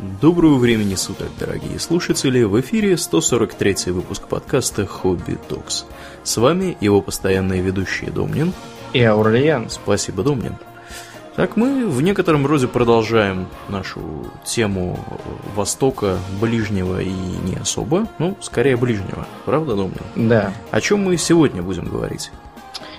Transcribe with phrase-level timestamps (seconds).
[0.00, 2.42] Доброго времени суток, дорогие слушатели!
[2.42, 5.84] В эфире 143 выпуск подкаста «Хобби Токс».
[6.22, 8.54] С вами его постоянные ведущие Домнин
[8.94, 9.68] и Аурлиен.
[9.68, 10.56] Спасибо, Домнин.
[11.36, 14.00] Так, мы в некотором роде продолжаем нашу
[14.42, 14.98] тему
[15.54, 20.00] Востока, ближнего и не особо, ну, скорее ближнего, правда, Домнин?
[20.16, 20.54] Да.
[20.70, 22.30] О чем мы сегодня будем говорить?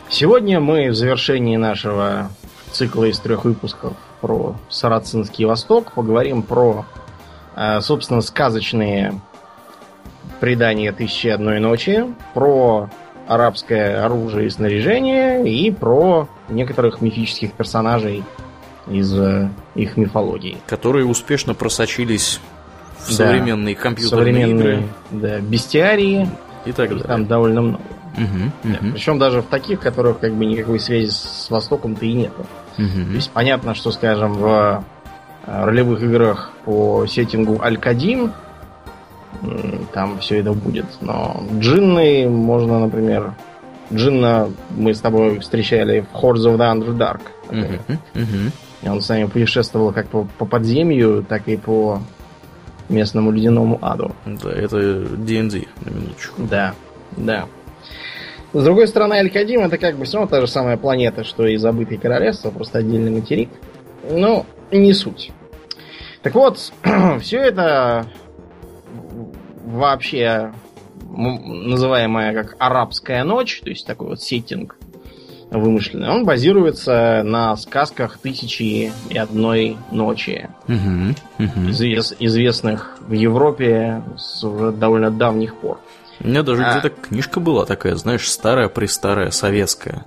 [0.07, 2.29] Сегодня мы в завершении нашего
[2.71, 6.85] цикла из трех выпусков про Сарацинский Восток поговорим про,
[7.55, 9.20] э, собственно, сказочные
[10.39, 12.89] предания «Тысячи одной ночи», про
[13.27, 18.23] арабское оружие и снаряжение и про некоторых мифических персонажей
[18.88, 20.57] из э, их мифологии.
[20.67, 22.40] Которые успешно просочились
[22.99, 24.88] в да, современные компьютерные современные, игры.
[25.12, 26.29] Да, бестиарии.
[26.65, 27.05] И так далее.
[27.05, 27.84] Там довольно много.
[28.17, 28.91] Угу, угу.
[28.93, 32.45] Причем даже в таких, которых как бы никакой связи с Востоком-то и нету.
[32.77, 33.09] Угу.
[33.09, 34.84] То есть понятно, что, скажем, в
[35.45, 38.34] э, ролевых играх по сеттингу Алькадим
[39.93, 40.85] там все это будет.
[41.01, 43.34] Но джинны можно, например,
[43.93, 47.21] Джинна мы с тобой встречали в Hordes of the Underdark.
[47.49, 48.51] Угу.
[48.84, 52.01] И он с нами путешествовал как по, по подземью, так и по
[52.90, 54.12] местному ледяному аду.
[54.26, 56.41] Да, это D&D, на минуточку.
[56.43, 56.74] Да,
[57.15, 57.46] да.
[58.54, 61.55] С другой стороны, Алькадим это как бы все равно та же самая планета, что и
[61.55, 63.49] забытый королевство, просто отдельный материк.
[64.09, 65.31] Но не суть.
[66.22, 66.74] Так вот,
[67.22, 68.08] все это
[69.63, 70.52] вообще
[71.12, 74.78] называемая как арабская ночь, то есть такой вот сеттинг
[75.50, 81.69] вымышленный, он базируется на сказках Тысячи и одной ночи, угу, угу.
[81.69, 85.80] Извест, известных в Европе с уже довольно давних пор.
[86.24, 86.80] У меня даже а...
[86.80, 90.06] где-то книжка была такая, знаешь, старая-престарая, советская.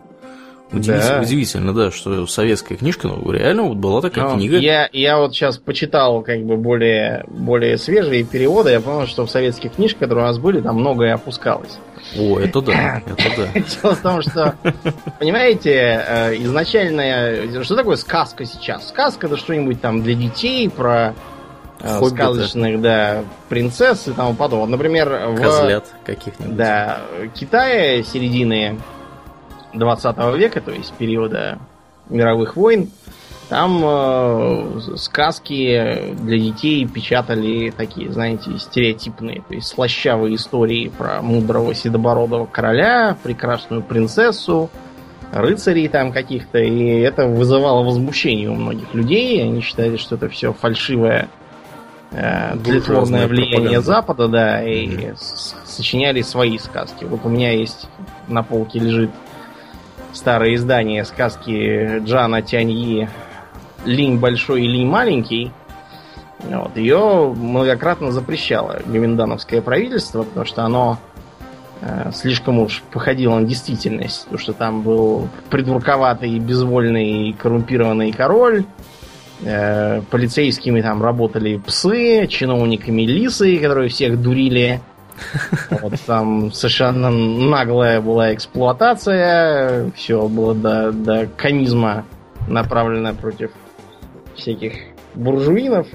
[0.72, 1.20] Удивительно, да.
[1.20, 4.56] удивительно, да, что советская книжка, ну, реально вот была такая ну, книга.
[4.58, 9.30] Я, я вот сейчас почитал как бы более, более свежие переводы, я понял, что в
[9.30, 11.78] советских книжках, которые у нас были, там многое опускалось.
[12.18, 13.60] О, это да, это да.
[13.60, 14.54] Дело в том, что,
[15.20, 18.88] понимаете, э, изначально, что такое сказка сейчас?
[18.88, 21.14] Сказка это что-нибудь там для детей про
[21.80, 22.16] Хоббиты.
[22.16, 24.76] сказочных, да, принцесс и тому подобное.
[24.76, 26.06] Например, Козлят в...
[26.06, 26.56] каких-нибудь.
[26.56, 27.00] Да,
[27.34, 28.78] Китае середины
[29.74, 31.58] 20 века, то есть периода
[32.08, 32.90] мировых войн,
[33.48, 41.74] там э, сказки для детей печатали такие, знаете, стереотипные, то есть слащавые истории про мудрого
[41.74, 44.70] седобородого короля, прекрасную принцессу,
[45.30, 49.42] рыцарей там каких-то, и это вызывало возмущение у многих людей.
[49.42, 51.28] Они считали, что это все фальшивое
[52.10, 53.82] тлетворное влияние пропаганда.
[53.82, 55.16] Запада, да, и mm-hmm.
[55.64, 57.04] сочиняли свои сказки.
[57.04, 57.88] Вот у меня есть
[58.28, 59.10] на полке лежит
[60.12, 63.08] старое издание сказки Джана Тяньи
[63.84, 65.50] «Линь большой и линь маленький».
[66.44, 70.98] Вот, ее многократно запрещало Гоминдановское правительство, потому что оно
[71.80, 74.24] э, слишком уж походило на действительность.
[74.24, 78.64] Потому что там был придурковатый, безвольный, коррумпированный король,
[79.42, 84.80] э, полицейскими там работали псы, чиновниками лисы, которые всех дурили.
[85.82, 92.04] Вот там совершенно наглая была эксплуатация, все было до, до комизма
[92.48, 93.52] направлено против
[94.34, 94.72] всяких
[95.14, 95.86] буржуинов.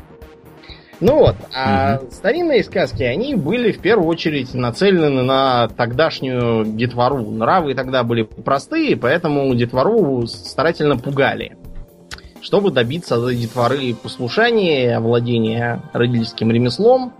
[1.01, 2.11] Ну вот, а угу.
[2.11, 7.19] старинные сказки, они были в первую очередь нацелены на тогдашнюю детвору.
[7.19, 11.55] Нравы тогда были простые, поэтому детвору старательно пугали.
[12.41, 17.13] Чтобы добиться от детворы послушания, овладения родительским ремеслом,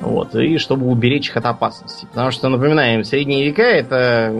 [0.00, 2.06] вот, и чтобы уберечь их от опасности.
[2.06, 4.30] Потому что, напоминаем, средние века это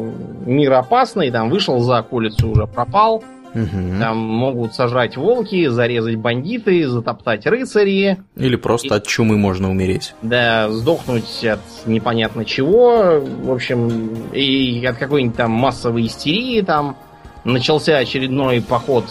[0.46, 3.22] мир опасный, там вышел за околицу, уже пропал.
[3.54, 4.00] Угу.
[4.00, 8.18] Там могут сожрать волки, зарезать бандиты, затоптать рыцари.
[8.34, 10.14] Или просто и, от чумы можно умереть.
[10.22, 13.20] Да, сдохнуть от непонятно чего.
[13.20, 16.96] В общем, и от какой-нибудь там массовой истерии там
[17.44, 19.04] начался очередной поход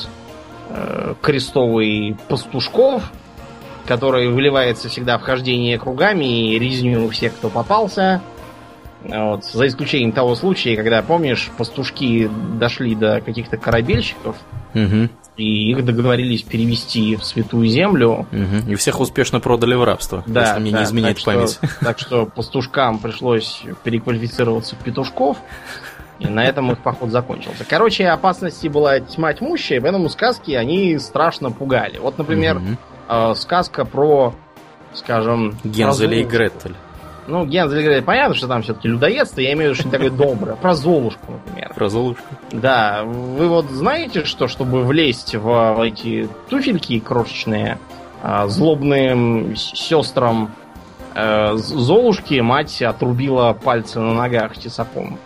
[0.74, 3.04] э, крестовый пастушков
[3.86, 8.22] который выливается всегда в хождение кругами и резню всех, кто попался.
[9.04, 9.44] Вот.
[9.44, 14.38] За исключением того случая, когда, помнишь, пастушки дошли до каких-то корабельщиков,
[14.74, 15.10] угу.
[15.36, 18.26] и их договорились перевести в Святую Землю.
[18.32, 18.72] Угу.
[18.72, 21.60] И всех успешно продали в рабство, да, если мне да, не изменяет так память.
[21.62, 25.38] Что, так что пастушкам пришлось переквалифицироваться в петушков,
[26.20, 27.66] и на этом их поход закончился.
[27.68, 31.98] Короче, опасности была тьма тьмущая, поэтому сказки они страшно пугали.
[31.98, 32.78] Вот, например, угу
[33.08, 34.34] э, сказка про,
[34.94, 35.56] скажем...
[35.64, 36.76] Гензеля и Гретель.
[37.28, 39.92] Ну, Гензель и Гретель, понятно, что там все-таки людоедство, я имею в виду, что не
[39.92, 40.56] такое доброе.
[40.56, 41.74] Про Золушку, например.
[41.74, 42.26] Про Золушку?
[42.52, 43.04] Да.
[43.04, 47.78] Вы вот знаете, что, чтобы влезть в эти туфельки крошечные,
[48.22, 50.52] а, злобным сестрам
[51.16, 55.20] Золушки мать отрубила пальцы на ногах тесаком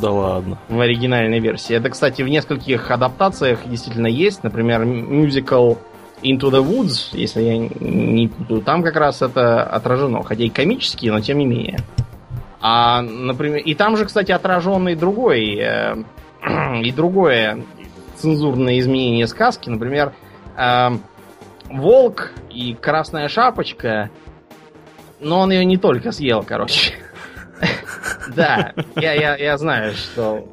[0.00, 0.58] Да ладно.
[0.68, 1.76] в оригинальной версии.
[1.76, 4.42] Это, кстати, в нескольких адаптациях действительно есть.
[4.42, 5.74] Например, мюзикл
[6.22, 10.22] Into the Woods, если я не путаю, там как раз это отражено.
[10.22, 11.78] Хотя и комические, но тем не менее.
[12.60, 15.96] А, например, и там же, кстати, отражен и другой, э,
[16.82, 17.62] и другое
[18.16, 19.68] цензурное изменение сказки.
[19.68, 20.14] Например,
[20.56, 20.88] э,
[21.70, 24.10] Волк и Красная Шапочка,
[25.20, 26.92] но он ее не только съел, короче.
[28.34, 30.46] Да, я, я, я знаю, что...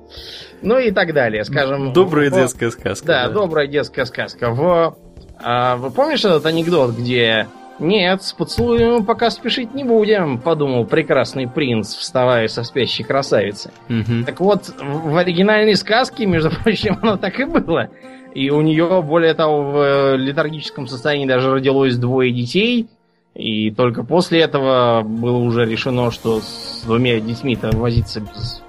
[0.62, 1.92] Ну и так далее, скажем...
[1.92, 3.06] Добрая в- детская сказка.
[3.06, 4.52] Да, добрая детская сказка.
[4.52, 4.96] В,
[5.40, 7.48] а, вы помнишь этот анекдот, где
[7.80, 13.72] «Нет, с поцелуем пока спешить не будем», подумал прекрасный принц, вставая со спящей красавицы.
[13.90, 14.26] Мгм.
[14.26, 17.90] Так вот, в в оригинальной сказке, между прочим, оно так и было.
[18.34, 22.88] И у нее, более того, в э, летаргическом состоянии даже родилось двое детей.
[23.36, 28.62] И только после этого было уже решено, что с двумя детьми-то возиться без,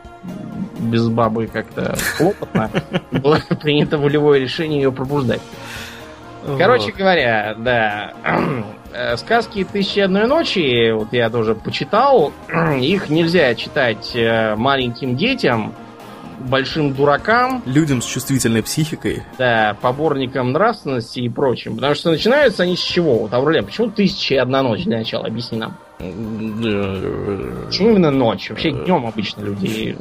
[0.81, 2.71] без бабы как-то хлопотно.
[3.11, 5.43] Было принято волевое решение ее пробуждать.
[6.59, 8.13] Короче говоря, да,
[8.93, 12.33] э, сказки «Тысячи одной ночи», вот я тоже почитал,
[12.81, 15.75] их нельзя читать э, маленьким детям,
[16.49, 19.23] большим дуракам, Людям с чувствительной психикой.
[19.39, 21.77] да, поборникам нравственности и прочим.
[21.77, 23.19] Потому что начинаются они с чего?
[23.19, 25.27] Вот, Аурлен, почему «Тысяча и одна ночь» для начала?
[25.27, 25.77] Объясни нам.
[25.99, 28.51] Почему именно ночь?
[28.51, 29.97] Вообще днем обычно люди...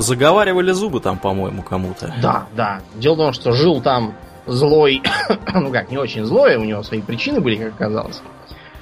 [0.00, 2.14] Заговаривали зубы там, по-моему, кому-то.
[2.22, 2.80] Да, да.
[2.94, 4.14] Дело в том, что жил там
[4.46, 5.02] злой,
[5.54, 8.20] ну как, не очень злой, у него свои причины были, как оказалось.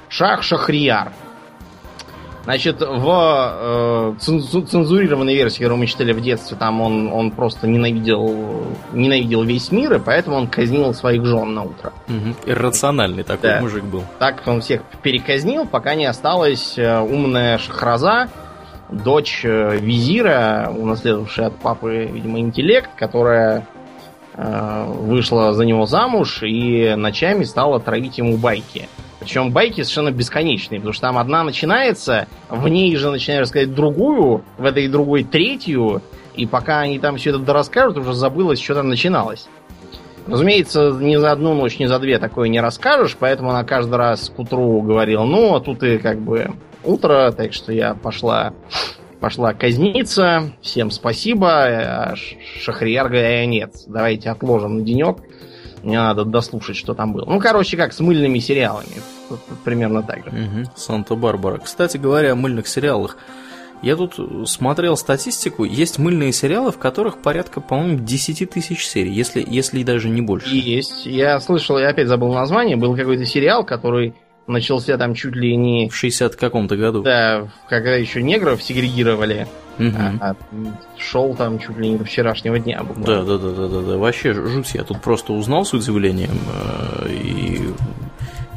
[0.09, 1.11] Шах Шахрияр.
[2.43, 8.65] Значит, в э, цензу- цензурированной версии, мы читали в детстве, там он, он просто ненавидел,
[8.93, 11.93] ненавидел весь мир, и поэтому он казнил своих жен на утро.
[12.07, 12.35] Мгм.
[12.47, 13.61] Иррациональный такой Да.
[13.61, 14.03] мужик был.
[14.17, 18.27] Так он всех переказнил, пока не осталась э, умная Шахраза,
[18.89, 23.67] дочь э, визира, унаследовавшая от папы, видимо, интеллект, которая
[24.33, 28.89] э, вышла за него замуж и ночами стала травить ему байки.
[29.21, 34.43] Причем байки совершенно бесконечные, потому что там одна начинается, в ней же начинают рассказать другую,
[34.57, 36.01] в этой другой третью,
[36.33, 39.47] и пока они там все это дорасскажут, уже забылось, что там начиналось.
[40.25, 44.31] Разумеется, ни за одну ночь, ни за две такое не расскажешь, поэтому она каждый раз
[44.35, 46.53] к утру говорила, ну, а тут и как бы
[46.83, 48.53] утро, так что я пошла,
[49.19, 52.15] пошла казниться, всем спасибо, а
[52.59, 55.17] Шахрияр говорит, «Э, нет, давайте отложим на денек,
[55.83, 57.25] мне надо дослушать, что там было.
[57.25, 59.01] Ну, короче, как с мыльными сериалами,
[59.63, 60.65] примерно так же.
[60.75, 61.57] Санта-Барбара.
[61.59, 63.17] Кстати говоря о мыльных сериалах.
[63.81, 65.63] Я тут смотрел статистику.
[65.63, 70.55] Есть мыльные сериалы, в которых порядка, по-моему, 10 тысяч серий, если, если даже не больше.
[70.55, 74.13] Есть, я слышал, я опять забыл название, был какой-то сериал, который
[74.51, 77.01] начался там чуть ли не В 60 каком-то году.
[77.03, 80.19] Да, когда еще негров сегрегировали, Мгм.
[80.21, 80.35] а,
[80.97, 83.25] шел там чуть ли не до вчерашнего дня Да, буквально.
[83.25, 83.97] да, да, да, да, да.
[83.97, 84.73] Вообще жуть.
[84.75, 86.37] Я тут просто узнал с удивлением.
[87.05, 87.69] э, И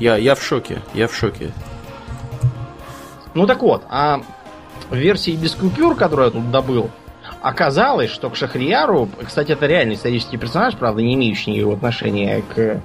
[0.00, 0.80] я, я в шоке.
[0.92, 1.52] Я в шоке.
[3.34, 4.20] Ну так вот, а
[4.90, 6.90] в версии без купюр, которую я тут добыл,
[7.42, 12.80] оказалось, что к Шахрияру, кстати, это реальный исторический персонаж, правда, не имеющий никакого отношения к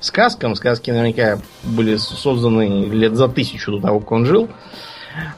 [0.00, 0.54] сказкам.
[0.54, 4.48] Сказки наверняка были созданы лет за тысячу до того, как он жил.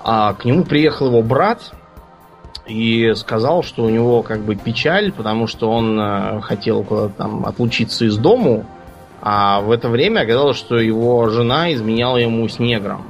[0.00, 1.72] А к нему приехал его брат
[2.66, 7.46] и сказал, что у него как бы печаль, потому что он э, хотел куда-то там
[7.46, 8.66] отлучиться из дому,
[9.22, 13.04] а в это время оказалось, что его жена изменяла ему с негром.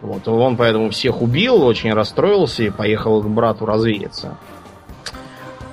[0.00, 4.36] Вот, он поэтому всех убил, очень расстроился и поехал к брату развеяться.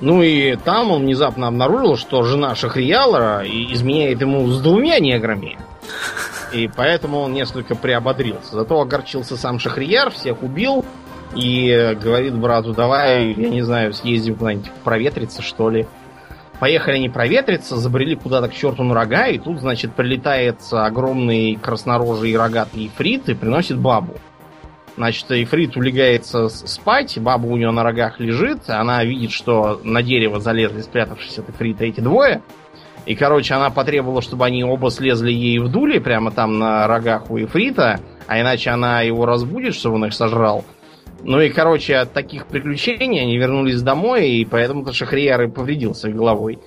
[0.02, 5.58] Ну и там он внезапно обнаружил, что жена Шахриялора изменяет ему с двумя неграми.
[6.54, 8.56] И поэтому он несколько приободрился.
[8.56, 10.86] Зато огорчился сам Шахрияр, всех убил
[11.36, 15.88] и говорит брату, давай, я не знаю, съездим куда-нибудь проветриться, что ли.
[16.60, 22.38] Поехали они проветриться, забрели куда-то к черту на рога, и тут, значит, прилетает огромный краснорожий
[22.38, 24.16] рогатый ифрит и приносит бабу.
[24.98, 30.40] Значит, Ифрит улегается спать, баба у нее на рогах лежит, она видит, что на дерево
[30.40, 32.42] залезли, спрятавшись от Ифрита, эти двое.
[33.06, 37.30] И, короче, она потребовала, чтобы они оба слезли ей в дуле, прямо там на рогах
[37.30, 40.64] у Ифрита, а иначе она его разбудит, чтобы он их сожрал.
[41.22, 46.60] Ну и, короче, от таких приключений они вернулись домой, и поэтому-то Шахрияр и повредился головой.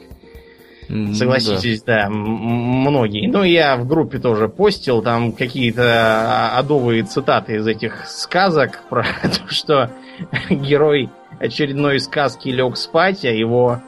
[1.14, 3.28] Согласитесь, да, м- многие.
[3.28, 9.02] Ну, я в группе тоже постил там какие-то а, адовые цитаты из этих сказок про
[9.22, 9.90] то, что
[10.50, 13.80] герой очередной сказки лег спать, а его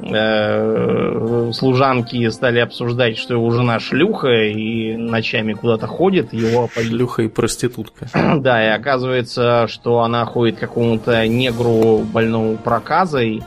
[0.00, 7.28] э, служанки стали обсуждать, что его жена шлюха и ночами куда-то ходит, его Шлюха и
[7.28, 8.06] проститутка.
[8.36, 13.42] Да, и оказывается, что она ходит к какому-то негру больному проказой.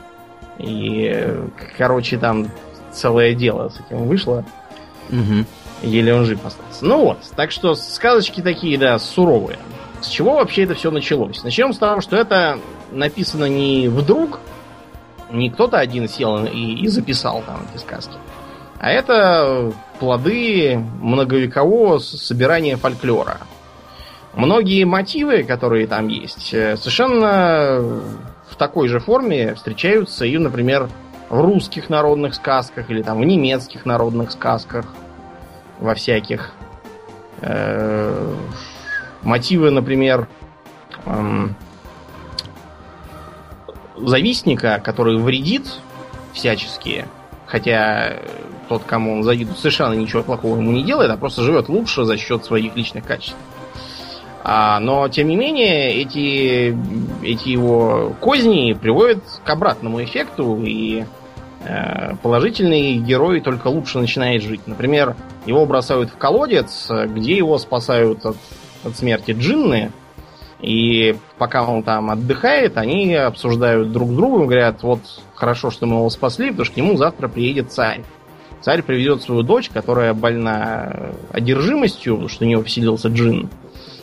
[0.58, 1.26] И,
[1.78, 2.48] короче, там
[2.92, 4.44] целое дело с этим вышло.
[5.08, 5.46] Мгм.
[5.82, 6.84] Еле он жив остался.
[6.84, 9.58] Ну вот, так что сказочки такие, да, суровые.
[10.00, 11.42] С чего вообще это все началось?
[11.42, 12.58] Начнем с того, что это
[12.90, 14.40] написано не вдруг,
[15.30, 18.14] не кто-то один сел и, и записал там эти сказки,
[18.78, 23.38] а это плоды многовекового собирания фольклора.
[24.34, 28.00] Многие мотивы, которые там есть, э, совершенно
[28.48, 30.88] в такой же форме встречаются и, например,
[31.30, 34.86] русских народных сказках или там в немецких народных сказках,
[35.78, 36.52] во всяких.
[37.40, 38.34] Э,
[39.22, 40.28] мотивы, например,
[41.06, 41.54] эм,
[43.96, 45.66] завистника, который вредит
[46.32, 47.06] всячески,
[47.46, 48.28] хотя э,
[48.68, 52.16] тот, кому он завидует, совершенно ничего плохого ему не делает, а просто живет лучше за
[52.18, 53.36] счет своих личных качеств.
[54.42, 56.76] А, но, тем не менее, эти,
[57.22, 61.04] эти его козни приводят к обратному эффекту, и э,
[62.22, 64.62] положительный герой только лучше начинает жить.
[64.66, 68.36] Например, его бросают в колодец, э, где его спасают от,
[68.84, 69.92] от смерти джинны,
[70.60, 75.00] и пока он там отдыхает, они обсуждают друг с другом, говорят, вот
[75.34, 78.02] хорошо, что мы его спасли, потому что к нему завтра приедет царь.
[78.60, 83.48] Царь приведет свою дочь, которая больна одержимостью, потому что у нее вселился джин.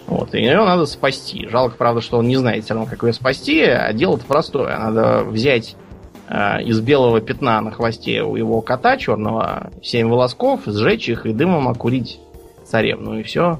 [0.07, 1.47] Вот, и ее надо спасти.
[1.47, 4.75] Жалко, правда, что он не знает все равно, как ее спасти, а дело-то простое.
[4.79, 5.86] Надо взять э,
[6.29, 11.67] из белого пятна на хвосте у его кота черного семь волосков, сжечь их и дымом
[11.67, 12.19] окурить
[12.65, 13.19] царевну.
[13.19, 13.59] И все,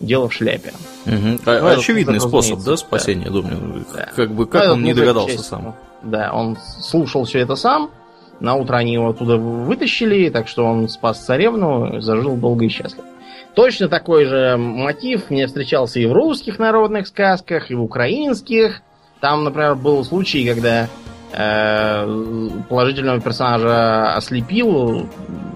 [0.00, 0.72] дело в шляпе.
[1.06, 3.84] А- Ну, это, Очевидный это, способ, да, спасения, думаю.
[3.94, 4.08] Да.
[4.14, 5.62] Как бы, Ну, как этот он не догадался естественно,
[6.02, 6.10] сам?
[6.10, 7.90] Да, он слушал все это сам.
[8.40, 13.06] На утро они его оттуда вытащили, так что он спас царевну, зажил долго и счастливо.
[13.54, 18.82] Точно такой же мотив мне встречался и в русских народных сказках, и в украинских.
[19.20, 20.88] Там, например, был случай, когда э,
[22.68, 25.08] положительного персонажа ослепил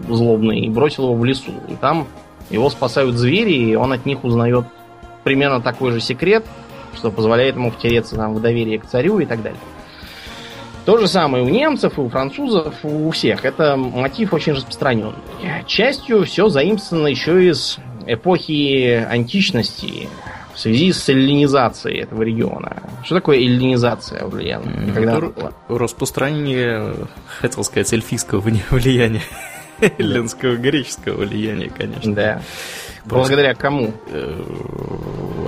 [0.09, 1.53] злобный и бросил его в лесу.
[1.69, 2.07] И там
[2.51, 4.65] его спасают звери, и он от них узнает
[5.25, 6.45] примерно такой же секрет,
[6.95, 9.61] что позволяет ему втереться там, в доверие к царю и так далее.
[10.85, 13.45] То же самое у немцев, и у французов, у всех.
[13.45, 15.13] Это мотив очень распространенный.
[15.67, 20.09] Частью все заимствовано еще из эпохи античности
[20.59, 22.83] в связи с эллинизацией этого региона.
[23.05, 24.63] Что такое эллинизация, Ульян?
[24.89, 25.53] Это было.
[25.69, 26.95] Распространение,
[27.41, 29.23] хотел сказать, эльфийского влияния.
[29.99, 32.13] Эллинского, греческого влияния, конечно.
[32.13, 32.43] Да.
[33.05, 33.93] Благодаря кому?
[34.09, 34.43] Э,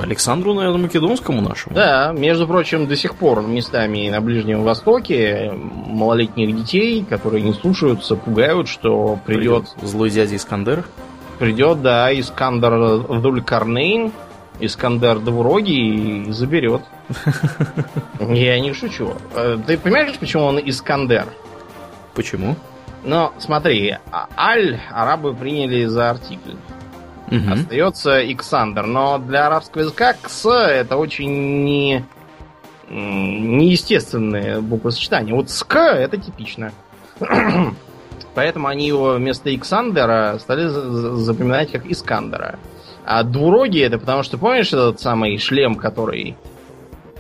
[0.01, 1.75] Александру, наверное, Македонскому нашему.
[1.75, 8.15] Да, между прочим, до сих пор местами на Ближнем Востоке малолетних детей, которые не слушаются,
[8.15, 10.85] пугают, что придет Злой дядя Искандер.
[11.41, 14.13] Придет, да, Искандер Дулькарнейн,
[14.61, 16.83] Искандер Двурогий и заберет.
[18.21, 19.15] Я не шучу.
[19.35, 21.27] Э, Ты понимаешь, почему он Искандер?
[22.15, 22.57] Почему?
[23.05, 26.55] Но смотри, а- Аль арабы приняли за артикль.
[27.31, 27.53] Мгм.
[27.53, 28.87] Остается Иксандер.
[28.87, 32.05] Но для арабского языка Кс это очень не
[32.89, 35.35] м, неестественное буквосочетание.
[35.35, 36.73] Вот СК это типично.
[38.35, 42.59] Поэтому они его вместо Иксандера стали за- за- запоминать как Искандера.
[43.05, 46.37] А двурогий это потому что, помнишь этот самый шлем, который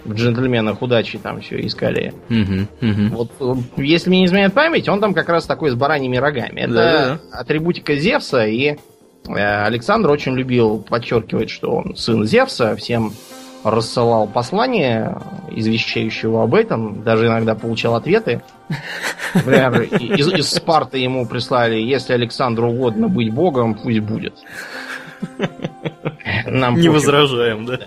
[0.05, 2.15] в джентльменах удачи там все искали?
[2.29, 3.11] Мгм, мгм.
[3.11, 6.61] Вот, э, если мне не изменяет память, он там как раз такой с бараньими рогами.
[6.61, 7.39] Это Да-да-да.
[7.39, 8.77] атрибутика Зевса, и
[9.29, 13.13] э, Александр очень любил подчеркивать, что он сын Зевса, всем
[13.63, 15.21] рассылал послания,
[15.51, 18.43] извещающего об этом, даже иногда получал ответы.
[19.35, 24.35] Например, из, из Спарты ему прислали, если Александру угодно быть богом, пусть будет.
[26.47, 27.79] Нам Не возражаем, да?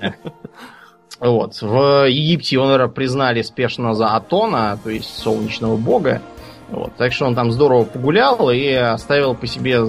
[1.19, 1.61] Вот.
[1.61, 6.21] В Египте его, наверное, признали спешно за Атона, то есть солнечного бога.
[6.69, 6.95] Вот.
[6.97, 9.79] Так что он там здорово погулял и оставил по себе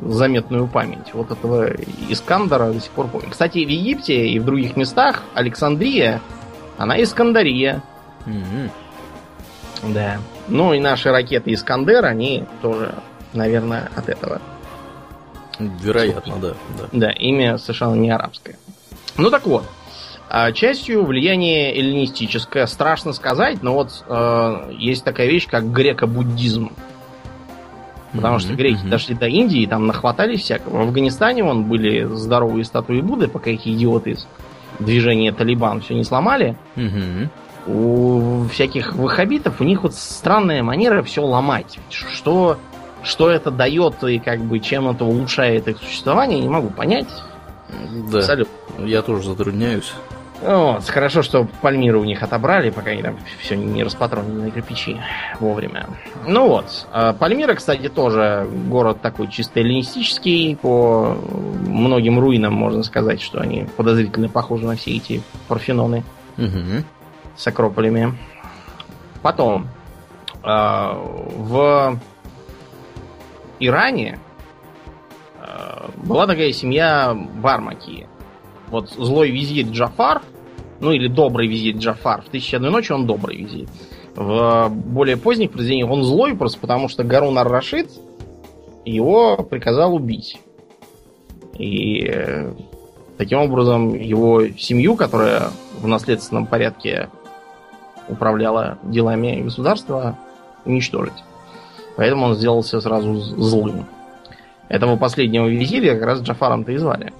[0.00, 1.14] заметную память.
[1.14, 1.70] Вот этого
[2.08, 3.28] Искандера до сих пор помню.
[3.30, 6.20] Кстати, в Египте и в других местах Александрия,
[6.76, 7.82] она Искандария.
[8.26, 8.70] Мгм.
[9.94, 10.18] Да.
[10.48, 12.94] Ну и наши ракеты Искандер, они тоже,
[13.32, 14.40] наверное, от этого.
[15.58, 16.54] Вероятно, да.
[16.78, 16.88] да.
[16.92, 18.56] Да, имя совершенно не арабское.
[19.16, 19.64] Ну так вот,
[20.28, 26.72] а, частью влияние эллинистическое, страшно сказать, но вот э, есть такая вещь, как греко-буддизм.
[28.12, 28.90] Потому что греки мгм.
[28.90, 30.78] дошли до Индии, там нахватались всякого.
[30.78, 34.26] В Афганистане вон были здоровые статуи Будды, пока эти идиоты из
[34.78, 36.56] движения Талибан все не сломали.
[36.76, 37.30] Мгм.
[37.66, 41.78] у всяких ваххабитов, у них вот странная манера все ломать.
[41.90, 42.58] Что,
[43.04, 47.08] что это дает и как бы чем это улучшает их существование, не могу понять.
[48.10, 48.18] Да.
[48.18, 48.84] Абсолютно.
[48.84, 49.92] Я тоже затрудняюсь.
[50.42, 55.00] Вот, хорошо, что Пальмиру у них отобрали, пока они там все не распатронили на кирпичи
[55.40, 55.86] вовремя.
[56.26, 56.86] Ну вот.
[56.92, 60.56] А Пальмира, кстати, тоже город такой чисто эллинистический.
[60.56, 61.16] По
[61.66, 66.04] многим руинам можно сказать, что они подозрительно похожи на все эти парфеноны
[66.36, 66.84] угу.
[67.36, 68.12] с акрополями.
[69.22, 69.68] Потом.
[70.42, 71.98] А, в
[73.66, 74.18] Иране
[75.40, 78.06] а, была такая семья Бармаки.
[78.68, 80.22] Вот злой визирь Джафар–
[80.80, 82.22] ну или добрый визит Джафар.
[82.22, 83.68] В «Тысяча одной ночи» он добрый визит.
[84.14, 87.90] В более поздних произведениях он злой просто потому, что Гарун ар-Рашид
[88.84, 90.38] его приказал убить.
[91.54, 92.52] И э,
[93.16, 95.48] таким образом его семью, которая
[95.80, 97.08] в наследственном порядке
[98.08, 100.18] управляла делами государства,
[100.64, 101.24] уничтожить.
[101.96, 103.86] Поэтому он сделался сразу злым.
[104.68, 107.12] Этого последнего визиря как раз Джафаром-то и звали.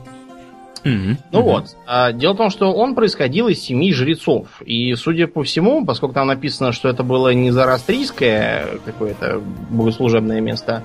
[0.83, 1.16] Mm-hmm.
[1.33, 1.43] Ну mm-hmm.
[1.43, 1.76] вот.
[1.87, 4.61] А, дело в том, что он происходил из семьи жрецов.
[4.64, 9.40] И, судя по всему, поскольку там написано, что это было не зарастрийское какое-то
[9.71, 10.83] богослужебное место,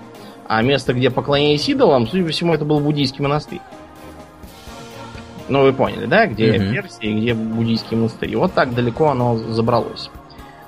[0.48, 3.62] а место, где поклонялись идолам, судя по всему, это был буддийский монастырь.
[5.50, 6.28] Ну, вы поняли, да?
[6.28, 6.72] Где mm-hmm.
[6.74, 8.32] Персия, где буддийский монастырь.
[8.32, 10.10] И вот так далеко оно забралось.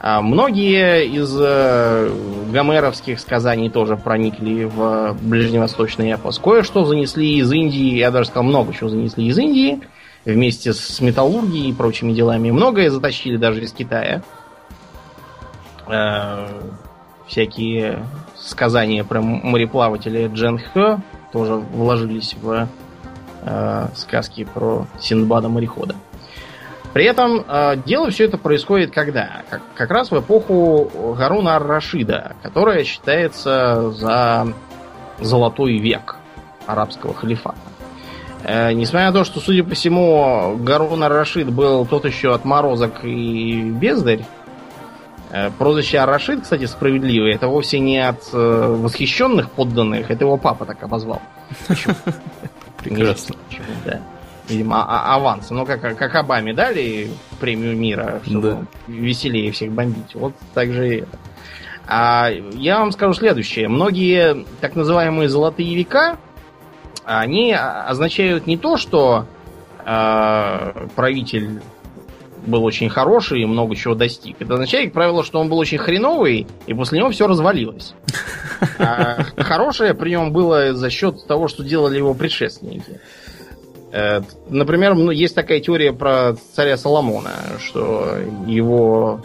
[0.04, 2.12] А многие из э,
[2.52, 6.40] гомеровских сказаний тоже проникли в ближневосточный эпос.
[6.40, 9.80] Кое-что занесли из Индии, я даже сказал, много чего занесли из Индии,
[10.26, 12.50] вместе с металлургией и прочими делами.
[12.50, 14.24] Многое затащили даже из Китая.
[15.88, 16.48] Э,
[17.28, 18.04] всякие
[18.36, 20.98] сказания про мореплавателя Джен Хэ
[21.32, 22.68] тоже вложились в
[23.44, 25.94] э, сказки про Синдбада-морехода.
[26.94, 29.44] При этом э, дело все это происходит когда?
[29.50, 34.54] Как, как раз в эпоху Гаруна ар-Рашида, которая считается за
[35.20, 36.18] золотой век
[36.66, 37.58] арабского халифата.
[38.44, 43.62] Э, несмотря на то, что, судя по всему, Гарун ар-Рашид был тот еще отморозок и
[43.62, 44.26] бездарь,
[45.30, 50.66] э, прозвище ар-Рашид, кстати, справедливое, это вовсе не от э, восхищенных подданных, это его папа
[50.66, 51.22] так обозвал.
[52.80, 53.36] Прекрасно.
[53.86, 54.02] Да
[54.52, 55.54] видимо, а аванса.
[55.54, 57.10] Ну, как, как Обаме дали
[57.40, 58.66] премию мира, чтобы да.
[58.88, 60.14] веселее всех бомбить.
[60.14, 61.18] Вот так же и это.
[61.88, 63.68] А я вам скажу следующее.
[63.68, 66.18] Многие так называемые золотые века,
[67.04, 69.26] они означают не то, что
[69.86, 71.62] э, правитель
[72.46, 74.38] был очень хороший и много чего достиг.
[74.40, 77.94] Это означает, как правило, что он был очень хреновый, и после него все развалилось.
[78.78, 83.00] А хорошее при нем было за счет того, что делали его предшественники.
[83.92, 88.16] Э, например, ну, есть такая теория про царя Соломона, что
[88.48, 89.22] его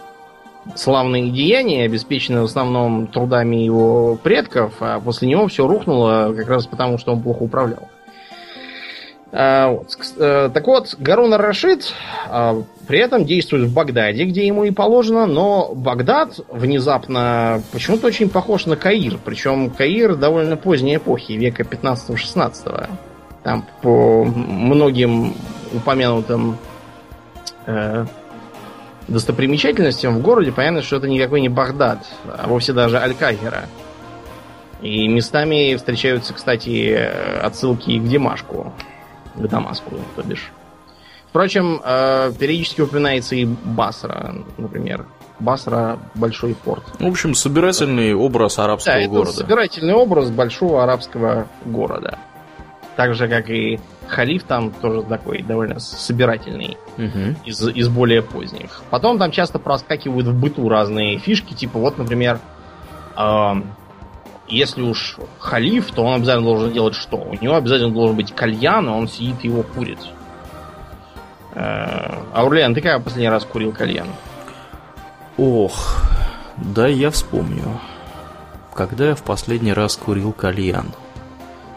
[0.75, 6.67] славные деяния обеспечены в основном трудами его предков, а после него все рухнуло как раз
[6.67, 7.89] потому, что он плохо управлял.
[9.33, 9.99] Вот.
[10.19, 11.93] Э, так вот, Гарун ар-Рашид
[12.29, 18.31] а, при этом действует в Багдаде, где ему и положено, но Багдад внезапно почему-то очень
[18.31, 22.89] похож на Каир, причем Каир довольно поздней эпохи, века 15-16.
[23.47, 25.33] Там по многим
[25.73, 26.59] упомянутым
[27.67, 28.05] э,
[29.07, 33.67] достопримечательностям в городе понятно, что это никакой не Багдад, а вовсе даже Аль-Кахира.
[34.83, 36.93] И местами встречаются, кстати,
[37.41, 38.73] отсылки к Димашку,
[39.37, 40.51] к Дамаску, то бишь.
[41.29, 45.07] Впрочем, э, периодически упоминается и Басра, например.
[45.39, 46.83] Басра– большой порт.
[46.99, 49.33] В общем, собирательный образ арабского да, города.
[49.33, 52.19] Собирательный образ большого арабского города.
[52.97, 53.79] Так же, как и
[54.09, 57.37] халиф там тоже такой довольно собирательный угу.
[57.45, 58.83] из, из более поздних.
[58.91, 62.41] Потом там часто проскакивают в быту разные фишки, типа вот, например,
[63.17, 63.53] э,
[64.49, 67.17] если уж халиф, то он обязательно должен делать что?
[67.17, 69.99] У него обязательно должен быть кальян, а он сидит и его курит.
[71.55, 74.09] Э, Аурлиан, ты когда последний раз курил кальян?
[75.37, 76.03] Ох,
[76.57, 77.79] да я вспомню.
[78.75, 80.87] Когда я в последний раз курил кальян?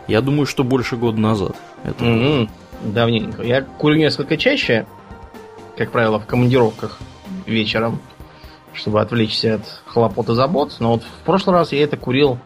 [0.09, 1.55] Я думаю, что больше года назад.
[1.83, 2.49] Это mm-hmm.
[2.83, 3.43] Давненько.
[3.43, 4.87] Я курю несколько чаще,
[5.77, 6.97] как правило, в командировках
[7.45, 7.99] вечером,
[8.73, 10.77] чтобы отвлечься от хлопот и забот.
[10.79, 12.39] Но вот в прошлый раз я это курил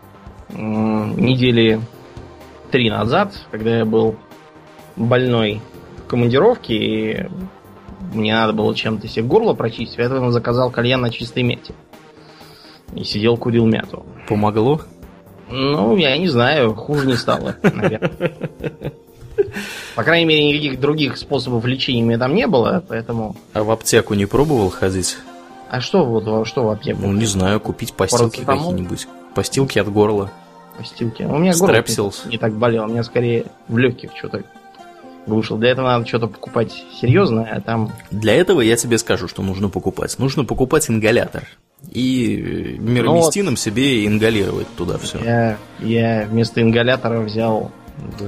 [0.49, 1.79] м- недели
[2.69, 4.17] три назад, когда я был
[4.97, 5.61] больной
[6.03, 7.27] в командировке, и
[8.13, 11.73] мне надо было чем-то себе горло прочистить, поэтому заказал кальян на чистой мяте.
[12.93, 14.05] И сидел, курил мяту.
[14.27, 14.81] Помогло?
[15.53, 18.33] Ну, я не знаю, хуже не стало, наверное.
[19.95, 23.35] По крайней мере, никаких других способов лечения у меня там не было, поэтому...
[23.53, 25.17] А в аптеку не пробовал ходить?
[25.69, 27.01] А что вот что в аптеку?
[27.01, 29.07] Ну, не знаю, купить постилки какие-нибудь.
[29.35, 30.31] Постилки от горла.
[30.77, 31.23] Постилки.
[31.23, 32.25] У меня горло Стрепсилс.
[32.25, 34.43] не так болело, у меня скорее в легких что-то
[35.27, 35.57] глушил.
[35.57, 39.69] Для этого надо что-то покупать серьезное, а там Для этого я тебе скажу, что нужно
[39.69, 40.17] покупать.
[40.17, 41.43] Нужно покупать ингалятор.
[41.91, 45.19] И э, мироместином себе ингалировать туда все.
[45.23, 47.71] я, я вместо ингалятора взял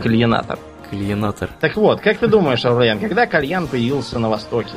[0.04, 0.60] кальянатор.
[0.89, 1.50] Кальянатор.
[1.60, 4.70] Так вот, как ты думаешь, Аурлиан, когда кальян появился на Востоке?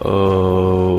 [0.00, 0.96] Э,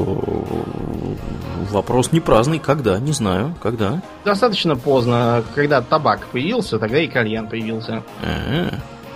[1.70, 2.60] Вопрос не праздный.
[2.60, 3.00] Когда?
[3.00, 3.54] Не знаю.
[3.62, 4.02] Когда?
[4.26, 8.04] Достаточно поздно, когда табак появился, тогда и кальян появился.
[8.24, 8.70] А,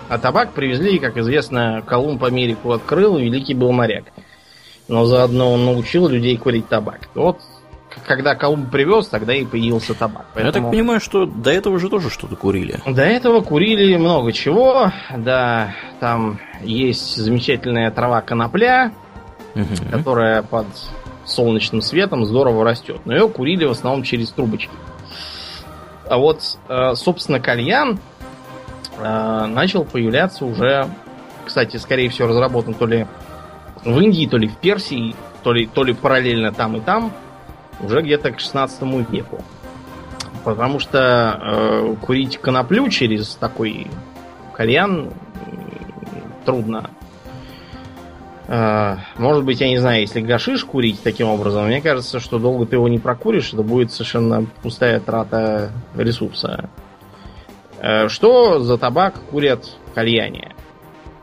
[0.10, 4.04] А табак привезли, как известно, Колумб Америку открыл, великий был моряк.
[4.88, 7.00] Но заодно он научил людей курить табак.
[7.16, 7.40] Вот
[8.06, 10.26] когда Колумб привез, тогда и появился табак.
[10.36, 12.80] Я так Поэтому понимаю, что до этого же тоже что-то курили.
[12.86, 14.92] До этого курили много чего.
[15.16, 18.92] Да, там есть замечательная трава конопля,
[19.56, 19.76] Мгм.
[19.92, 20.68] которая под
[21.26, 23.02] солнечным светом здорово растет.
[23.06, 24.72] Но ее курили в основном через трубочки.
[26.10, 28.00] А вот, э, собственно, кальян
[29.00, 30.88] э, начал появляться уже,
[31.46, 33.08] кстати, скорее всего, разработан то ли
[33.86, 37.12] в Индии, то ли в Персии, то ли, то ли параллельно там и там,
[37.80, 39.44] уже где-то к 16 веку.
[40.44, 43.88] Потому что э, курить коноплю через такой
[44.54, 45.12] кальян
[46.46, 46.90] трудно.
[48.48, 52.66] Э, Может быть, я не знаю, если гашиш курить таким образом, мне кажется, что долго
[52.66, 56.70] ты его не прокуришь, это будет совершенно пустая трата ресурса.
[57.80, 60.56] Э, Что за табак курят кальяне?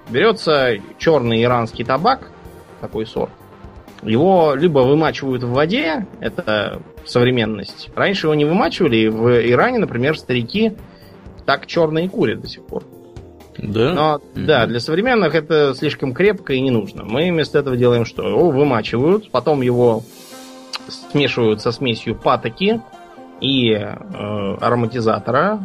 [0.08, 2.30] Берется черный иранский табак,
[2.80, 3.32] такой сорт.
[4.02, 7.90] Его либо вымачивают в воде, это современность.
[7.94, 10.74] Раньше его не вымачивали, в Иране, например, старики
[11.46, 12.84] так черные курят до сих пор.
[13.58, 13.92] Да?
[13.92, 17.04] Но да, для современных это слишком крепко и не нужно.
[17.04, 18.28] Мы вместо этого делаем что?
[18.28, 20.02] Его вымачивают, потом его
[20.88, 22.80] смешивают со смесью патоки
[23.40, 25.60] и э, ароматизатора.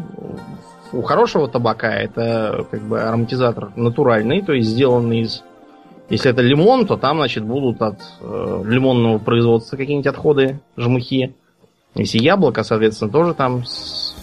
[0.92, 5.44] У хорошего табака это как бы ароматизатор натуральный, то есть сделанный из...
[6.10, 11.34] Если это лимон, то там, значит, будут от э, лимонного производства какие-нибудь отходы, жмыхи.
[11.96, 14.16] Если яблоко, соответственно, тоже там с-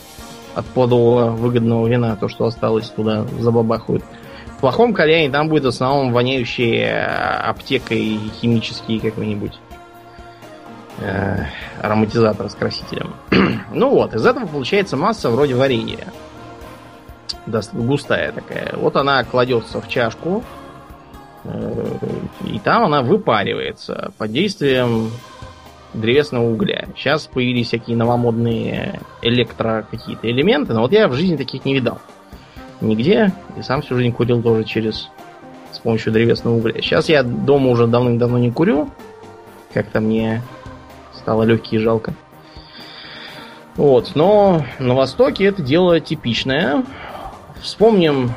[0.55, 4.03] от плодового выгодного вина, то, что осталось, туда забабахают.
[4.57, 7.05] В плохом кальяне там будет в основном воняющие э,
[7.49, 9.59] аптекой химические какой-нибудь
[10.99, 11.45] э,
[11.81, 13.15] ароматизатор с красителем.
[13.73, 16.09] ну вот, из этого получается масса вроде варенья.
[17.47, 18.75] Даст- густая такая.
[18.77, 20.45] Вот она кладется в чашку,
[21.45, 25.11] и там она выпаривается под действием
[25.95, 26.89] древесного угля.
[26.97, 31.99] Сейчас появились всякие новомодные электро какие-то элементы, но вот я в жизни таких не видал.
[32.81, 33.33] Нигде.
[33.59, 35.09] И сам всю жизнь курил тоже через
[35.73, 36.81] с помощью древесного угля.
[36.81, 38.91] Сейчас я дома уже давным-давно не курю.
[39.73, 40.43] Как-то мне
[41.15, 42.15] стало легкий и жалко.
[43.77, 46.85] Вот, но на Востоке это дело типичное.
[47.61, 48.33] Вспомним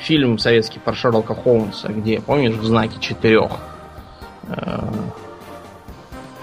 [0.00, 3.52] фильм советский про Шерлока Холмса, где, помнишь, в знаке четырех
[4.48, 4.90] э,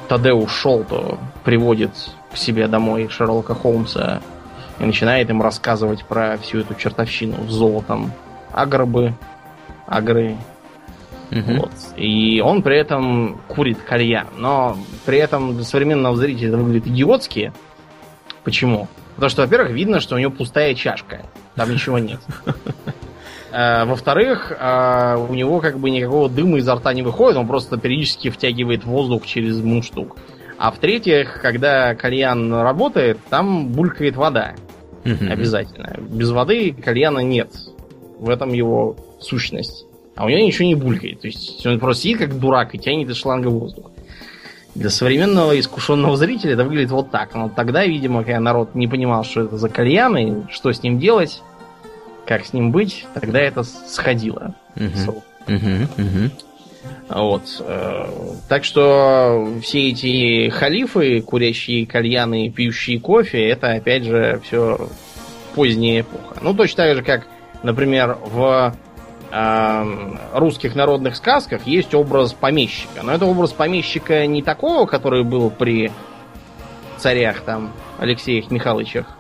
[0.08, 1.92] Тадеуш Шолто приводит
[2.32, 4.22] к себе домой Шерлока Холмса
[4.80, 8.12] и начинает им рассказывать про всю эту чертовщину с золотом.
[8.54, 9.14] Агробы,
[9.88, 10.38] агры.
[11.32, 11.60] Мгм.
[11.60, 11.72] Вот.
[11.98, 14.28] И он при этом курит кальян.
[14.38, 17.52] Но при этом для современного зрителя это выглядит идиотски.
[18.44, 18.88] Почему?
[19.16, 21.24] Потому что, во-первых, видно, что у него пустая чашка.
[21.56, 22.22] Там ничего нет.
[23.52, 27.78] Э, Во-вторых, э, у него как бы никакого дыма изо рта не выходит, он просто
[27.78, 30.18] периодически втягивает воздух через мундштук.
[30.58, 34.54] А в-третьих, когда кальян работает, там булькает вода.
[35.04, 35.32] Мгм.
[35.32, 35.96] Обязательно.
[36.00, 37.50] Без воды кальяна нет.
[38.20, 39.86] В этом его сущность.
[40.16, 41.22] А у него ничего не булькает.
[41.22, 43.92] То есть он просто сидит как дурак и тянет из шланга воздух.
[44.74, 47.36] Для современного искушенного зрителя это выглядит вот так.
[47.36, 51.00] Но тогда, видимо, когда народ не понимал, что это за кальян и что с ним
[51.00, 51.42] делать,
[52.28, 54.54] как с ним быть, тогда это сходило.
[57.10, 57.44] Вот.
[57.60, 58.06] э,
[58.50, 64.90] Так что все эти халифы, курящие кальяны, пьющие кофе, это опять же все
[65.56, 66.38] поздняя эпоха.
[66.42, 67.28] Ну, точно так же, как,
[67.64, 68.76] например, в
[69.32, 73.04] эм, русских народных сказках есть образ помещика.
[73.04, 75.92] Но это образ помещика не такого, который был при
[76.98, 79.18] царях там, Алексеях Михайловичах.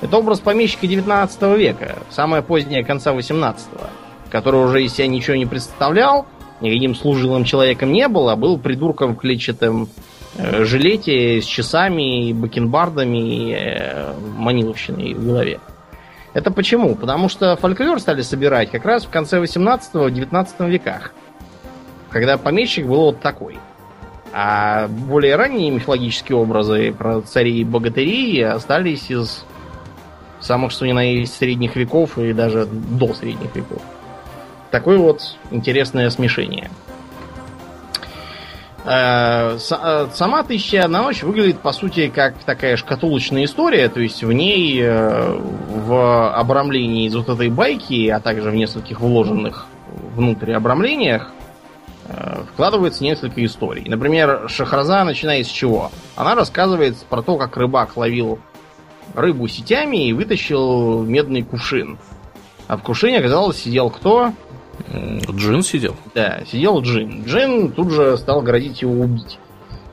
[0.00, 3.68] Это образ помещика 19 века, самое позднее конца 18
[4.30, 6.26] который уже из себя ничего не представлял,
[6.60, 9.88] никаким служилым человеком не был, а был придурком в клетчатом
[10.36, 15.60] э, жилете с часами и бакенбардами и э, маниловщиной в голове.
[16.34, 16.94] Это почему?
[16.94, 21.12] Потому что фольклор стали собирать как раз в конце 18-19 веках.
[22.10, 23.58] Когда помещик был вот такой.
[24.32, 29.46] А более ранние мифологические образы про царей и богатырей остались из
[30.46, 33.82] самых что ни на есть средних веков и даже до средних веков.
[34.70, 36.70] Такое вот интересное смешение.
[38.86, 44.22] Э, э, сама «Тысяча одна ночь» выглядит, по сути, как такая шкатулочная история, то есть
[44.22, 49.66] в ней, э, в обрамлении из вот этой байки, а также в нескольких вложенных
[50.14, 51.32] внутрь обрамлениях,
[52.52, 53.82] вкладывается несколько историй.
[53.88, 55.90] Например, Шахраза начинает с чего?
[56.14, 58.38] Она рассказывает про то, как рыбак ловил
[59.14, 61.98] рыбу сетями и вытащил медный кувшин.
[62.68, 64.32] А в кувшине, оказалось, сидел кто?
[65.30, 65.96] Джин сидел?
[66.14, 67.24] Да, сидел Джин.
[67.24, 69.38] Джин тут же стал грозить его убить.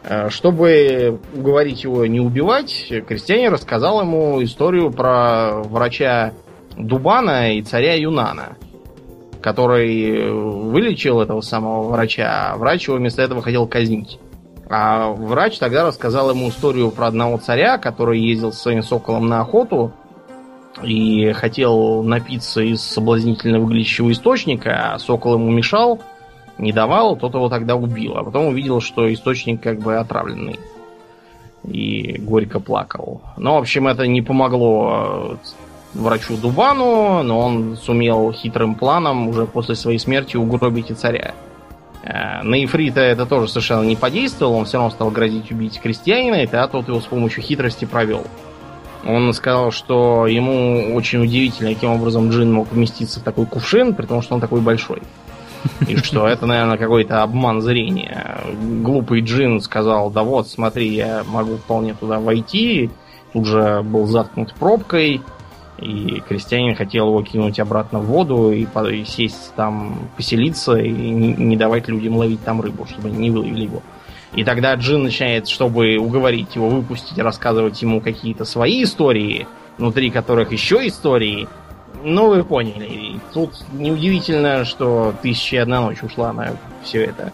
[0.04, 6.34] Э, чтобы уговорить его не убивать, крестьянин рассказал ему историю про врача
[6.76, 8.58] Дубана и царя Юнана,
[9.42, 14.20] который вылечил этого самого врача, а врач его вместо этого хотел казнить.
[14.70, 19.42] А врач тогда рассказал ему историю про одного царя, который ездил со своим соколом на
[19.42, 19.92] охоту,
[20.82, 26.00] и хотел напиться из соблазнительно выглядящего источника, а сокол ему мешал,
[26.58, 28.18] не давал, тот его тогда убил.
[28.18, 30.60] А потом увидел, что источник как бы отравленный.
[31.64, 33.22] И горько плакал.
[33.38, 35.38] Но, в общем, это не помогло
[35.94, 41.34] э, врачу Дубану, но он сумел хитрым планом уже после своей смерти угробить и царя.
[42.04, 46.44] Э, на Ифрита это тоже совершенно не подействовало, он все равно стал грозить убить крестьянина,
[46.44, 48.26] и тогда тот его с помощью хитрости провел.
[49.06, 54.06] Он сказал, что ему очень удивительно, каким образом джин мог вместиться в такой кувшин, при
[54.06, 55.02] том, что он такой большой.
[55.88, 58.38] И что это, наверное, какой-то обман зрения.
[58.82, 62.90] Глупый джин сказал, да вот, смотри, я могу вполне туда войти.
[63.32, 65.22] Тут же был заткнут пробкой,
[65.78, 68.66] и крестьянин хотел его кинуть обратно в воду и,
[69.06, 73.82] сесть там, поселиться и не давать людям ловить там рыбу, чтобы не выловили его.
[74.36, 80.52] И тогда Джин начинает, чтобы уговорить его выпустить, рассказывать ему какие-то свои истории, внутри которых
[80.52, 81.48] еще истории.
[82.04, 82.86] Ну, вы поняли.
[82.86, 87.32] И тут неудивительно, что тысяча и одна ночь ушла на все это.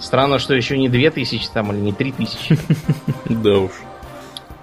[0.00, 2.58] Странно, что еще не две тысячи там или не три тысячи.
[3.28, 3.70] Да уж.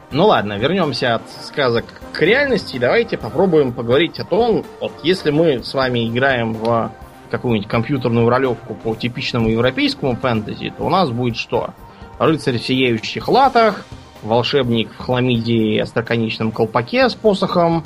[0.09, 2.77] Ну ладно, вернемся от сказок к реальности.
[2.77, 6.93] Давайте попробуем поговорить о том, вот если мы с вами играем в
[7.29, 11.73] какую-нибудь компьютерную ролевку по типичному европейскому фэнтези, то у нас будет что?
[12.19, 13.85] Рыцарь в сияющих латах,
[14.23, 17.83] волшебник в хламиде и остроконечном колпаке с посохом,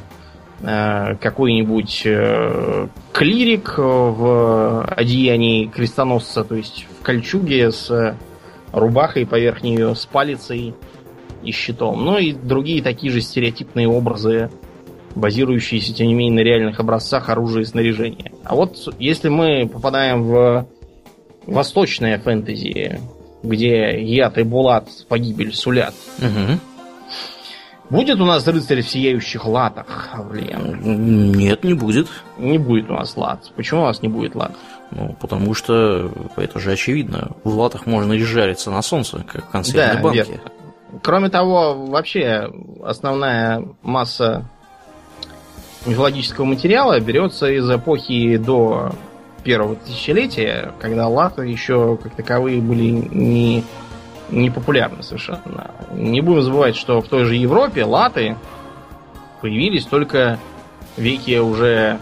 [0.61, 8.15] э, какой-нибудь э, клирик в одеянии крестоносца, то есть в кольчуге с
[8.71, 10.75] рубахой поверх нее, с палицей
[11.43, 12.03] и щитом.
[12.03, 14.49] Ну и другие такие же стереотипные образы
[15.15, 18.31] базирующиеся, тем не менее, на реальных образцах оружия и снаряжения.
[18.43, 20.67] А вот если мы попадаем в
[21.45, 22.99] восточное фэнтези,
[23.43, 26.59] где яд и булат погибель сулят, угу.
[27.89, 31.31] будет у нас рыцарь в сияющих латах, Авлиен?
[31.31, 32.07] Нет, не будет.
[32.37, 33.51] Не будет у нас лат.
[33.55, 34.55] Почему у нас не будет лат?
[34.91, 37.31] Ну, потому что это же очевидно.
[37.43, 40.23] В латах можно изжариться на солнце, как в консервной да, банке.
[40.23, 40.51] Верно.
[41.03, 42.51] Кроме того, вообще
[42.83, 44.45] основная масса
[45.85, 48.91] мифологического материала берется из эпохи до
[49.43, 53.63] первого тысячелетия, когда латы еще как таковые были не,
[54.29, 55.71] не популярны совершенно.
[55.93, 58.35] Не будем забывать, что в той же Европе латы
[59.41, 60.39] появились только
[60.97, 61.99] веке уже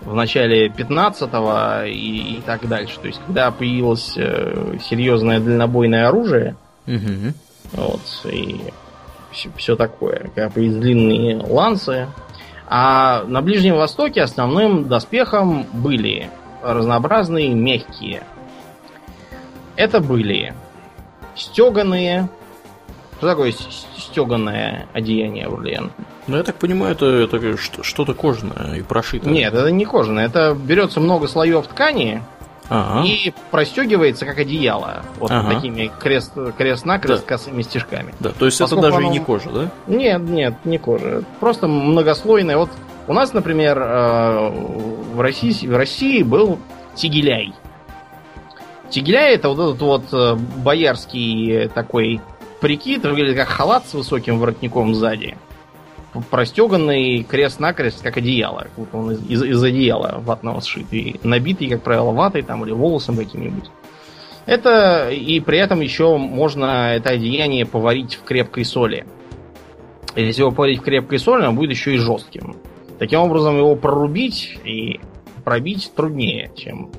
[0.00, 2.98] в начале 15-го и, и так дальше.
[3.00, 6.56] То есть, когда появилось э, серьезное дальнобойное оружие,
[6.86, 7.34] угу.
[7.72, 8.60] Вот, и
[9.30, 12.08] все, все такое, появились длинные ланцы,
[12.66, 16.30] а на Ближнем Востоке основным доспехом были
[16.62, 18.22] разнообразные мягкие.
[19.76, 20.54] Это были
[21.34, 22.28] стеганые.
[23.18, 23.52] Что такое
[23.96, 25.92] стеганое одеяние, Урлен?
[26.26, 29.32] Ну, я так понимаю, это, это что-то кожаное и прошитое.
[29.32, 30.26] Нет, это не кожаное.
[30.26, 32.22] Это берется много слоев ткани,
[32.68, 33.06] ага.
[33.06, 35.02] и простегивается как одеяло.
[35.18, 35.54] Вот ага.
[35.54, 37.28] такими крест, крест-накрест да.
[37.28, 38.14] косыми стежками.
[38.20, 39.14] Да, то есть Поскольку это даже оно...
[39.14, 39.70] и не кожа, да?
[39.86, 41.24] Нет, нет, не кожа.
[41.40, 42.56] Просто многослойная.
[42.56, 42.70] Вот
[43.06, 44.50] у нас, например, э,
[45.14, 46.58] в России, в России был
[46.94, 47.54] Тигеляй.
[48.90, 52.20] Тигеляй это вот этот вот э, боярский такой
[52.60, 55.36] прикид, выглядит как халат с высоким воротником сзади
[56.30, 58.66] простеганный крест-накрест, как одеяло.
[58.76, 60.92] Будто он из, из, из одеяла ватного сшит.
[60.92, 63.70] И набитый, как правило, ватой там, или волосом каким-нибудь.
[64.44, 69.06] Это и при этом еще можно это одеяние поварить в крепкой соли.
[70.16, 72.56] Если его поварить в крепкой соли, оно будет еще и жестким.
[72.98, 75.00] Таким образом, его прорубить и
[75.44, 76.90] пробить труднее, чем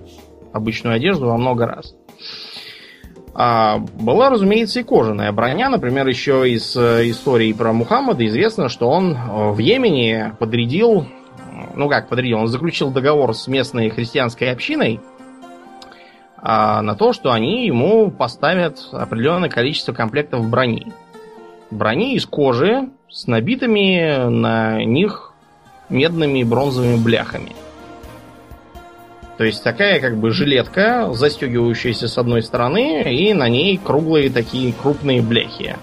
[0.51, 1.95] обычную одежду во много раз.
[3.35, 5.69] А была, разумеется, и кожаная броня.
[5.69, 11.07] Например, еще из э, истории про Мухаммада известно, что он э, в Йемене подрядил,
[11.75, 14.99] ну как подрядил, он заключил договор с местной христианской общиной
[16.37, 20.91] а, на то, что они ему поставят определенное количество комплектов брони.
[21.71, 25.33] Брони из кожи с набитыми на них
[25.89, 27.53] медными и бронзовыми бляхами.
[29.37, 34.73] То есть такая как бы жилетка, застегивающаяся с одной стороны, и на ней круглые такие
[34.73, 35.75] крупные бляхи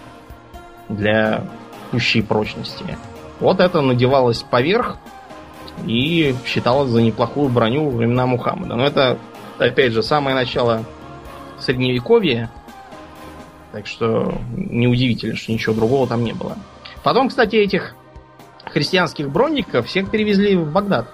[0.89, 1.45] для
[1.91, 2.97] пущей прочности.
[3.41, 4.99] Вот это надевалось поверх
[5.87, 8.77] и считалось за неплохую броню во времена Мухаммада.
[8.77, 9.19] Но это,
[9.59, 10.85] опять же, самое начало
[11.59, 12.51] средневековья,
[13.73, 16.57] так что неудивительно, что ничего другого там не было.
[17.03, 17.97] Потом, кстати, этих
[18.65, 21.09] христианских бронников всех перевезли в Багдад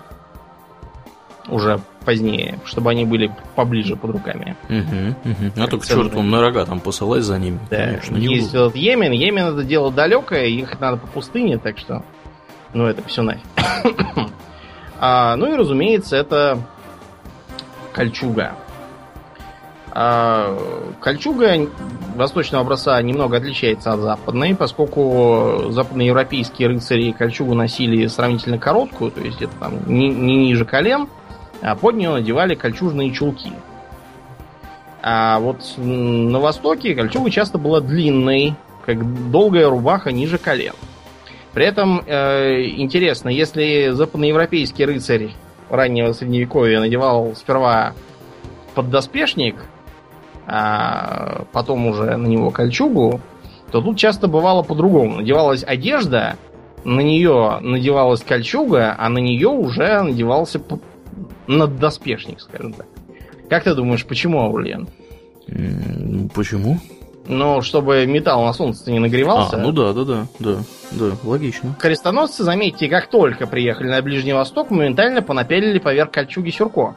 [1.48, 4.56] уже позднее, чтобы они были поближе под руками.
[4.68, 5.52] Угу, угу.
[5.56, 7.58] А только черт вам на рога там посылать за ними.
[7.70, 7.86] Да.
[7.86, 9.12] Конечно, не Есть этот Йемен.
[9.12, 12.02] Йемен это дело далекое, их надо по пустыне, так что...
[12.72, 13.42] Ну, это все нафиг.
[15.00, 16.58] а, ну и, разумеется, это
[17.92, 18.52] кольчуга.
[19.98, 20.54] А,
[21.00, 21.68] кольчуга
[22.16, 29.40] восточного образца немного отличается от западной, поскольку западноевропейские рыцари кольчугу носили сравнительно короткую, то есть
[29.40, 31.08] это там не, не ниже колен,
[31.62, 33.52] а под нее надевали кольчужные чулки.
[35.02, 40.74] А вот на Востоке кольчуга часто была длинной, как долгая рубаха ниже колен.
[41.52, 45.30] При этом э, интересно, если западноевропейский рыцарь
[45.70, 47.94] раннего средневековья надевал сперва
[48.74, 49.56] поддоспешник,
[50.46, 53.20] а потом уже на него кольчугу,
[53.70, 55.16] то тут часто бывало по-другому.
[55.16, 56.36] Надевалась одежда,
[56.84, 60.60] на нее надевалась кольчуга, а на нее уже надевался
[61.46, 62.86] наддоспешник, скажем так.
[63.48, 64.88] Как ты думаешь, почему, Аурлиен?
[66.34, 66.78] Почему?
[67.28, 69.56] Ну, чтобы металл на солнце не нагревался.
[69.56, 70.56] А, ну да, да, да, да,
[70.92, 71.74] да, логично.
[71.78, 76.94] Крестоносцы, заметьте, как только приехали на Ближний Восток, моментально понапялили поверх кольчуги сюрко.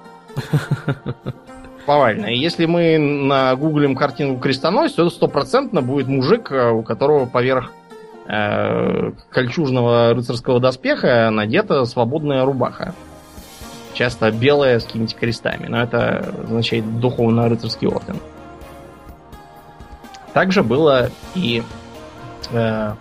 [1.86, 2.28] Повально.
[2.28, 7.72] И если мы нагуглим картинку крестоносца, то это стопроцентно будет мужик, э, у которого поверх
[8.28, 12.94] э, кольчужного рыцарского доспеха надета свободная рубаха
[13.94, 18.18] часто белая с какими-то крестами, но это означает духовно-рыцарский орден.
[20.34, 21.64] Также было и
[22.52, 22.94] э,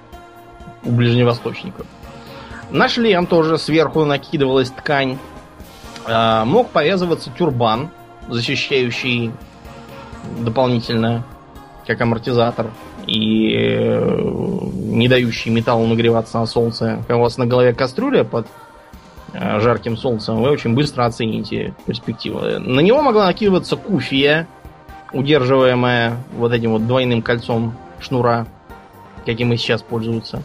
[0.85, 1.87] у ближневосточников.
[2.71, 5.19] На шлем тоже сверху накидывалась ткань.
[6.07, 7.91] Э, мог повязываться тюрбан,
[8.29, 9.33] защищающий
[10.41, 11.25] дополнительно,
[11.87, 12.71] как амортизатор,
[13.07, 14.19] и э,
[14.75, 16.97] не дающий металлу нагреваться на солнце.
[17.01, 18.47] Когда у вас на голове кастрюля под
[19.35, 22.41] жарким солнцем, вы очень быстро оцените перспективу.
[22.41, 24.47] На него могла накидываться куфия,
[25.13, 28.47] удерживаемая вот этим вот двойным кольцом шнура,
[29.27, 30.43] каким и сейчас пользуются.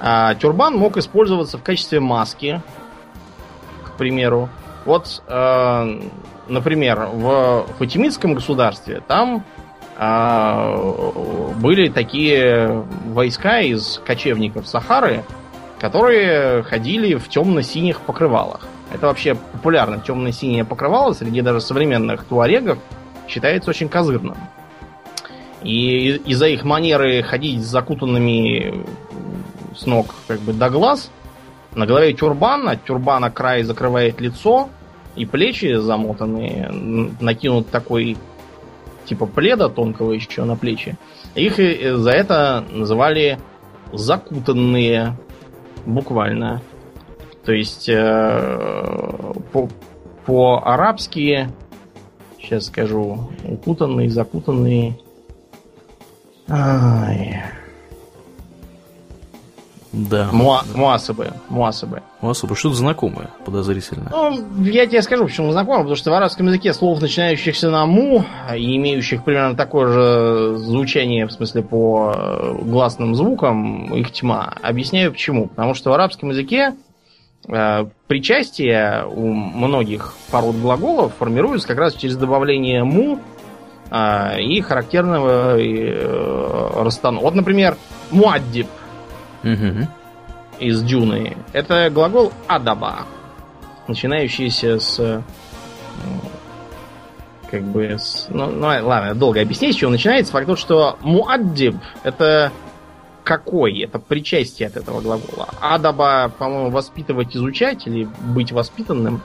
[0.00, 2.60] А тюрбан мог использоваться в качестве маски,
[3.84, 4.48] к примеру.
[4.84, 6.00] Вот, э,
[6.48, 9.44] например, в Фатимидском государстве там
[9.98, 15.24] э, были такие войска из кочевников Сахары,
[15.80, 18.66] которые ходили в темно-синих покрывалах.
[18.92, 20.00] Это вообще популярно.
[20.00, 22.78] Темно-синее покрывало среди даже современных туарегов
[23.28, 24.36] считается очень козырным.
[25.62, 28.84] И из-за их манеры ходить с закутанными
[29.74, 31.10] с ног как бы до глаз,
[31.74, 34.70] на голове тюрбан, от тюрбана край закрывает лицо,
[35.16, 36.70] и плечи замотанные,
[37.20, 38.16] накинут такой
[39.06, 40.96] типа пледа тонкого еще на плечи.
[41.34, 43.38] Их за это называли
[43.92, 45.16] закутанные
[45.86, 46.60] буквально.
[47.44, 49.68] То есть э, по,
[50.26, 51.48] по-арабски,
[52.38, 55.00] сейчас скажу, укутанный, закутанный.
[56.48, 57.42] Ай.
[59.96, 60.28] Да.
[60.30, 61.32] Муа, муасабы.
[61.48, 62.02] Муасабы.
[62.20, 62.54] Муасабы.
[62.54, 64.10] Что-то знакомое, подозрительно.
[64.10, 68.22] Ну, я тебе скажу, почему знакомое, потому что в арабском языке слов, начинающихся на му
[68.54, 74.52] и имеющих примерно такое же звучание, в смысле по э, гласным звукам, их тьма.
[74.60, 75.48] Объясняю почему.
[75.48, 76.74] Потому что в арабском языке
[77.48, 83.18] э, причастие у многих пород глаголов формируется как раз через добавление му
[83.90, 87.20] э, и характерного э, расстану.
[87.20, 87.78] Вот, например,
[88.10, 88.66] муаддиб–
[89.42, 89.88] Угу.
[90.60, 91.36] Из Дюны.
[91.52, 93.06] Это глагол адаба,
[93.88, 96.20] начинающийся с ну,
[97.50, 100.32] как бы с, ну, ну ладно, долго объяснить, с чего начинается.
[100.32, 102.52] Факт тот, что муаддиб это
[103.24, 103.80] какой?
[103.80, 105.48] Это причастие от этого глагола.
[105.60, 109.22] Адаба, по-моему, воспитывать, изучать или быть воспитанным.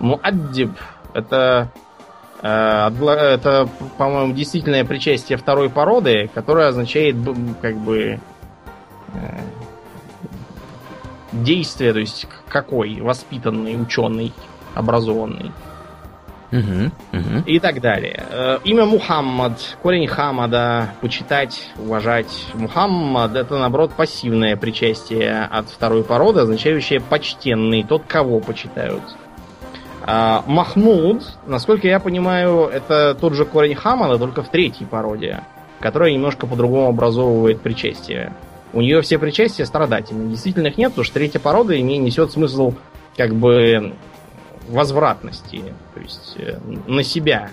[0.00, 0.72] Муаддиб
[1.14, 1.70] это
[2.44, 7.16] Э, это, по-моему, действительное причастие второй породы, которое означает
[7.62, 8.20] как бы
[11.32, 14.32] действие, то есть какой воспитанный, ученый,
[14.74, 15.52] образованный.
[16.52, 17.42] Угу, угу.
[17.46, 18.22] И так далее.
[18.30, 22.46] Э, имя Мухаммад, корень Хамада, почитать, уважать.
[22.54, 29.02] Мухаммад это, наоборот, пассивное причастие от второй породы, означающее почтенный, тот, кого почитают.
[30.06, 35.40] А, Махмуд, насколько я понимаю, это тот же корень Хамада, только в третьей породе,
[35.80, 38.32] которая немножко по-другому образовывает причастие.
[38.74, 40.30] У нее все причастия страдательные.
[40.30, 42.74] Действительно их нет, потому что третья порода имеет несет смысл
[43.16, 43.94] как бы
[44.68, 45.62] возвратности,
[45.94, 47.50] то есть э, на себя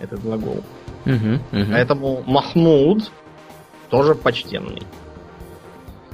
[0.00, 0.62] этот глагол.
[1.04, 1.14] Угу,
[1.52, 1.66] угу.
[1.70, 3.10] Поэтому Махмуд
[3.90, 4.82] тоже почтенный.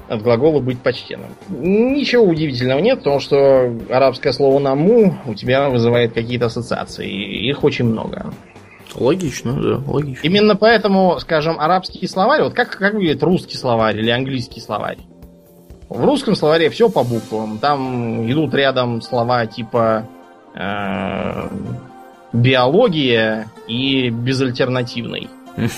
[0.07, 1.29] От глагола быть почтенным.
[1.49, 7.09] Ничего удивительного нет, потому что арабское слово наму у тебя вызывает какие-то ассоциации.
[7.49, 8.31] Их очень много.
[8.95, 10.25] Логично, да, логично.
[10.25, 14.99] Именно поэтому, скажем, арабский словарь, вот как, как выглядит русский словарь или английский словарь?
[15.89, 17.59] В русском словаре все по буквам.
[17.59, 20.07] Там идут рядом слова типа
[20.55, 21.49] э,
[22.33, 25.29] биология и безальтернативный.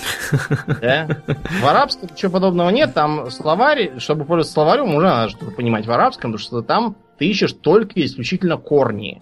[0.81, 1.07] Да?
[1.61, 2.93] В арабском ничего подобного нет.
[2.93, 7.25] Там словарь, чтобы пользоваться словарем, уже надо что-то понимать в арабском, потому что там ты
[7.25, 9.21] ищешь только исключительно корни.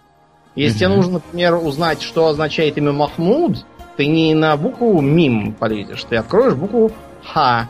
[0.55, 3.65] Если тебе нужно, например, узнать, что означает имя Махмуд,
[3.97, 6.91] ты не на букву Мим полезешь, ты откроешь букву
[7.23, 7.69] Ха.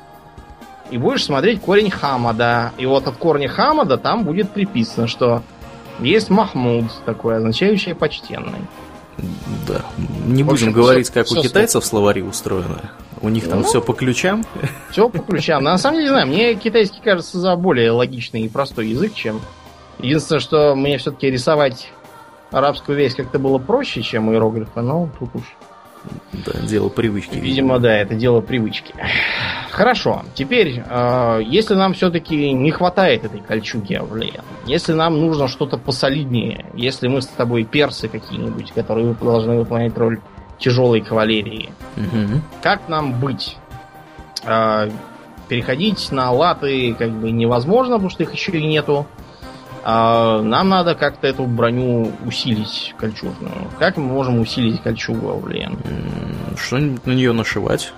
[0.91, 2.71] И будешь смотреть корень Хамада.
[2.77, 5.41] И вот от корня Хамада там будет приписано, что
[5.99, 8.61] есть Махмуд, такой, означающий почтенный.
[9.67, 9.81] Да.
[10.25, 11.89] Не будем общем, говорить, все, как все у китайцев все.
[11.89, 12.81] словари устроены.
[13.21, 14.43] У них там ну, все по ключам.
[14.91, 15.63] Все по ключам.
[15.63, 19.41] На самом деле, не знаю, мне китайский кажется за более логичный и простой язык, чем...
[19.99, 21.89] Единственное, что мне все-таки рисовать
[22.51, 25.43] арабскую вещь как-то было проще, чем иероглифы, но тут уж...
[26.45, 27.35] Да, дело привычки.
[27.35, 28.93] Видимо, да, это дело привычки.
[29.71, 30.23] Хорошо.
[30.33, 36.65] Теперь, э, если нам все-таки не хватает этой кольчуги Авлея, если нам нужно что-то посолиднее,
[36.75, 40.19] если мы с тобой персы какие-нибудь, которые должны выполнять роль
[40.59, 42.41] тяжелой кавалерии, угу.
[42.61, 43.57] как нам быть?
[44.43, 44.89] Э,
[45.47, 49.05] переходить на латы как бы невозможно, потому что их еще и нету.
[49.87, 53.53] А нам надо как-то эту броню усилить кольчужную.
[53.77, 55.77] Как мы можем усилить кольчугу Авлен?
[56.57, 57.93] Что-нибудь на нее нашивать.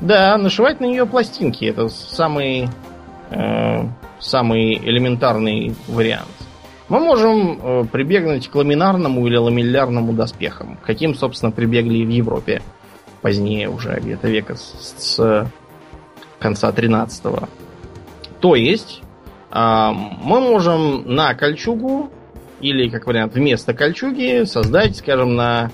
[0.00, 1.66] Да, нашивать на нее пластинки.
[1.66, 2.70] Это самый,
[3.30, 3.84] э,
[4.20, 6.30] самый элементарный вариант.
[6.88, 10.78] Мы можем э, прибегнуть к ламинарному или ламеллярному доспехам.
[10.82, 12.62] Каким, собственно, прибегли в Европе
[13.20, 15.46] позднее уже, где-то века с, с
[16.38, 17.50] конца 13-го.
[18.40, 19.01] То есть,
[19.52, 22.10] мы можем на кольчугу
[22.60, 25.70] или, как вариант, вместо кольчуги создать, скажем, на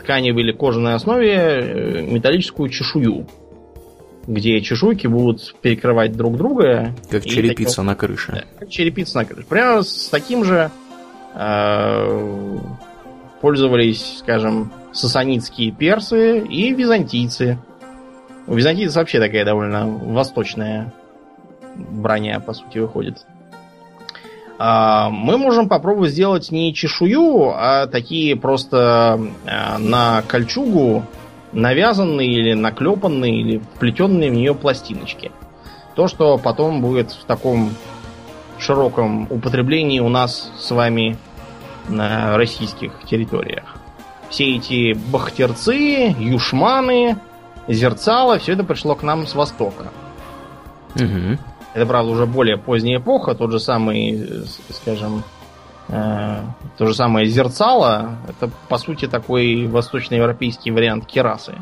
[0.00, 3.26] тканевой или кожаной основе э, металлическую чешую,
[4.26, 6.94] где чешуйки будут перекрывать друг друга.
[7.10, 7.86] Как черепица таким...
[7.86, 8.32] на крыше.
[8.32, 9.46] Да, как черепица на крыше.
[9.46, 10.70] Примерно с таким же
[11.34, 12.58] э,
[13.40, 17.58] пользовались, скажем, сасанитские персы и византийцы.
[18.46, 20.92] У византийцев вообще такая довольно восточная
[21.76, 23.26] броня, по сути, выходит.
[24.58, 31.04] А, мы можем попробовать сделать не чешую, а такие просто а, на кольчугу
[31.52, 35.32] навязанные или наклепанные или вплетенные в нее пластиночки.
[35.94, 37.70] То, что потом будет в таком
[38.58, 41.16] широком употреблении у нас с вами
[41.88, 43.76] на российских территориях.
[44.28, 47.16] Все эти бахтерцы, юшманы,
[47.66, 49.86] зерцало, все это пришло к нам с Востока.
[50.94, 51.38] Угу.
[51.72, 55.22] Это, правда, уже более поздняя эпоха, тот же самый, скажем,
[55.88, 56.42] э,
[56.76, 58.16] то же самое зерцало.
[58.28, 61.54] Это, по сути, такой восточноевропейский вариант керасы.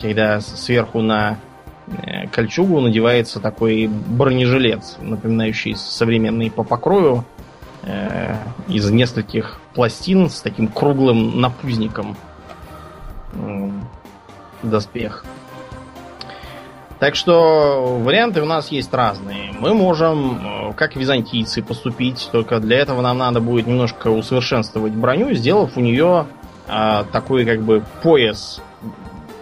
[0.00, 1.38] Когда сверху на
[1.86, 7.24] э, кольчугу надевается такой бронежилет, напоминающий современный по покрою,
[7.84, 8.34] э,
[8.66, 12.16] из нескольких пластин с таким круглым напузником.
[14.64, 15.24] Доспех.
[16.98, 19.52] Так что варианты у нас есть разные.
[19.58, 25.32] Мы можем, э, как византийцы, поступить, только для этого нам надо будет немножко усовершенствовать броню,
[25.32, 26.26] сделав у нее
[26.66, 28.60] а, такой как бы пояс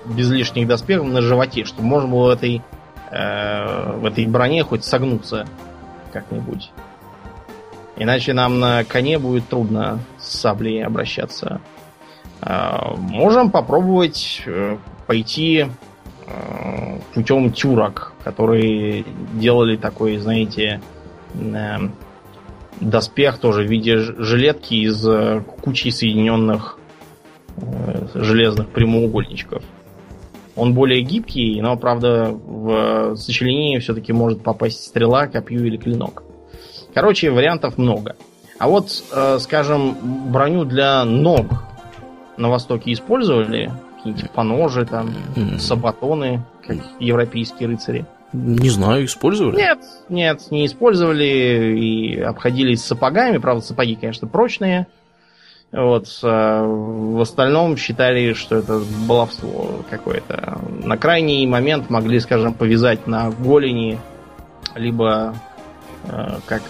[0.05, 2.63] без лишних доспехов на животе, чтобы можно было в этой,
[3.11, 5.47] э, в этой броне хоть согнуться
[6.13, 6.71] как-нибудь.
[7.97, 11.63] Иначе нам на коне будет трудно с саблей обращаться.
[12.43, 14.77] Э, можем попробовать э,
[15.07, 15.71] пойти Э,
[17.15, 19.05] путем тюрок, которые
[19.35, 20.81] делали такой, знаете,
[21.35, 21.77] э,
[22.81, 26.79] доспех тоже в виде жилетки из э, кучи соединенных
[27.57, 29.63] э, железных прямоугольничков.
[30.57, 36.23] Он более гибкий, но, правда, в сочленении все-таки может попасть стрела, копью или клинок.
[36.95, 38.17] Короче, вариантов много.
[38.59, 38.91] А вот,
[39.39, 39.97] скажем,
[40.33, 41.47] броню для ног
[42.39, 43.71] на Востоке использовали?
[44.13, 45.11] Какие-нибудь поножи, там,
[45.59, 48.07] сабатоны, как европейские рыцари?
[48.33, 49.57] Не знаю, использовали?
[49.57, 49.79] Нет,
[50.09, 53.39] нет, не использовали и обходились сапогами.
[53.39, 54.87] Правда, сапоги, конечно, прочные.
[55.73, 60.61] Вот, а в остальном считали, что это баловство какое-то.
[60.85, 63.99] На крайний момент могли, скажем, повязать на голени,
[64.75, 65.35] либо,
[66.05, 66.63] э, как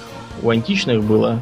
[0.42, 1.40] у античных было,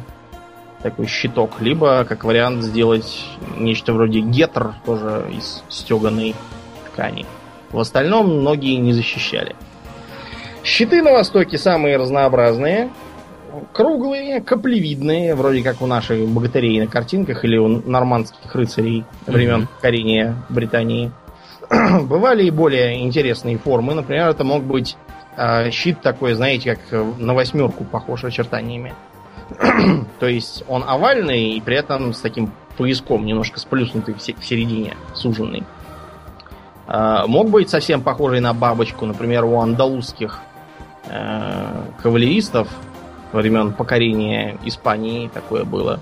[0.85, 3.25] такой щиток, либо, как вариант, сделать
[3.57, 6.35] нечто вроде гетр, тоже из стеганой
[6.91, 7.25] ткани.
[7.71, 9.55] В остальном ноги не защищали.
[10.63, 12.91] Щиты на Востоке самые разнообразные–
[13.73, 19.75] круглые, каплевидные, вроде как у наших богатырей на картинках или у нормандских рыцарей времен mm-hmm.
[19.75, 21.11] покорения Британии.
[22.03, 23.95] Бывали и более интересные формы.
[23.95, 24.97] Например, это мог быть
[25.35, 28.93] э, щит такой, знаете, как на восьмерку похож очертаниями.
[30.19, 35.63] То есть он овальный и при этом с таким пояском, немножко сплюснутый в, середине, суженный.
[36.87, 40.39] Э, мог быть совсем похожий на бабочку, например, у андалузских
[41.07, 42.67] э, кавалеристов
[43.31, 45.99] времен покорения Испании такое было.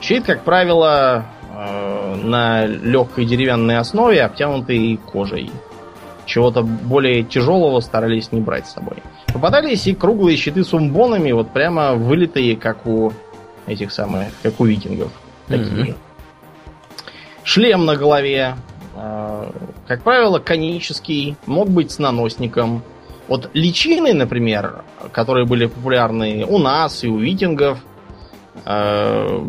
[0.00, 1.24] Щит, как правило,
[1.54, 5.50] э, на легкой деревянной основе, обтянутый кожей.
[6.26, 8.96] Чего-то более тяжелого старались не брать с собой.
[9.36, 13.12] Попадались и круглые щиты с умбонами, вот прямо вылитые, как у
[13.66, 15.12] этих самых, как у викингов.
[15.46, 15.88] Такие.
[15.88, 15.96] Mm-hmm.
[17.44, 18.56] Шлем на голове,
[18.96, 19.50] э,
[19.86, 22.82] как правило, конический, мог быть с наносником.
[23.28, 27.80] Вот личины, например, которые были популярны у нас и у викингов,
[28.64, 29.44] э,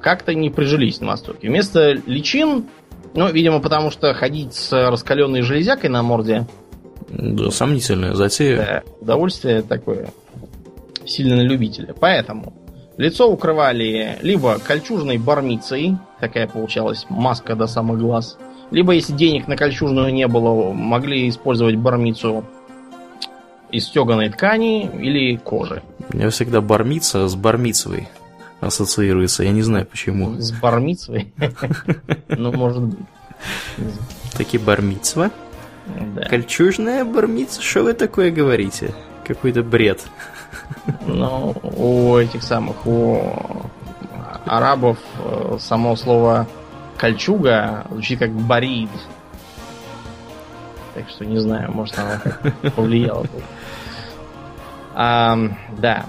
[0.00, 1.48] как-то не прижились на Востоке.
[1.48, 2.66] Вместо личин,
[3.14, 6.46] ну, видимо, потому что ходить с раскаленной железякой на морде...
[7.08, 8.56] Да, сомнительная затея.
[8.56, 10.10] Да, удовольствие такое
[11.06, 11.94] сильно на любителя.
[11.98, 12.52] Поэтому
[12.96, 18.38] лицо укрывали либо кольчужной бармицей, такая получалась маска до самых глаз,
[18.70, 22.44] либо, если денег на кольчужную не было, могли использовать бармицу
[23.70, 25.82] из стеганой ткани или кожи.
[26.12, 28.08] У меня всегда бармица с бармицевой
[28.60, 29.44] ассоциируется.
[29.44, 30.38] Я не знаю почему.
[30.38, 31.32] С бармицевой?
[32.28, 32.98] Ну, может быть.
[34.36, 35.30] Таки бармицва?
[36.14, 36.22] Да.
[36.22, 37.62] Кольчужная бармица?
[37.62, 38.94] Что вы такое говорите?
[39.26, 40.02] Какой-то бред.
[41.06, 43.20] Ну, у этих самых, у
[44.46, 46.46] арабов э, само слово
[46.96, 48.90] кольчуга звучит как барид.
[50.94, 53.26] Так что не знаю, может оно повлияло.
[54.94, 55.38] А,
[55.78, 56.06] да.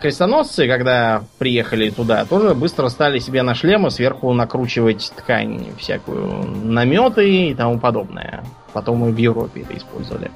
[0.00, 7.50] Крестоносцы, когда приехали туда, тоже быстро стали себе на шлемы сверху накручивать ткань, всякую наметы
[7.50, 8.42] и тому подобное.
[8.72, 10.30] Потом и в Европе это использовали.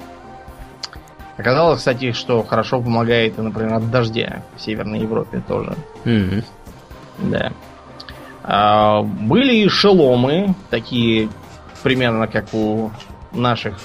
[1.37, 5.75] Оказалось, кстати, что хорошо помогает, например, от дождя в Северной Европе тоже.
[6.05, 6.43] Mm-hmm.
[7.23, 7.51] Да.
[8.43, 11.29] А, были и шеломы, такие
[11.83, 12.91] примерно как у
[13.31, 13.77] наших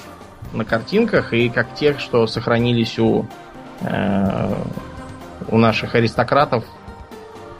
[0.53, 3.25] на картинках, и как тех, что сохранились у
[3.81, 4.53] Э,
[5.47, 6.63] у наших аристократов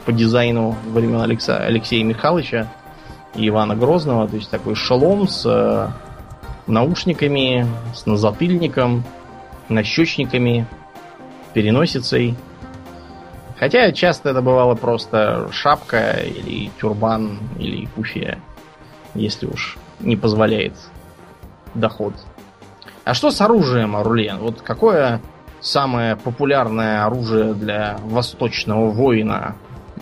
[0.04, 2.68] по дизайну времен Алекса, Алексея Михайловича
[3.34, 4.28] и Ивана Грозного.
[4.28, 5.88] То есть такой шелом с э,
[6.66, 9.04] наушниками, с назатыльником,
[9.68, 10.66] нащечниками,
[11.54, 12.36] переносицей.
[13.58, 18.38] Хотя часто это бывало просто шапка или тюрбан или куфия,
[19.14, 20.74] если уж не позволяет
[21.74, 22.14] доход.
[23.04, 24.38] А что с оружием, Орлен?
[24.38, 25.20] Вот какое
[25.60, 29.56] самое популярное оружие для восточного воина,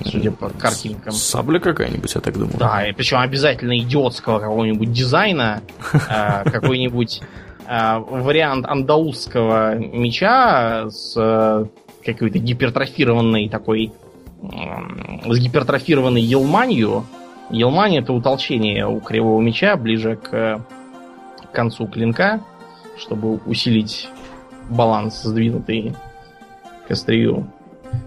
[0.04, 1.12] судя по картинкам.
[1.12, 2.56] Сабля какая-нибудь, я так думаю.
[2.58, 5.62] Да, и причем обязательно идиотского какого-нибудь дизайна,
[6.08, 7.22] а, какой-нибудь
[7.66, 11.66] а, вариант андалузского меча с э,
[12.04, 13.92] какой-то гипертрофированной такой
[14.42, 17.04] с гипертрофированной елманью.
[17.50, 20.64] Елмань это утолщение у кривого меча ближе к
[21.52, 22.40] концу клинка,
[22.96, 24.08] чтобы усилить
[24.70, 25.94] баланс сдвинутый
[26.86, 27.46] к острию.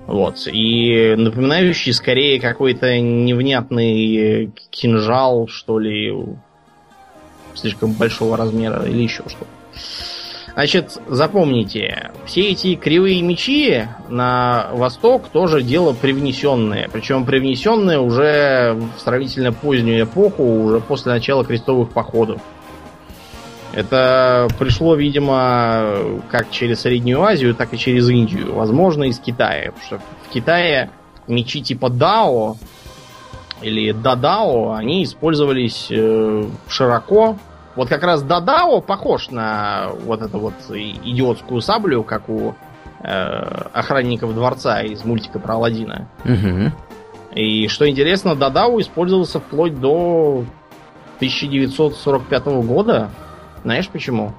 [0.08, 0.48] Вот.
[0.48, 6.14] И напоминающий скорее какой-то невнятный кинжал, что ли,
[7.56, 9.48] слишком большого размера или еще что-то.
[10.54, 16.90] Значит, запомните, все эти кривые мечи на восток тоже дело привнесенное.
[16.94, 22.40] Причем привнесенное уже в сравнительно позднюю эпоху, уже после начала крестовых походов.
[23.74, 28.54] Это пришло, видимо, как через Среднюю Азию, так и через Индию.
[28.54, 29.72] Возможно, из Китая.
[29.72, 30.92] Потому что в Китае
[31.28, 32.56] мечи типа Дао
[33.64, 37.38] или дадао, они использовались э, широко.
[37.76, 42.56] Вот как раз дадао похож на вот эту вот идиотскую саблю, как у
[43.02, 43.14] э,
[43.74, 46.08] охранников дворца из мультика про Алладина.
[46.26, 46.72] Угу.
[47.36, 50.44] И что интересно, дадао использовался вплоть до
[51.18, 53.10] 1945 года.
[53.64, 54.34] Знаешь почему?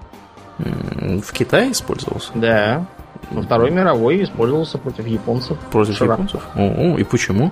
[0.59, 2.31] В Китае использовался?
[2.35, 2.87] Да.
[3.31, 5.59] Во Второй мировой использовался против японцев.
[5.71, 6.23] Против широко.
[6.23, 6.47] японцев?
[6.55, 7.51] О, и почему?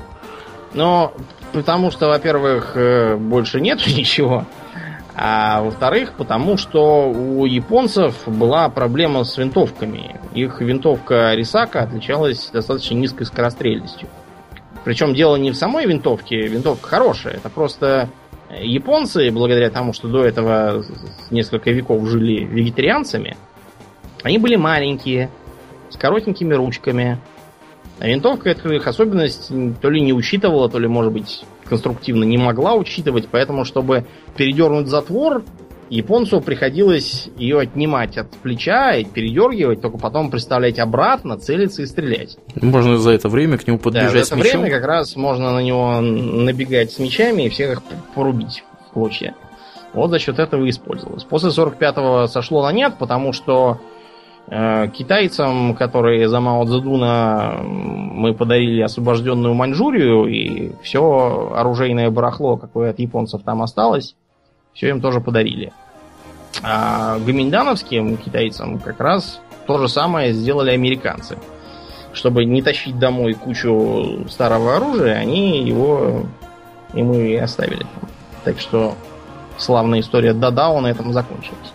[0.74, 1.12] Ну,
[1.52, 4.44] потому что, во-первых, э, больше нету ничего.
[5.14, 10.16] А во-вторых, потому что у японцев была проблема с винтовками.
[10.32, 14.08] Их винтовка Рисака отличалась достаточно низкой скорострельностью.
[14.84, 17.34] Причем дело не в самой винтовке, винтовка хорошая.
[17.34, 18.08] Это просто
[18.60, 20.84] японцы, благодаря тому, что до этого
[21.30, 23.36] несколько веков жили вегетарианцами,
[24.22, 25.30] они были маленькие,
[25.90, 27.18] с коротенькими ручками.
[27.98, 32.38] А винтовка эту их особенность то ли не учитывала, то ли, может быть, конструктивно не
[32.38, 35.44] могла учитывать, поэтому, чтобы передернуть затвор,
[35.94, 42.36] японцу приходилось ее отнимать от плеча и передергивать, только потом представлять обратно, целиться и стрелять.
[42.60, 45.62] Можно за это время к нему подбежать да, за это время как раз можно на
[45.62, 47.82] него набегать с мечами и всех их
[48.14, 49.34] порубить в клочья.
[49.92, 51.24] Вот за счет этого и использовалось.
[51.24, 53.78] После 45-го сошло на нет, потому что
[54.48, 62.90] Э, китайцам, которые за Мао Цзэдуна мы подарили освобожденную Маньчжурию, и все оружейное барахло, какое
[62.90, 64.16] от японцев там осталось,
[64.74, 65.72] все им тоже подарили.
[66.62, 71.38] А гоминдановским китайцам как раз то же самое сделали американцы.
[72.12, 76.26] Чтобы не тащить домой кучу старого оружия, они его
[76.92, 77.86] ему и оставили.
[78.44, 78.94] Так что
[79.56, 81.72] славная история Дадао на этом закончилась.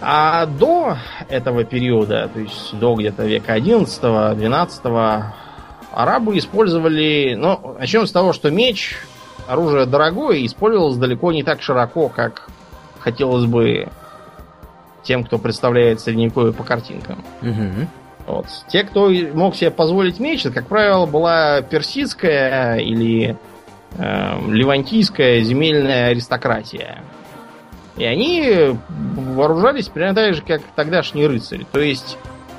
[0.00, 0.96] А до
[1.28, 5.24] этого периода, то есть до где-то века 11-12,
[5.92, 7.34] арабы использовали...
[7.34, 8.96] Ну, начнем с того, что меч,
[9.48, 12.48] оружие дорогое, использовалось далеко не так широко, как
[13.00, 13.88] хотелось бы
[15.02, 17.24] тем, кто представляет средневековье по картинкам.
[17.40, 17.88] Угу.
[18.26, 18.46] Вот.
[18.68, 23.36] Те, кто мог себе позволить меч, это, как правило, была персидская или
[23.96, 27.02] э, левантийская земельная аристократия.
[27.96, 31.66] И они вооружались примерно так же, как тогдашние рыцари.
[31.72, 32.18] То есть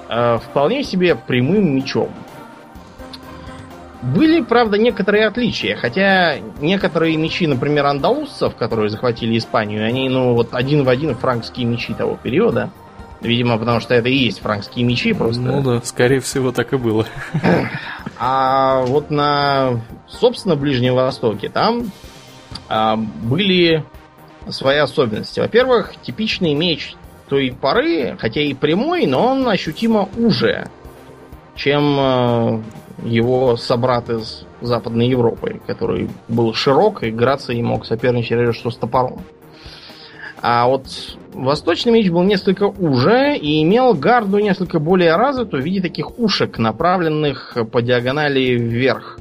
[0.10, 2.10] э, вполне себе прямым мечом.
[4.02, 5.76] Были, правда, некоторые отличия.
[5.76, 11.66] Хотя некоторые мечи, например, андалузцев, которые захватили Испанию, они, ну, вот один в один франкские
[11.66, 12.72] мечи того периода.
[13.22, 15.42] Видимо, потому что это и есть франкские мечи просто.
[15.42, 17.06] Ну да, скорее всего, так и было.
[18.18, 21.92] А вот на, собственно, Ближнем Востоке там
[22.68, 23.84] а, были
[24.50, 25.40] свои особенности.
[25.40, 26.96] Во-первых, типичный меч
[27.28, 30.68] той поры, хотя и прямой, но он ощутимо уже,
[31.56, 32.62] чем э,
[33.04, 38.76] его собрат из Западной Европы, который был широк и грацией мог соперничать разве что с
[38.76, 39.22] топором.
[40.42, 40.86] А вот
[41.34, 46.58] восточный меч был несколько уже и имел гарду несколько более развитую в виде таких ушек,
[46.58, 49.20] направленных по диагонали вверх.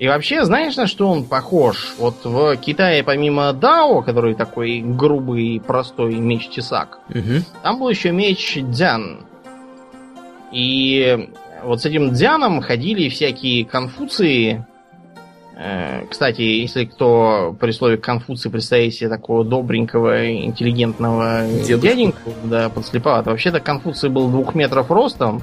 [0.00, 1.92] И вообще, знаешь, на что он похож?
[1.98, 7.44] Вот в Китае, помимо Дао, который такой грубый, простой меч-тесак, угу.
[7.62, 9.26] там был еще меч Дзян.
[10.52, 11.28] И
[11.64, 14.64] вот с этим Дзяном ходили всякие конфуции.
[15.56, 21.86] Э, кстати, если кто при слове Конфуций представить себе такого добренького, интеллигентного Дедушку.
[21.86, 23.30] дяденьку, да, подслеповато.
[23.30, 25.42] Вообще-то Конфуций был двух метров ростом,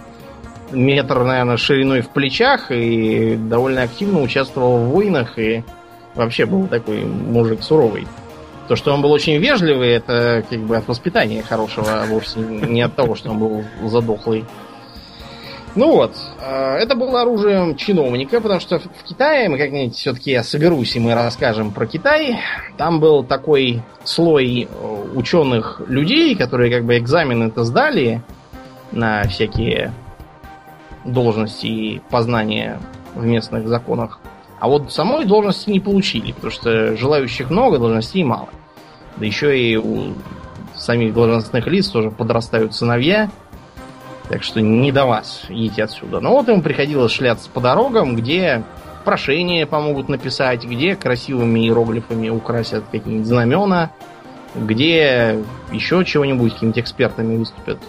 [0.71, 5.63] метр, наверное, шириной в плечах и довольно активно участвовал в войнах и
[6.15, 8.07] вообще был такой мужик суровый.
[8.67, 12.81] То, что он был очень вежливый, это как бы от воспитания хорошего, а вовсе не
[12.81, 14.43] от того, что он был задохлый.
[15.77, 20.41] Ну вот, э, это было оружием чиновника, потому что в Китае, мы как-нибудь все-таки я
[20.41, 22.39] соберусь и мы расскажем про Китай,
[22.77, 28.23] там был такой слой э, ученых людей, которые как бы экзамены-то сдали
[28.91, 29.93] на всякие
[31.05, 32.79] должности и познания
[33.13, 34.19] в местных законах.
[34.59, 38.49] А вот самой должности не получили, потому что желающих много, должностей мало.
[39.17, 40.15] Да еще и у
[40.75, 43.29] самих должностных лиц тоже подрастают сыновья.
[44.29, 46.19] Так что не до вас, идите отсюда.
[46.19, 48.63] Но вот ему приходилось шляться по дорогам, где
[49.05, 53.91] прошения помогут написать, где красивыми иероглифами украсят какие-нибудь знамена,
[54.53, 55.39] где
[55.71, 57.79] еще чего-нибудь какими-нибудь экспертами выступят.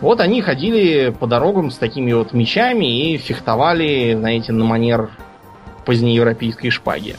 [0.00, 5.10] Вот они ходили по дорогам с такими вот мечами и фехтовали, знаете, на манер
[5.86, 7.16] позднеевропейской шпаги.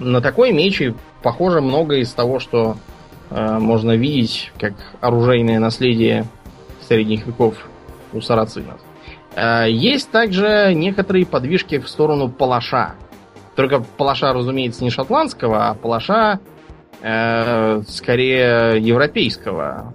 [0.00, 0.82] На такой меч
[1.22, 2.76] похоже многое из того, что
[3.30, 6.26] э, можно видеть как оружейное наследие
[6.92, 7.54] средних веков
[8.12, 8.80] у сарацинов.
[9.34, 12.94] Э, есть также некоторые подвижки в сторону палаша.
[13.56, 16.40] Только палаша, разумеется, не шотландского, а палаша
[17.00, 19.94] э, скорее европейского.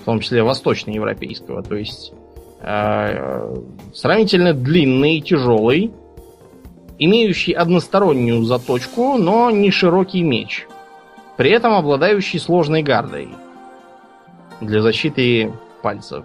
[0.00, 1.62] В том числе восточноевропейского.
[1.62, 2.12] То есть
[2.60, 3.54] э,
[3.92, 5.92] сравнительно длинный, тяжелый,
[6.98, 10.66] имеющий одностороннюю заточку, но не широкий меч.
[11.36, 13.28] При этом обладающий сложной гардой
[14.62, 15.52] для защиты
[15.86, 16.24] пальцев.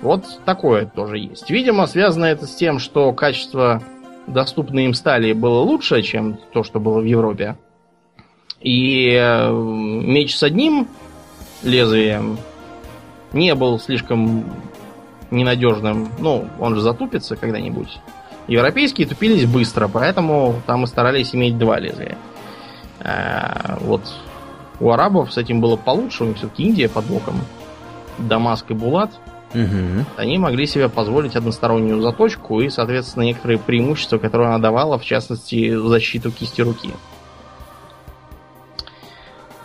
[0.00, 1.50] Вот такое тоже есть.
[1.50, 3.82] Видимо, связано это с тем, что качество
[4.26, 7.58] доступной им стали было лучше, чем то, что было в Европе.
[8.62, 10.88] И э, меч с одним
[11.62, 12.38] лезвием
[13.34, 14.44] не был слишком
[15.30, 16.08] ненадежным.
[16.18, 17.98] Ну, он же затупится когда-нибудь.
[18.48, 22.16] Европейские тупились быстро, поэтому там и старались иметь два лезвия.
[23.00, 24.00] А, вот
[24.80, 27.34] у арабов с этим было получше, у них все-таки Индия под боком.
[28.18, 29.10] Дамаск и Булат.
[29.54, 30.04] Угу.
[30.16, 35.74] Они могли себе позволить одностороннюю заточку и, соответственно, некоторые преимущества, которые она давала, в частности,
[35.74, 36.90] защиту кисти руки.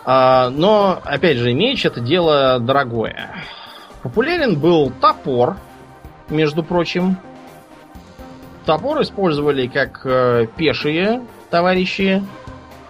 [0.06, 3.32] А, но, опять же, меч это дело дорогое.
[4.04, 5.58] Популярен был топор,
[6.30, 7.18] между прочим,
[8.66, 12.24] Топор использовали как э, пешие товарищи.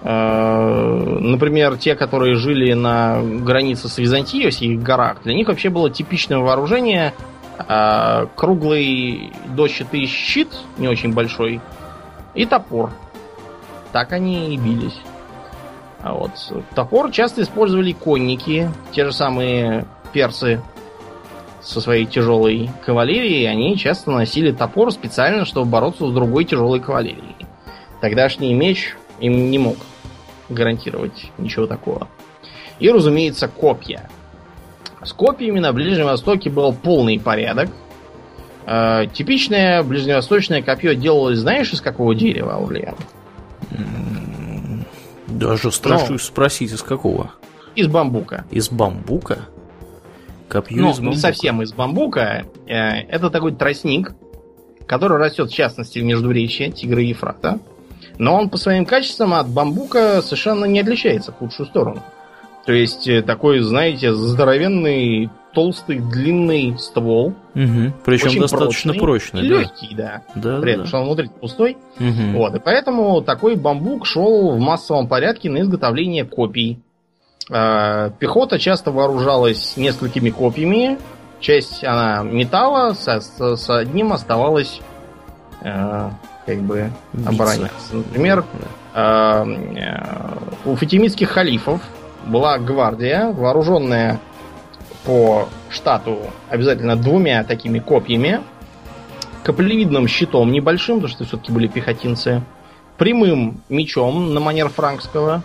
[0.04, 5.70] Э, например, те, которые жили на границе с Византией, в их горах, для них вообще
[5.70, 7.14] было типичное вооружение
[7.58, 11.62] э, круглый дощатый щит, не очень большой,
[12.34, 12.92] и топор.
[13.92, 15.00] Так они и бились.
[16.02, 16.32] А вот
[16.74, 20.64] топор часто использовали конники, те же самые персы
[21.62, 27.36] со своей тяжелой кавалерией, они часто носили топор специально, чтобы бороться с другой тяжелой кавалерией.
[28.00, 29.76] Тогдашний меч им не мог
[30.52, 32.08] гарантировать ничего такого.
[32.80, 34.10] И, разумеется, копья.
[35.04, 37.70] С копьями на Ближнем Востоке был полный порядок.
[38.66, 42.96] Э, типичное ближневосточное копье делалось, знаешь, из какого дерева, Аурлиан?
[45.28, 47.32] Даже страшно ну, спросить, из какого?
[47.76, 48.46] Из бамбука.
[48.52, 49.40] Из бамбука?
[50.48, 51.16] Копье ну, из бамбука.
[51.16, 52.46] не совсем из бамбука.
[52.68, 54.14] Э, это такой тростник,
[54.86, 57.60] который растет в частности в Междуречье, Тигра и Ефрата.
[58.22, 62.04] Но он по своим качествам от бамбука совершенно не отличается в худшую сторону.
[62.68, 67.34] То есть э, такой, знаете, здоровенный, толстый, длинный ствол.
[67.56, 67.94] Угу.
[68.06, 69.40] Причем достаточно прочный.
[69.40, 69.62] прочный да.
[69.62, 70.22] легкий, да.
[70.36, 70.88] да При этом, да.
[70.88, 71.78] что он внутри пустой.
[72.00, 72.38] Угу.
[72.38, 72.54] Вот.
[72.54, 76.80] И поэтому такой бамбук шел в массовом порядке на изготовление копий.
[77.50, 81.00] Э, пехота часто вооружалась несколькими копьями.
[81.40, 84.80] Часть она металла, с, с, с одним оставалась
[85.64, 86.10] э,
[86.56, 86.92] как бы
[87.26, 87.94] обороняться.
[87.94, 88.46] Например,
[88.94, 91.82] э, э, у фатимидских халифов
[92.26, 94.20] была гвардия, вооруженная
[95.06, 98.42] по штату обязательно двумя такими копьями,
[99.44, 102.44] каплевидным щитом небольшим, потому что все-таки были пехотинцы,
[102.98, 105.44] прямым мечом на манер франкского,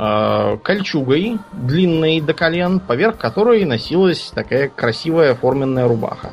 [0.00, 6.30] Э, кольчугой, длинной до колен, поверх которой носилась такая красивая форменная рубаха.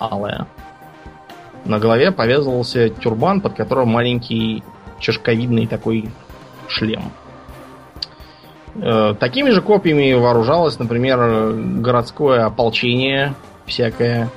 [0.00, 0.48] Алая.
[1.64, 4.62] На голове повязывался тюрбан, под которым маленький
[4.98, 6.10] чешковидный такой
[6.68, 7.12] шлем.
[8.76, 13.34] Э, такими же копьями вооружалось, например, городское ополчение
[13.66, 14.30] всякое.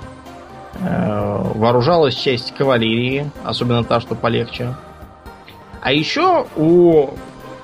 [0.82, 4.76] Э, вооружалась часть кавалерии, особенно та, что полегче.
[5.82, 7.10] А еще у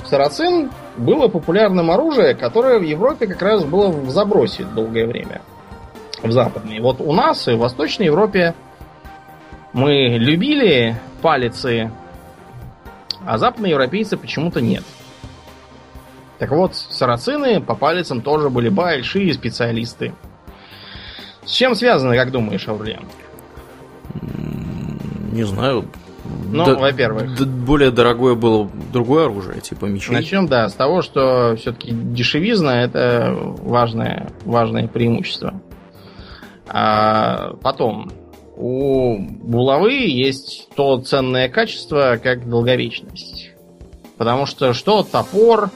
[0.06, 5.42] сарацин было популярным оружие, которое в Европе как раз было в забросе долгое время.
[6.22, 6.82] В западной.
[6.82, 8.54] Вот у нас и в Восточной Европе
[9.74, 11.92] мы любили палицы,
[13.26, 14.84] а западные европейцы почему-то нет.
[16.38, 20.14] Так вот, сарацины по палицам тоже были большие специалисты.
[21.44, 23.04] С чем связано, как думаешь, Аурлиан?
[25.32, 25.86] Не знаю,
[26.52, 27.38] ну, да, во-первых.
[27.38, 30.14] Да, более дорогое было другое оружие, типа мечей.
[30.14, 35.62] Начнем, да, с того, что все-таки дешевизна это важное, важное преимущество.
[36.68, 38.12] А потом,
[38.60, 43.52] у булавы есть то ценное качество, как долговечность.
[44.18, 45.70] Потому что что топор,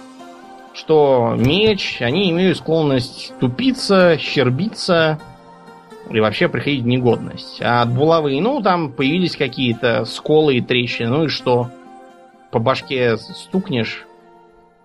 [0.74, 5.18] что меч, они имеют склонность тупиться, щербиться,
[6.10, 7.62] и вообще приходить в негодность.
[7.62, 11.70] А от булавы, ну, там появились какие-то сколы и трещины, ну и что?
[12.52, 14.06] По башке стукнешь,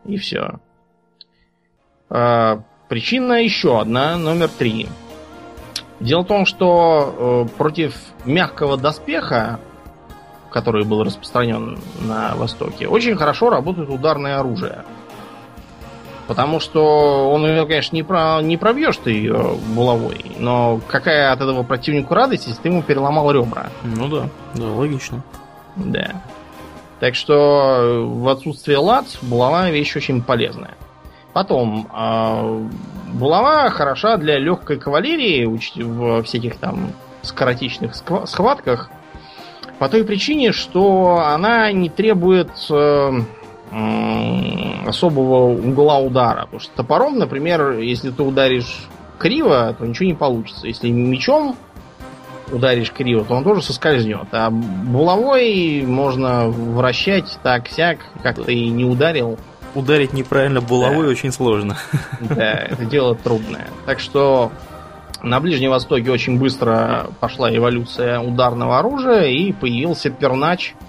[0.04, 0.60] и все.
[2.08, 4.86] А, причина еще одна, номер три.
[6.00, 7.94] Дело в том, что э, против
[8.24, 9.58] мягкого доспеха,
[10.50, 14.84] который был распространен на Востоке, очень хорошо работает ударное оружие.
[16.28, 20.20] Потому что он ее, конечно, не, про, не пробьешь ты ее булавой.
[20.38, 23.70] Но какая от этого противнику радость, если ты ему переломал ребра?
[23.82, 25.22] Ну да, да, логично.
[25.76, 26.22] Да.
[27.00, 30.74] Так что в отсутствие лад булава вещь очень полезная.
[31.32, 32.68] Потом, э,
[33.12, 36.92] булава хороша для легкой кавалерии в всяких там
[37.22, 38.90] скоротечных схватках.
[39.78, 43.10] По той причине, что она не требует э,
[44.86, 46.42] особого угла удара.
[46.42, 48.88] Потому что топором, например, если ты ударишь
[49.18, 50.66] криво, то ничего не получится.
[50.66, 51.56] Если мечом
[52.50, 54.28] ударишь криво, то он тоже соскользнет.
[54.32, 59.38] А булавой можно вращать так-сяк, как ты не ударил.
[59.78, 61.10] Ударить неправильно булавой да.
[61.10, 61.76] очень сложно.
[62.20, 63.68] Да, это дело трудное.
[63.86, 64.52] Так что
[65.22, 70.74] на Ближнем Востоке очень быстро пошла эволюция ударного оружия и появился пернач–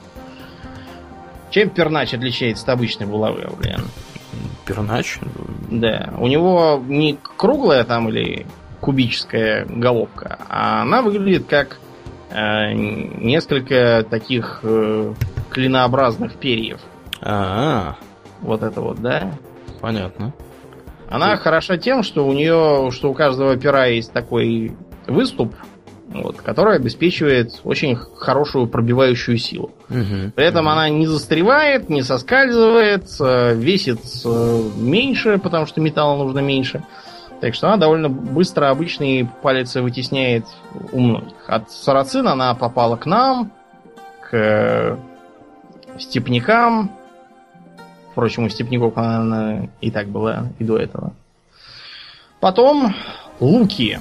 [1.52, 3.82] чем пернач отличается от обычной булавы, блин?
[4.66, 5.18] Пернач?
[5.70, 6.14] Да.
[6.18, 8.46] У него не круглая там или
[8.80, 11.80] кубическая головка, а она выглядит как
[12.30, 15.14] э, несколько таких э,
[15.50, 16.80] клинообразных перьев.
[17.22, 18.09] А, -а, -а.
[18.42, 19.32] Вот это вот, да?
[19.82, 20.34] Понятно.
[21.10, 21.44] Она Ты...
[21.44, 24.74] хороша тем, что у нее, что у каждого пера есть такой
[25.08, 25.56] выступ,
[26.10, 29.72] вот, которая обеспечивает очень хорошую пробивающую силу.
[29.90, 30.72] Угу, При этом угу.
[30.72, 36.84] она не застревает, не соскальзывает, э, весит э, меньше, потому что металла нужно меньше.
[37.42, 40.46] Так что она довольно быстро обычные палец вытесняет
[40.92, 41.38] у многих.
[41.48, 43.52] От сарацина она попала к нам,
[44.30, 45.00] к
[45.98, 46.92] степнякам.
[48.20, 51.14] Впрочем, у степняков она и так была и до этого.
[52.42, 52.94] Потом
[53.40, 53.98] луки.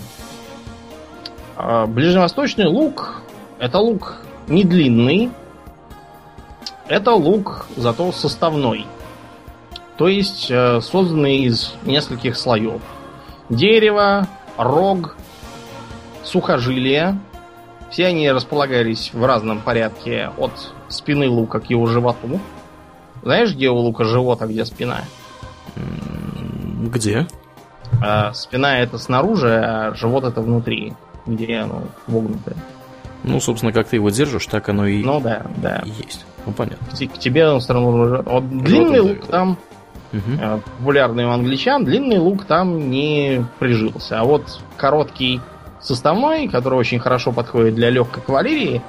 [1.56, 3.22] А, ближневосточный лук
[3.60, 4.16] это лук
[4.48, 5.30] не длинный,
[6.88, 8.86] это лук зато составной.
[9.96, 12.82] То есть э, созданный из нескольких слоев.
[13.48, 15.16] Дерево, рог,
[16.24, 17.16] сухожилия.
[17.88, 22.40] Все они располагались в разном порядке от спины лука к его животу.
[23.22, 25.00] Знаешь, где у лука живот, а где спина?
[26.92, 27.26] Где?
[28.02, 30.94] А, спина это снаружи, а живот это внутри
[31.28, 32.56] где оно вогнутое.
[33.24, 35.82] Ну, собственно, как ты его держишь, так оно и, ну, да, да.
[35.84, 36.24] и есть.
[36.46, 36.86] Ну, понятно.
[36.86, 39.58] К, к тебе он сторону Вот длинный лук там,
[40.12, 40.62] угу.
[40.78, 44.20] популярный у англичан, длинный лук там не прижился.
[44.20, 45.40] А вот короткий
[45.80, 48.82] составной, который очень хорошо подходит для легкой кавалерии,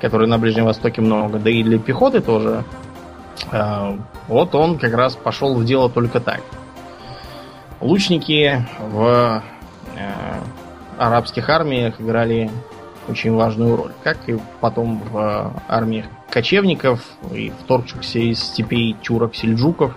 [0.00, 2.64] которой на Ближнем Востоке много, да и для пехоты тоже,
[4.28, 6.40] вот он как раз пошел в дело только так.
[7.80, 9.42] Лучники в
[10.98, 12.50] арабских армиях играли
[13.08, 13.92] очень важную роль.
[14.02, 17.02] Как и потом в армиях кочевников
[17.32, 19.96] и вторгшихся из степей тюрок, сельджуков,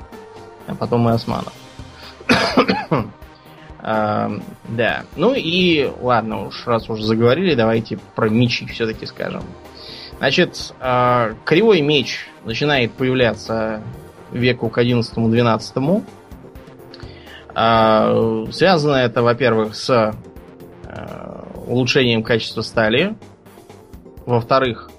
[0.67, 1.53] а потом и османов.
[3.79, 4.31] а,
[4.69, 5.03] да.
[5.15, 9.43] Ну и ладно уж, раз уж заговорили, давайте про мечи все-таки скажем.
[10.23, 13.81] Значит, а, кривой меч начинает появляться
[14.31, 16.03] веку к 11-12.
[17.53, 20.13] А, связано это, во-первых, с
[20.95, 23.15] Э, улучшением качества стали.
[24.25, 24.89] Во-вторых,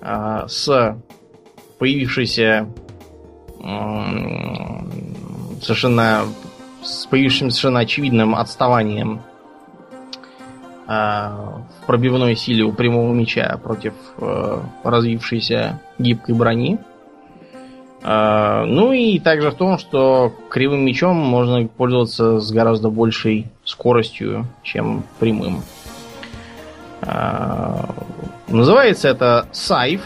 [0.00, 0.96] с
[1.78, 2.68] появившейся
[5.62, 6.24] совершенно
[6.82, 9.22] с появившимся совершенно очевидным отставанием
[10.86, 13.94] в пробивной силе у прямого меча против
[14.82, 16.78] развившейся гибкой брони.
[18.02, 25.04] Ну и также в том, что кривым мечом можно пользоваться с гораздо большей скоростью, чем
[25.18, 25.62] прямым.
[28.48, 30.02] Называется это сайф,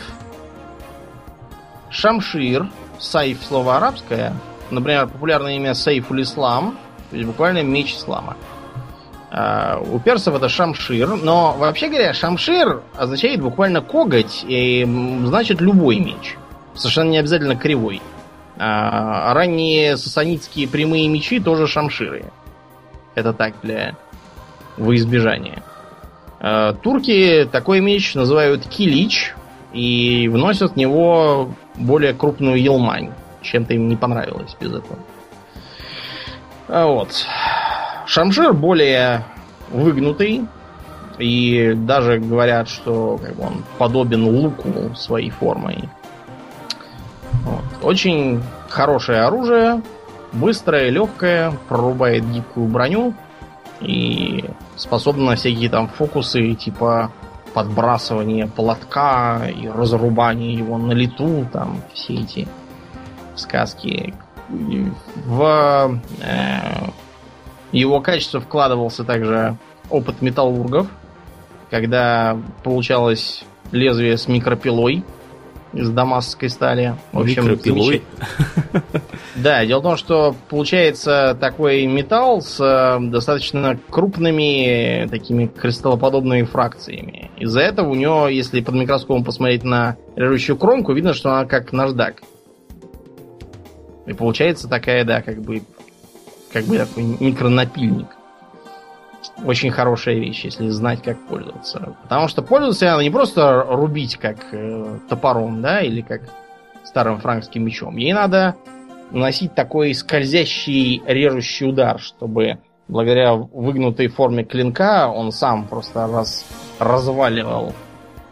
[1.91, 2.68] шамшир,
[3.01, 4.33] сайф слово арабское,
[4.70, 6.79] например, популярное имя Сайфуль Ислам,
[7.11, 8.37] то есть буквально меч ислама.
[9.31, 14.87] У персов это шамшир, но вообще говоря, шамшир означает буквально коготь и
[15.24, 16.37] значит любой меч.
[16.74, 18.01] Совершенно не обязательно кривой.
[18.57, 22.24] А ранние сасанитские прямые мечи тоже шамширы.
[23.14, 23.97] Это так для
[24.76, 25.62] во избежание.
[26.41, 29.35] А, турки такой меч называют килич
[29.72, 33.12] и вносят в него более крупную елмань.
[33.43, 34.99] Чем-то им не понравилось без этого.
[36.68, 37.26] А вот.
[38.09, 39.23] Шамшир более
[39.71, 40.47] выгнутый.
[41.19, 45.89] И даже говорят, что как бы, он подобен луку своей формой.
[47.45, 47.65] Вот.
[47.83, 48.41] Очень
[48.71, 49.83] хорошее оружие,
[50.33, 53.15] быстрое, легкое, прорубает гибкую броню
[53.81, 54.45] и
[54.77, 57.13] способно на всякие там фокусы типа
[57.53, 62.49] подбрасывания полотка и разрубания его на лету, там все эти
[63.35, 64.15] сказки
[64.49, 66.69] в э,
[67.73, 69.57] его качество вкладывался также
[69.91, 70.89] опыт металлургов,
[71.71, 75.05] когда получалось лезвие с микропилой
[75.73, 76.95] из дамасской стали.
[77.12, 78.03] В общем, Микропилой?
[79.37, 87.31] Да, дело в том, что получается такой металл с э, достаточно крупными такими кристаллоподобными фракциями.
[87.37, 91.73] Из-за этого у него, если под микроскопом посмотреть на режущую кромку, видно, что она как
[91.73, 92.23] наждак.
[94.07, 95.62] И получается такая, да, как бы,
[96.53, 98.09] как бы такой микронапильник.
[99.45, 101.97] Очень хорошая вещь, если знать, как пользоваться.
[102.03, 106.23] Потому что пользоваться надо не просто рубить как э, топором, да, или как
[106.85, 107.97] старым франкским мечом.
[107.97, 108.57] Ей надо
[109.11, 116.47] наносить такой скользящий режущий удар, чтобы благодаря выгнутой форме клинка он сам просто раз,
[116.79, 117.75] разваливал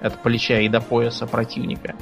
[0.01, 1.95] от плеча и до пояса противника.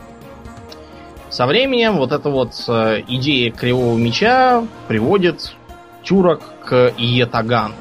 [1.30, 5.56] Со временем вот эта вот э, идея кривого меча приводит
[6.04, 7.74] тюрок к Иетагану.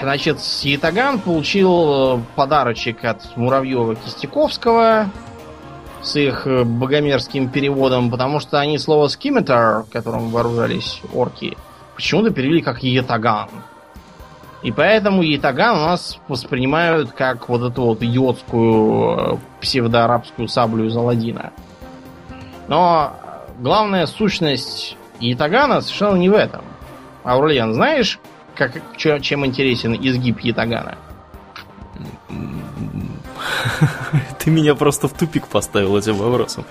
[0.00, 5.08] Значит, Ятаган получил э, подарочек от Муравьева Кистяковского
[6.02, 11.56] с их э, богомерзким переводом, потому что они слово скиметр, которым вооружались орки,
[11.94, 13.50] почему-то перевели как Ятаган.
[14.62, 20.96] И поэтому Ятаган у нас воспринимают как вот эту вот идиотскую э, псевдоарабскую саблю из
[20.96, 21.52] Аладдина.
[22.66, 23.12] Но
[23.60, 26.62] главная сущность Ятагана совершенно не в этом.
[27.24, 28.18] Аурлиан, знаешь,
[28.54, 30.98] как, чем интересен изгиб Ятагана?
[34.38, 36.64] Ты меня просто в тупик поставил этим вопросом.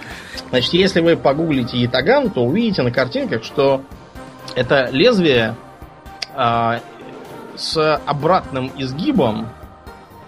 [0.50, 3.82] Значит, если вы погуглите Ятаган, то увидите на картинках, что
[4.56, 5.56] это лезвие
[6.36, 6.80] а,
[7.56, 9.50] с обратным изгибом,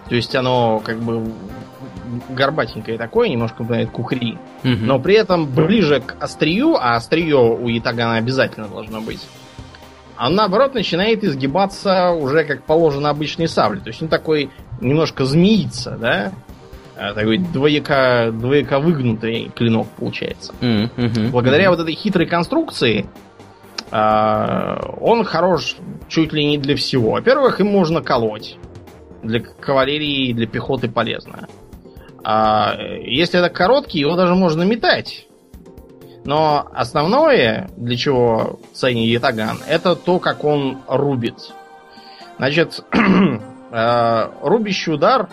[0.07, 1.31] то есть оно как бы
[2.29, 4.75] горбатенькое такое, немножко напоминает кухри, угу.
[4.81, 9.21] но при этом ближе к острию, а острие у Ятагана обязательно должно быть,
[10.17, 13.79] оно наоборот начинает изгибаться уже как положено обычной сабле.
[13.81, 16.31] То есть он такой немножко змеится, да?
[16.95, 20.53] А, такой двояко, двояко выгнутый клинок получается.
[20.61, 21.31] Mm-hmm.
[21.31, 21.69] Благодаря mm-hmm.
[21.69, 23.07] вот этой хитрой конструкции
[23.89, 25.75] а, он хорош
[26.07, 27.11] чуть ли не для всего.
[27.13, 28.57] Во-первых, им можно колоть.
[29.23, 31.47] Для кавалерии и для пехоты полезно.
[32.23, 35.27] А если это короткий, его даже можно метать.
[36.23, 41.35] Но основное, для чего ценит Ятаган, это то, как он рубит.
[42.37, 42.83] Значит,
[43.71, 45.29] э, рубящий удар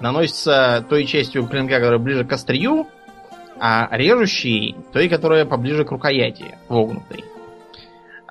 [0.00, 2.88] наносится той частью клинка, которая ближе к острию,
[3.60, 7.24] а режущий той, которая поближе к рукояти, вогнутой.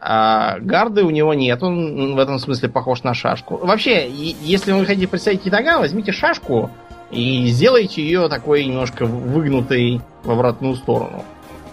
[0.01, 3.57] А гарды у него нет, он в этом смысле похож на шашку.
[3.57, 6.71] Вообще, если вы хотите представить китаган, возьмите шашку
[7.11, 11.23] и сделайте ее такой немножко выгнутой в обратную сторону.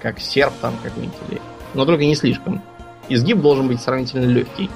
[0.00, 1.16] Как серп там какой-нибудь.
[1.30, 1.40] Или...
[1.74, 2.62] Но только не слишком.
[3.08, 4.70] Изгиб должен быть сравнительно легкий.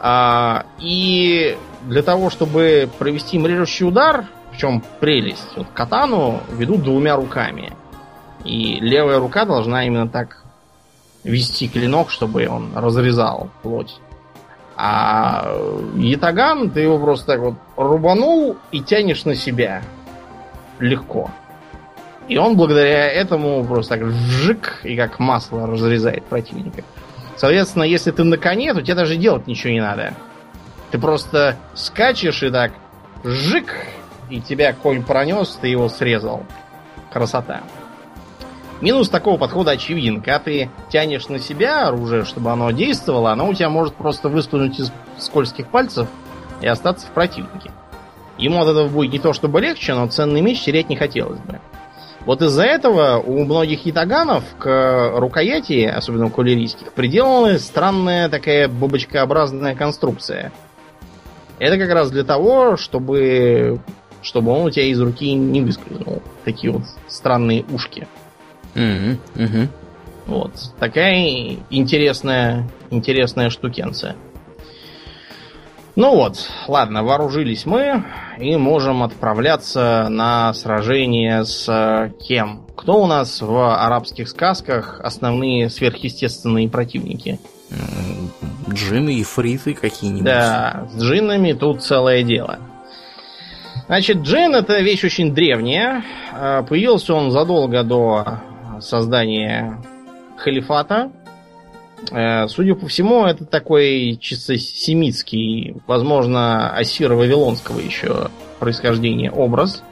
[0.00, 7.16] А, и для того, чтобы провести режущий удар, в чем прелесть, вот катану ведут двумя
[7.16, 7.72] руками.
[8.44, 10.44] И левая рука должна именно так
[11.22, 13.98] вести клинок, чтобы он разрезал плоть.
[14.76, 15.56] А
[15.96, 19.82] ятаган, ты его просто так вот рубанул и тянешь на себя.
[20.80, 21.30] Легко.
[22.26, 26.82] И он благодаря этому просто так вжик и как масло разрезает противника.
[27.36, 30.14] Соответственно, если ты на коне, то тебе даже делать ничего не надо.
[30.90, 32.72] Ты просто скачешь и так
[33.24, 33.74] жик,
[34.30, 36.44] и тебя конь пронес, ты его срезал.
[37.12, 37.62] Красота.
[38.84, 40.20] Минус такого подхода очевиден.
[40.20, 44.78] Когда ты тянешь на себя оружие, чтобы оно действовало, оно у тебя может просто выскользнуть
[44.78, 46.06] из скользких пальцев
[46.60, 47.70] и остаться в противнике.
[48.36, 51.60] Ему от этого будет не то чтобы легче, но ценный меч терять не хотелось бы.
[52.26, 59.74] Вот из-за этого у многих ятаганов к рукояти, особенно у кавалерийских, приделана странная такая бабочкообразная
[59.74, 60.52] конструкция.
[61.58, 63.80] Это как раз для того, чтобы,
[64.20, 66.20] чтобы он у тебя из руки не выскользнул.
[66.44, 68.06] Такие вот странные ушки.
[68.74, 69.68] Угу.
[70.26, 70.52] Вот.
[70.78, 74.16] Такая интересная, интересная штукенция.
[75.96, 78.02] Ну вот, ладно, вооружились мы
[78.38, 82.66] и можем отправляться на сражение с э, кем?
[82.76, 87.38] Кто у нас в арабских сказках основные сверхъестественные противники?
[88.68, 90.24] Джинны и фриты какие-нибудь.
[90.24, 92.58] Да, с джиннами тут целое дело.
[93.86, 96.02] Значит, джин это вещь очень древняя.
[96.32, 98.40] Э, появился он задолго до
[98.84, 99.82] создания
[100.36, 101.10] халифата.
[102.10, 108.30] Э, судя по всему, это такой чисто семитский, возможно, ассиро-вавилонского еще
[108.60, 109.82] происхождения образ.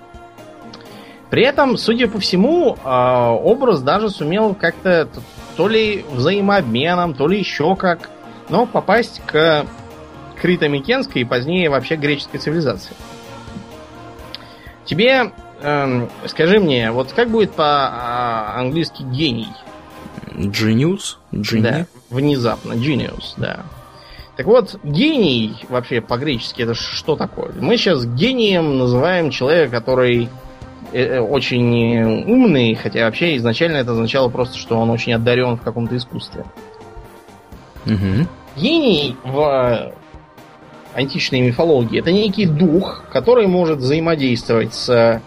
[1.30, 5.08] При этом, судя по всему, а, образ даже сумел как-то
[5.56, 8.10] то ли взаимообменом, то ли еще как,
[8.50, 9.64] но попасть к
[10.42, 12.94] крито-микенской и позднее вообще греческой цивилизации.
[14.84, 15.32] Тебе,
[15.62, 19.48] эм, скажи мне, вот как будет по-английски гений?
[20.34, 21.16] Genius?
[21.32, 21.60] Genie?
[21.62, 22.72] Да, внезапно.
[22.72, 23.60] Genius, да.
[24.36, 27.52] Так вот, гений вообще по-гречески это что такое?
[27.60, 30.28] Мы сейчас гением называем человека, который
[30.92, 35.62] э, э, очень умный, хотя вообще изначально это означало просто, что он очень одарен в
[35.62, 36.44] каком-то искусстве.
[37.84, 38.26] Угу.
[38.56, 39.92] Гений в
[40.94, 45.20] античной мифологии это некий дух, который может взаимодействовать с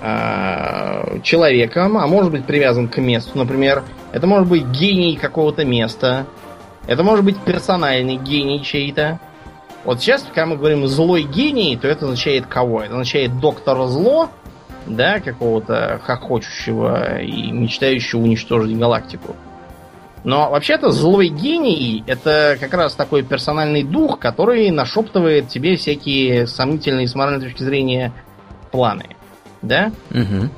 [0.00, 3.82] э, человеком, а может быть привязан к месту, например.
[4.12, 6.26] Это может быть гений какого-то места,
[6.86, 9.20] это может быть персональный гений чей-то.
[9.84, 12.82] Вот сейчас, когда мы говорим злой гений, то это означает кого?
[12.82, 14.28] Это означает доктора зло,
[14.86, 19.36] да, какого-то хохочущего и мечтающего уничтожить галактику.
[20.22, 27.08] Но вообще-то злой гений это как раз такой персональный дух, который нашептывает тебе всякие сомнительные
[27.08, 28.12] с моральной точки зрения
[28.70, 29.16] планы.
[29.62, 29.92] Да?
[30.10, 30.48] Угу.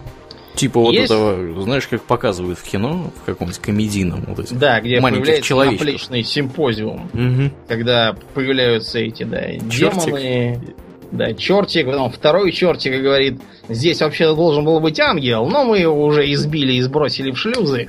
[0.54, 1.06] Типа вот Есть?
[1.06, 6.22] этого, знаешь, как показывают в кино, в каком-нибудь комедийном, вот этих Да, где появляется наплечный
[6.22, 7.52] симпозиум, Мгм.
[7.68, 9.40] когда появляются эти, да,
[9.70, 10.04] Чертик.
[10.04, 10.60] демоны,
[11.10, 15.78] да, чертик, потом второй чертик и говорит, здесь вообще должен был быть ангел, но мы
[15.78, 17.88] его уже избили и сбросили в шлюзы.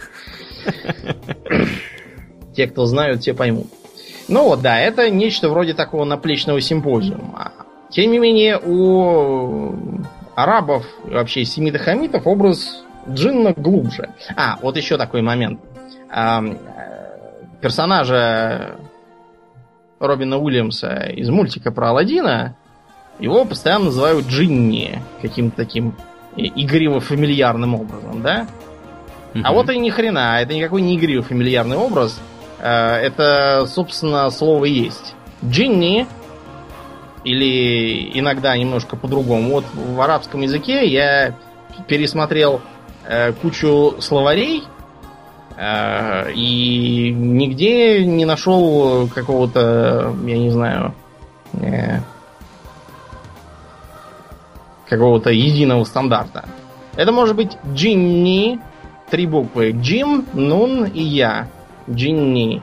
[2.55, 3.67] Те, кто знают, те поймут.
[4.27, 7.51] Ну вот, да, это нечто вроде такого наплечного симпозиума.
[7.91, 9.73] Тем не менее, у
[10.35, 14.09] арабов, и вообще семитов-хамитов, образ джинна глубже.
[14.35, 15.59] А, вот еще такой момент.
[16.15, 16.39] Э,
[17.61, 18.75] персонажа
[19.99, 22.55] Робина Уильямса из мультика про Алладина,
[23.19, 25.95] его постоянно называют Джинни каким-то таким
[26.35, 28.47] и- игриво-фамильярным образом, да?
[29.33, 29.45] Мгм.
[29.45, 32.19] А вот и ни хрена, это никакой не игриво-фамильярный образ.
[32.59, 35.15] Э, Это, собственно, слово есть.
[35.45, 36.07] Джинни,
[37.23, 39.49] или иногда немножко по-другому.
[39.51, 41.35] Вот в арабском языке я
[41.87, 42.61] пересмотрел
[43.07, 44.63] э, кучу словарей
[45.57, 50.93] э, и нигде не нашел какого-то, я не знаю,
[51.53, 51.99] э,
[54.87, 56.45] какого-то единого стандарта.
[56.95, 58.59] Это может быть джинни,
[59.09, 59.71] три буквы.
[59.71, 61.47] Джим, Нун и Я.
[61.89, 62.61] Джинни.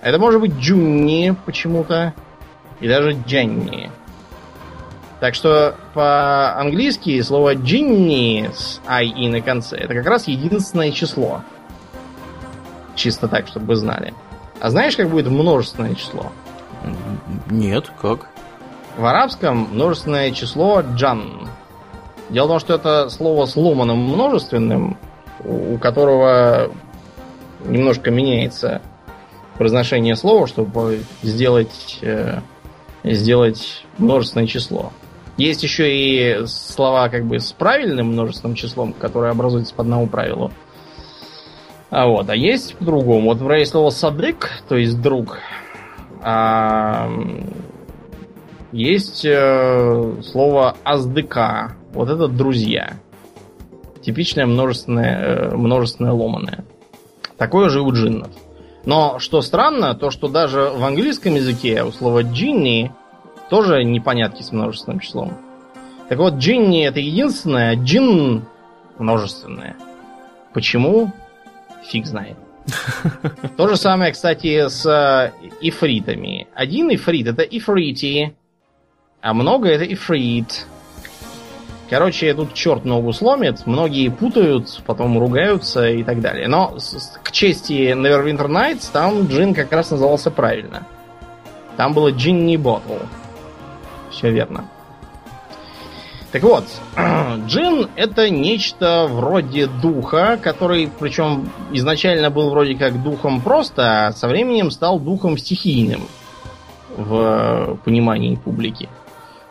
[0.00, 2.14] Это может быть Джунни почему-то.
[2.80, 3.90] И даже Дженни.
[5.20, 11.42] Так что по-английски слово Джинни с I на конце это как раз единственное число.
[12.94, 14.14] Чисто так, чтобы вы знали.
[14.60, 16.32] А знаешь, как будет множественное число?
[17.50, 18.28] Нет, как?
[18.96, 21.48] В арабском множественное число джан.
[22.30, 24.98] Дело в том, что это слово с ломаным множественным,
[25.44, 26.70] у у которого
[27.64, 28.80] немножко меняется
[29.58, 32.40] произношение слова, чтобы сделать, э,
[33.14, 34.92] сделать множественное число.
[35.36, 40.50] Есть еще и слова как бы с правильным множественным числом, которые образуются по одному правилу.
[41.90, 43.28] А вот, а есть по-другому.
[43.28, 45.38] Вот, например, есть слово садык, то есть друг.
[46.22, 47.08] А,
[48.72, 51.76] есть э, слово аздыка.
[51.92, 52.94] Вот это друзья.
[54.02, 56.64] Типичное множественное, э, множественное ломаное.
[57.36, 58.30] Такое же у джиннов.
[58.86, 62.92] Но что странно, то что даже в английском языке у слова джинни
[63.50, 65.36] тоже непонятки с множественным числом.
[66.08, 68.44] Так вот, джинни это единственное, а джин
[68.98, 69.76] множественное.
[70.54, 71.12] Почему?
[71.88, 72.36] Фиг знает.
[73.56, 76.46] То же самое, кстати, с э, ифритами.
[76.54, 78.36] Один ифрит это ифрити,
[79.20, 80.66] а много это ифрит.
[81.88, 86.48] Короче, тут черт ногу сломит, многие путают, потом ругаются и так далее.
[86.48, 86.76] Но
[87.22, 90.84] к чести Neverwinter Nights там джин как раз назывался правильно.
[91.76, 92.94] Там было Джинни Ботл.
[94.10, 94.64] Все верно.
[96.32, 96.64] Так вот,
[97.46, 104.26] джин это нечто вроде духа, который, причем изначально был вроде как духом просто, а со
[104.26, 106.02] временем стал духом стихийным
[106.96, 108.88] в понимании публики.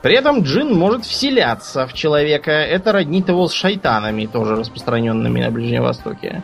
[0.06, 2.52] При этом джин может вселяться в человека.
[2.52, 6.44] Это роднит его с шайтанами, тоже распространенными на Ближнем Востоке.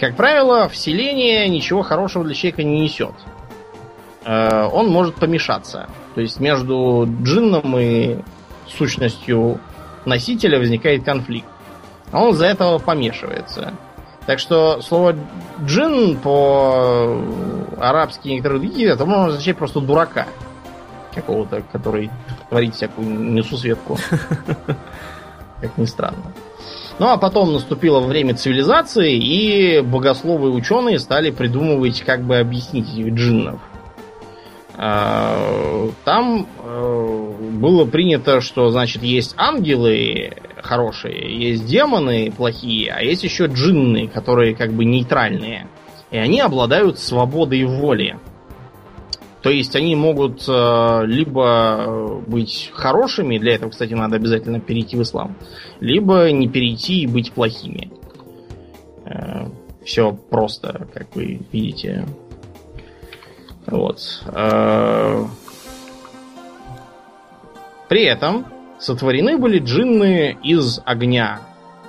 [0.00, 3.12] Как правило, вселение ничего хорошего для человека не несет.
[4.24, 5.86] Э, Он может помешаться.
[6.14, 8.20] То есть между джинном и
[8.68, 9.60] сущностью
[10.06, 11.48] носителя возникает конфликт.
[12.10, 13.74] А он из-за этого помешивается.
[14.24, 15.14] Так что слово
[15.62, 17.20] джин по
[17.78, 20.26] арабски некоторые другие, это можно означать просто дурака
[21.14, 22.10] какого-то, который
[22.48, 23.98] творит всякую несусветку.
[25.60, 26.32] Как ни странно.
[26.98, 32.92] Ну а потом наступило время цивилизации, и богословы и ученые стали придумывать, как бы объяснить
[32.92, 33.60] этих джиннов.
[34.76, 43.22] А, там э, было принято, что, значит, есть ангелы хорошие, есть демоны плохие, а есть
[43.22, 45.68] еще джинны, которые как бы нейтральные.
[46.10, 48.18] И они обладают свободой воли.
[49.44, 55.02] То есть они могут э, либо быть хорошими, для этого, кстати, надо обязательно перейти в
[55.02, 55.36] ислам,
[55.80, 57.92] либо не перейти и быть плохими.
[59.04, 59.48] Э,
[59.84, 62.06] все просто, как вы видите.
[63.66, 64.22] Вот.
[64.28, 65.26] Э,
[67.90, 68.46] при этом
[68.78, 71.40] сотворены были джинны из огня.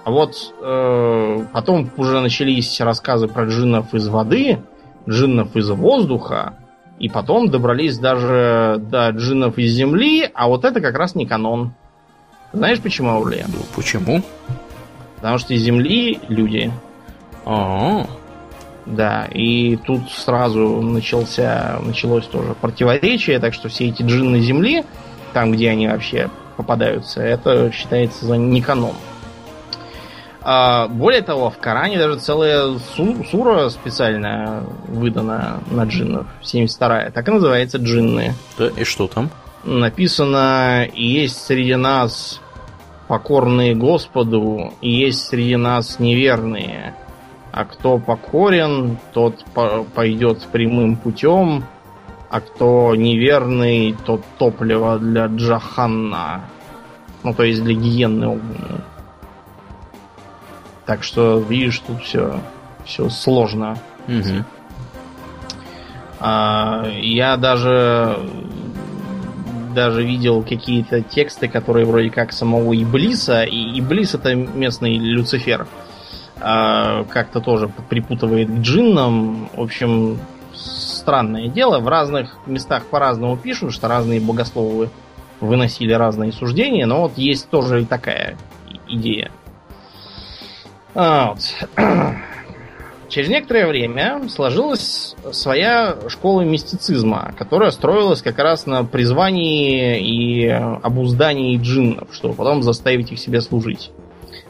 [0.03, 4.59] А вот э, потом уже начались рассказы про джиннов из воды,
[5.07, 6.57] джиннов из воздуха,
[6.99, 11.73] и потом добрались даже до джиннов из земли, а вот это как раз не канон.
[12.53, 13.45] Знаешь почему, Аурлия?
[13.47, 14.21] Ну, почему?
[15.17, 16.71] Потому что из земли люди.
[17.45, 18.07] А,
[18.85, 24.83] Да, и тут сразу начался, началось тоже противоречие, так что все эти джинны земли,
[25.33, 28.93] там, где они вообще попадаются, это считается за не канон.
[30.47, 37.27] А, более того, в Коране даже целая су- сура специально выдана на джиннов, 72-я, так
[37.27, 38.33] и называется джинны.
[38.59, 39.31] да, и что там?
[39.63, 42.39] Написано, есть среди нас
[43.07, 46.93] покорные Господу, и есть среди нас неверные.
[47.51, 51.63] А кто покорен, тот по- пойдет прямым путем,
[52.29, 56.41] а кто неверный, тот топливо для Джаханна.
[57.23, 58.81] Ну, то есть для гиенны огненной.
[60.85, 62.39] Так что, видишь, тут все,
[62.85, 63.77] все сложно.
[64.07, 64.45] Мгм.
[66.19, 68.19] А, я даже
[69.73, 75.67] даже видел какие-то тексты, которые вроде как самого Иблиса, и Иблис это местный Люцифер,
[76.39, 79.49] а, как-то тоже припутывает к джиннам.
[79.53, 80.19] В общем,
[80.53, 81.79] странное дело.
[81.79, 84.89] В разных местах по-разному пишут, что разные богословы
[85.41, 88.37] выносили разные суждения, но вот есть тоже и такая
[88.87, 89.29] идея.
[90.95, 91.41] А, вот.
[93.09, 101.57] Через некоторое время сложилась своя школа мистицизма, которая строилась как раз на призвании и обуздании
[101.57, 103.91] джиннов, чтобы потом заставить их себе служить.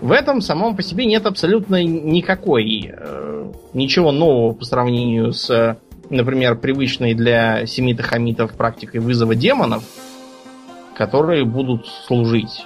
[0.01, 5.77] В этом самом по себе нет абсолютно никакой, э, ничего нового по сравнению с,
[6.09, 9.83] например, привычной для семитов-хамитов практикой вызова демонов,
[10.95, 12.65] которые будут служить.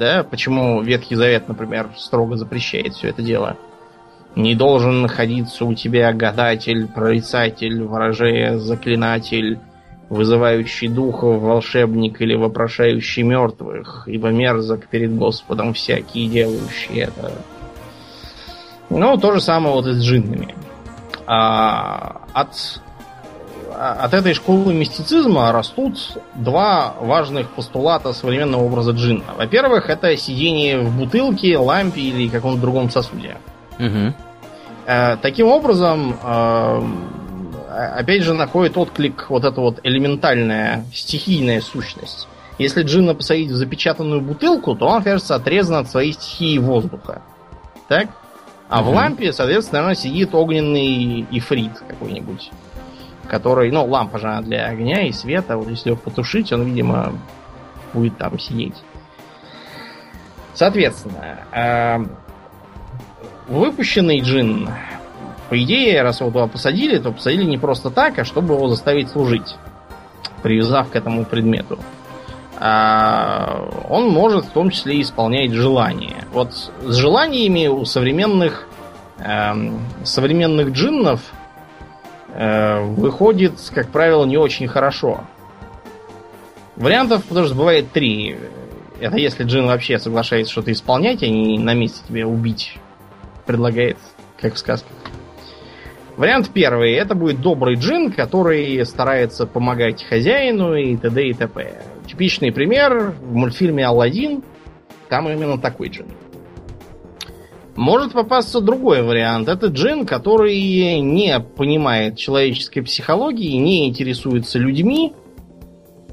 [0.00, 0.24] Да?
[0.24, 3.58] Почему Ветхий Завет, например, строго запрещает все это дело?
[4.34, 9.58] Не должен находиться у тебя гадатель, прорицатель, ворожея, заклинатель,
[10.08, 17.32] вызывающий духов, волшебник или вопрошающий мертвых, ибо мерзок перед Господом всякие делающие это.
[18.88, 20.54] Ну, то же самое вот и с джиннами.
[21.26, 22.80] А, от,
[23.78, 29.24] от этой школы мистицизма растут два важных постулата современного образа джинна.
[29.36, 33.36] Во-первых, это сидение в бутылке, лампе или каком-то другом сосуде.
[34.86, 36.82] Э, Таким образом, э,
[37.96, 42.26] опять же, находит отклик вот эта вот элементальная стихийная сущность.
[42.58, 47.22] Если джинна посадить в запечатанную бутылку, то он окажется отрезан от своей стихии воздуха.
[47.88, 48.08] Так?
[48.68, 48.94] А в Мгм.
[48.96, 52.50] лампе, соответственно, сидит огненный ифрит какой-нибудь.
[53.30, 55.56] Который, ну, лампа же для огня и света.
[55.56, 57.12] Вот если его потушить, он, видимо,
[57.92, 58.74] будет там сидеть.
[60.52, 61.98] Соответственно, э,
[63.46, 64.68] выпущенный джин,
[65.48, 69.10] по идее, раз его туда посадили, то посадили не просто так, а чтобы его заставить
[69.10, 69.54] служить,
[70.42, 71.78] привязав к этому предмету.
[72.58, 76.26] А он может в том числе исполнять желания.
[76.32, 78.66] Вот с желаниями у современных
[79.18, 81.20] эм, современных джиннов
[82.34, 85.22] выходит, как правило, не очень хорошо.
[86.76, 88.36] Вариантов, потому что бывает три.
[89.00, 92.76] Это если джин вообще соглашается что-то исполнять, а не на месте тебе убить
[93.46, 93.96] предлагает,
[94.38, 94.92] как в сказках.
[96.16, 96.92] Вариант первый.
[96.92, 101.28] Это будет добрый джин, который старается помогать хозяину и т.д.
[101.28, 101.82] и т.п.
[102.06, 104.42] Типичный пример в мультфильме «Алладин».
[105.08, 106.06] Там именно такой джин.
[107.80, 109.48] Может попасться другой вариант.
[109.48, 115.14] Это джин, который не понимает человеческой психологии, не интересуется людьми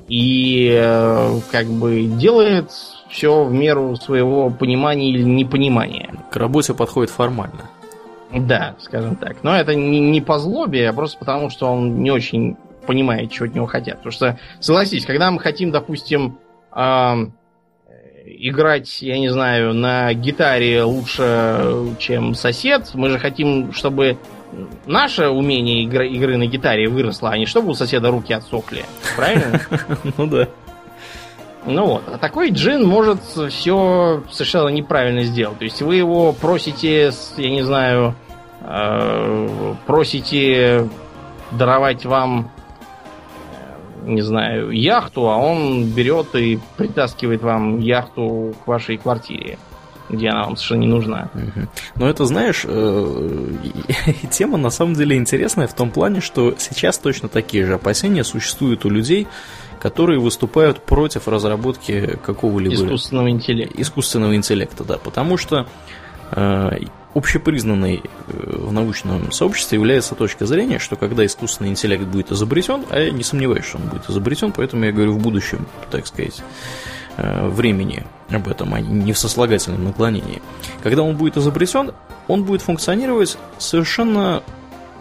[0.07, 2.72] и э, как бы делает
[3.10, 6.14] все в меру своего понимания или непонимания.
[6.31, 7.69] К работе подходит формально.
[8.34, 9.44] Да, скажем так.
[9.44, 13.45] Но это не, не по злобе, а просто потому, что он не очень понимает, чего
[13.45, 13.98] от него хотят.
[13.98, 16.38] Потому что, согласись, когда мы хотим, допустим,
[16.73, 17.34] эм,
[18.27, 22.91] играть, я не знаю, на гитаре лучше, чем сосед.
[22.93, 24.17] Мы же хотим, чтобы
[24.85, 28.85] наше умение игры, игры на гитаре выросло, а не чтобы у соседа руки отсохли.
[29.15, 29.61] Правильно?
[30.17, 30.47] Ну да.
[31.65, 32.03] Ну вот.
[32.07, 35.59] А такой джин может все совершенно неправильно сделать.
[35.59, 38.15] То есть вы его просите, я не знаю,
[38.61, 40.87] э, просите
[41.51, 42.51] даровать вам
[44.06, 49.57] не знаю, яхту, а он берет и притаскивает вам яхту к вашей квартире,
[50.10, 51.30] где она вам совершенно не нужна.
[51.95, 53.49] Но это, знаешь, э,
[54.32, 58.86] тема на самом деле интересная в том плане, что сейчас точно такие же опасения существуют
[58.86, 59.28] у людей,
[59.80, 63.82] которые выступают против разработки какого-либо искусственного интеллекта.
[63.82, 65.68] Искусственного интеллекта, да, потому что
[66.32, 66.69] э,
[67.18, 72.99] общепризнанной э, в научном сообществе является точка зрения, что когда искусственный интеллект будет изобретен, а
[72.99, 76.41] я не сомневаюсь, что он будет изобретен, поэтому я говорю в будущем, так сказать,
[77.18, 80.41] э, времени об этом, а не в сослагательном наклонении.
[80.84, 81.91] Когда он будет изобретен,
[82.27, 84.44] он будет функционировать совершенно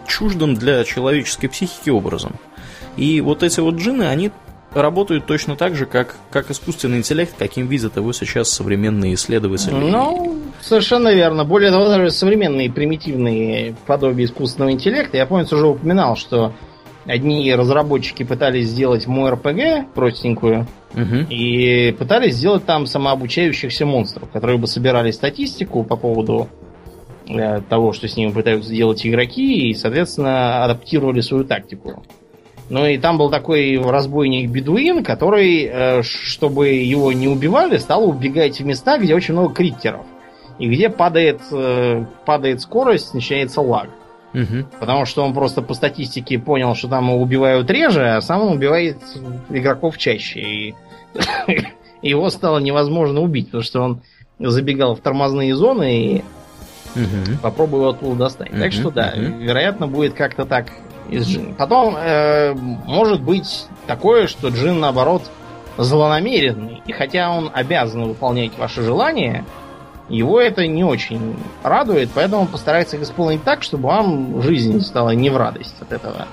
[0.07, 2.35] чуждым для человеческой психики образом.
[2.95, 4.31] И вот эти вот джины, они
[4.73, 9.73] работают точно так же, как, как искусственный интеллект, каким видят его сейчас современные исследователи.
[9.73, 11.43] Ну, совершенно верно.
[11.45, 15.17] Более того, даже современные примитивные подобия искусственного интеллекта.
[15.17, 16.53] Я, помню, уже упоминал, что
[17.05, 21.15] одни разработчики пытались сделать мой РПГ простенькую, угу.
[21.29, 26.49] и пытались сделать там самообучающихся монстров, которые бы собирали статистику по поводу
[27.27, 32.03] э, того, что с ними пытаются сделать игроки, и, соответственно, адаптировали свою тактику.
[32.69, 38.59] Ну и там был такой разбойник Бедуин, который, э, чтобы его не убивали, стал убегать
[38.59, 40.05] в места, где очень много криттеров.
[40.59, 43.89] И где падает, э, падает скорость, начинается лаг.
[44.33, 44.65] Угу.
[44.79, 48.97] Потому что он просто по статистике понял, что там убивают реже, а сам он убивает
[49.49, 50.39] игроков чаще.
[50.39, 50.75] И
[52.01, 54.01] его стало невозможно убить, потому что он
[54.39, 56.23] забегал в тормозные зоны и
[56.95, 57.37] угу.
[57.41, 58.51] попробовал его оттуда достать.
[58.51, 58.59] Угу.
[58.59, 59.39] Так что да, угу.
[59.39, 60.71] вероятно, будет как-то так
[61.09, 61.55] из джин.
[61.55, 65.23] Потом э, может быть такое, что джин наоборот
[65.77, 66.81] злонамеренный.
[66.85, 69.45] И хотя он обязан выполнять ваши желания,
[70.09, 75.11] его это не очень радует, поэтому он постарается их исполнить так, чтобы вам жизнь стала
[75.11, 76.27] не в радость от этого.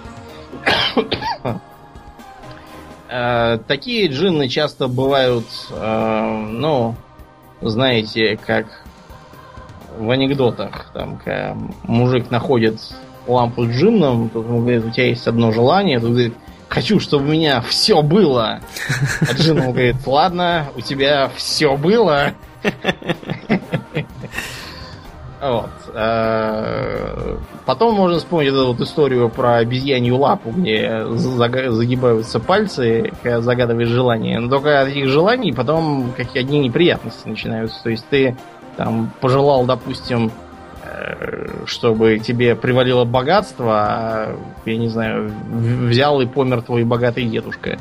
[3.09, 6.95] э, такие джинны часто бывают, э, ну,
[7.61, 8.67] знаете, как
[9.99, 12.81] в анекдотах, там, когда мужик находит
[13.27, 16.35] лампу с джинном, тут ему говорит, у тебя есть одно желание, тут говорит,
[16.69, 18.61] хочу, чтобы у меня все было.
[19.21, 22.33] А джин говорит, ладно, у тебя все было.
[25.41, 25.71] Вот.
[25.93, 27.37] Э,
[27.67, 34.39] потом можно вспомнить эту вот историю про обезьянью лапу, где загибаются пальцы, когда загадываешь желание.
[34.39, 37.83] Но только от этих желаний потом какие одни неприятности начинаются.
[37.83, 38.39] То есть ты
[38.79, 40.33] там пожелал, допустим,
[40.95, 47.79] Э, чтобы тебе привалило богатство, а, я не знаю, взял и помер твой богатый дедушка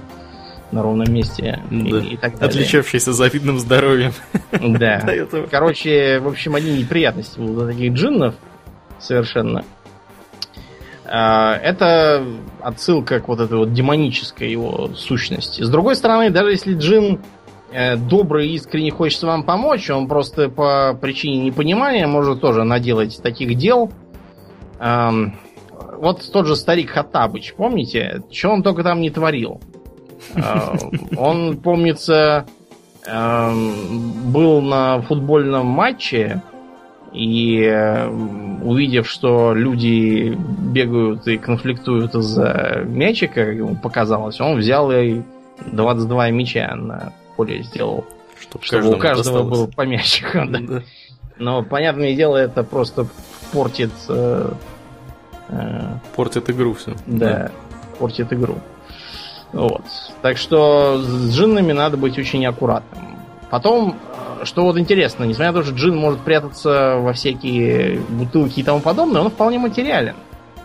[0.73, 1.75] на ровном месте да.
[1.75, 2.47] и, и так далее.
[2.47, 4.13] Отличавшийся завидным здоровьем.
[4.51, 5.01] Да.
[5.49, 8.35] Короче, в общем, одни неприятности будут от таких джиннов
[8.99, 9.65] совершенно.
[11.05, 12.23] А, это
[12.61, 15.61] отсылка к вот этой вот демонической его сущности.
[15.63, 17.19] С другой стороны, даже если джин
[17.73, 23.19] Э, добрый и искренне хочется вам помочь, он просто по причине непонимания может тоже наделать
[23.21, 23.91] таких дел.
[24.79, 28.21] Вот тот же старик Хаттабыч, помните?
[28.31, 29.61] Что он только там не творил?
[30.35, 30.77] Э,
[31.17, 32.45] он, помнится,
[33.05, 36.41] эм, был на футбольном матче
[37.13, 38.07] и э,
[38.63, 40.37] увидев, что люди
[40.71, 45.21] бегают и конфликтуют из-за мячика, как ему показалось, он взял и
[45.71, 48.05] 22 мяча на поле сделал.
[48.39, 50.39] Чтоб чтобы у каждого был по мячику.
[50.47, 50.59] Да.
[50.59, 50.83] Да.
[51.37, 53.07] Но, понятное дело, это просто
[53.51, 53.91] портит...
[54.09, 54.51] Э,
[55.49, 55.81] э,
[56.15, 56.93] портит игру все.
[57.05, 57.51] Да, да,
[57.99, 58.57] портит игру.
[59.53, 59.83] Вот.
[60.21, 63.17] Так что с джиннами надо быть очень аккуратным.
[63.49, 63.95] Потом,
[64.41, 68.63] э, что вот интересно, несмотря на то, что джин может прятаться во всякие бутылки и
[68.63, 70.15] тому подобное, он вполне материален.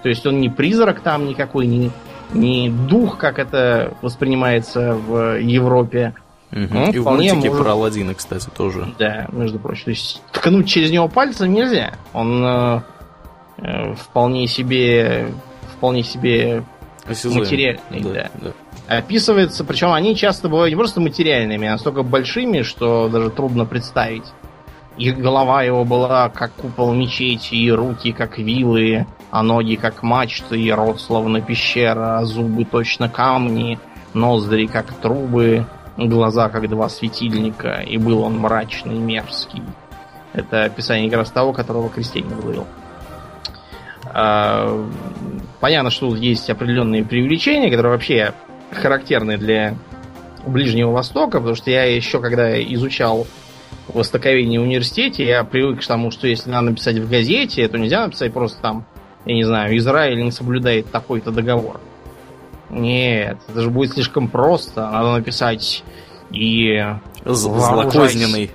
[0.02, 1.90] То есть он не призрак там никакой, не,
[2.32, 6.14] не дух, как это воспринимается в Европе.
[6.50, 6.92] Угу.
[6.92, 7.62] И в мультике может...
[7.62, 8.94] про Алладина, кстати, тоже.
[8.98, 9.84] Да, между прочим.
[9.84, 11.92] То есть ткнуть через него пальцем нельзя.
[12.14, 12.80] Он э,
[13.58, 15.28] э, вполне себе
[15.76, 16.64] вполне себе
[17.06, 18.30] материальный, да, да.
[18.40, 18.52] да.
[18.88, 24.24] Описывается, причем они часто бывают не просто материальными, а настолько большими, что даже трудно представить.
[24.96, 30.58] И голова его была как купол мечети, и руки как вилы, а ноги как мачты,
[30.58, 33.78] и рот словно пещера, а зубы точно камни,
[34.14, 35.66] ноздри как трубы,
[35.98, 39.62] глаза как два светильника, и был он мрачный, мерзкий.
[40.32, 42.66] Это описание как раз того, которого крестьянин выловил.
[44.06, 44.88] А,
[45.60, 48.32] понятно, что тут есть определенные привлечения, которые вообще
[48.72, 49.74] характерны для
[50.46, 53.26] Ближнего Востока, потому что я еще когда изучал
[53.88, 58.04] востоковедение в университете, я привык к тому, что если надо написать в газете, то нельзя
[58.04, 58.86] написать просто там,
[59.24, 61.80] я не знаю, Израиль не соблюдает такой-то договор.
[62.70, 64.90] Нет, это же будет слишком просто.
[64.90, 65.82] Надо написать
[66.30, 66.84] и...
[67.24, 68.50] Злокозненный.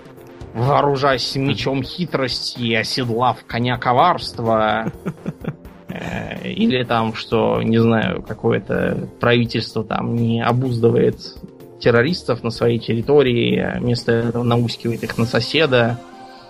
[0.53, 4.91] Вооружаясь мечом хитрости, оседлав коня коварства.
[5.93, 11.17] Э, или там, что, не знаю, какое-то правительство там не обуздывает
[11.79, 15.99] террористов на своей территории, а вместо этого наускивает их на соседа.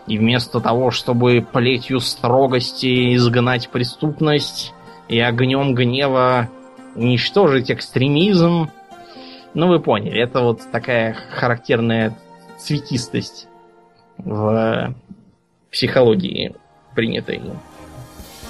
[0.07, 4.73] И вместо того, чтобы плетью строгости изгнать преступность
[5.09, 6.49] и огнем гнева
[6.95, 8.69] уничтожить экстремизм.
[9.53, 12.17] Ну, вы поняли, это вот такая характерная
[12.57, 13.47] цветистость
[14.17, 14.93] в
[15.71, 16.55] психологии
[16.95, 17.41] принятой.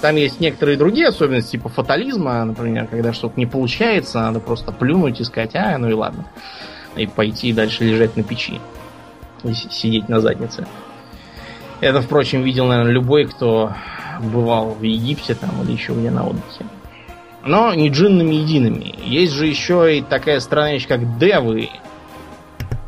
[0.00, 5.20] Там есть некоторые другие особенности, типа фатализма, например, когда что-то не получается, надо просто плюнуть
[5.20, 6.26] и сказать, а, ну и ладно.
[6.96, 8.60] И пойти дальше лежать на печи.
[9.42, 10.66] И сидеть на заднице.
[11.80, 13.72] Это, впрочем, видел, наверное, любой, кто
[14.20, 16.64] бывал в Египте там или еще где на отдыхе.
[17.44, 18.94] Но не джиннами едиными.
[19.04, 21.68] Есть же еще и такая страна, как Девы.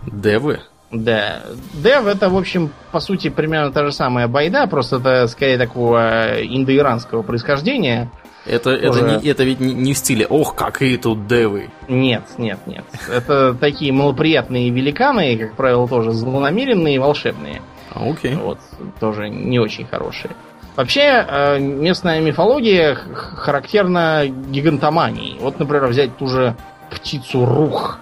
[0.07, 0.61] Девы?
[1.05, 1.43] Да.
[1.75, 6.43] Дев это, в общем, по сути, примерно та же самая байда, просто это скорее такого
[6.43, 8.11] индоиранского происхождения.
[8.47, 11.69] Это, это, не, это ведь не, не в стиле «Ох, какие тут девы».
[11.89, 12.85] Нет, нет, нет.
[13.11, 17.61] Это такие малоприятные великаны, как правило, тоже злонамеренные и волшебные.
[17.93, 18.37] А, окей.
[18.37, 18.61] Вот,
[19.01, 20.31] тоже не очень хорошие.
[20.77, 25.39] Вообще, э, местная мифология характерна гигантоманией.
[25.41, 26.55] Вот, например, взять ту же
[26.91, 27.99] птицу рух.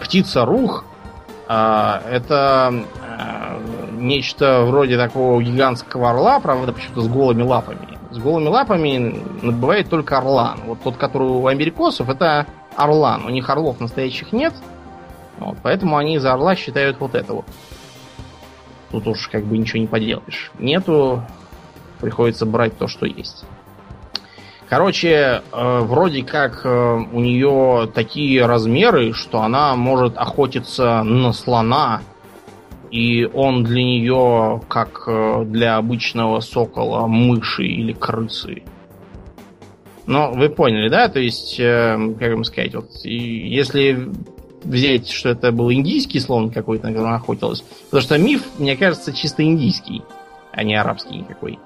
[0.00, 0.93] Птица рух э,
[1.46, 7.98] это э, нечто вроде такого гигантского орла, правда, почему-то с голыми лапами.
[8.10, 10.60] С голыми лапами бывает только орлан.
[10.66, 12.46] Вот тот, который у америкосов, это
[12.76, 13.24] орлан.
[13.24, 14.54] У них орлов настоящих нет.
[15.38, 17.46] Вот, поэтому они за орла считают вот это вот.
[18.90, 20.52] Тут уж как бы ничего не поделаешь.
[20.58, 21.22] Нету,
[22.00, 23.44] приходится брать то, что есть.
[24.74, 32.02] Короче, э, вроде как э, у нее такие размеры, что она может охотиться на слона,
[32.90, 38.64] и он для нее, как э, для обычного сокола, мыши или крысы.
[40.06, 41.06] Ну, вы поняли, да?
[41.06, 44.10] То есть, э, как вам сказать, вот, если
[44.64, 47.60] взять, что это был индийский слон какой-то, на котором охотилась.
[47.60, 50.02] Потому что миф, мне кажется, чисто индийский,
[50.50, 51.60] а не арабский никакой.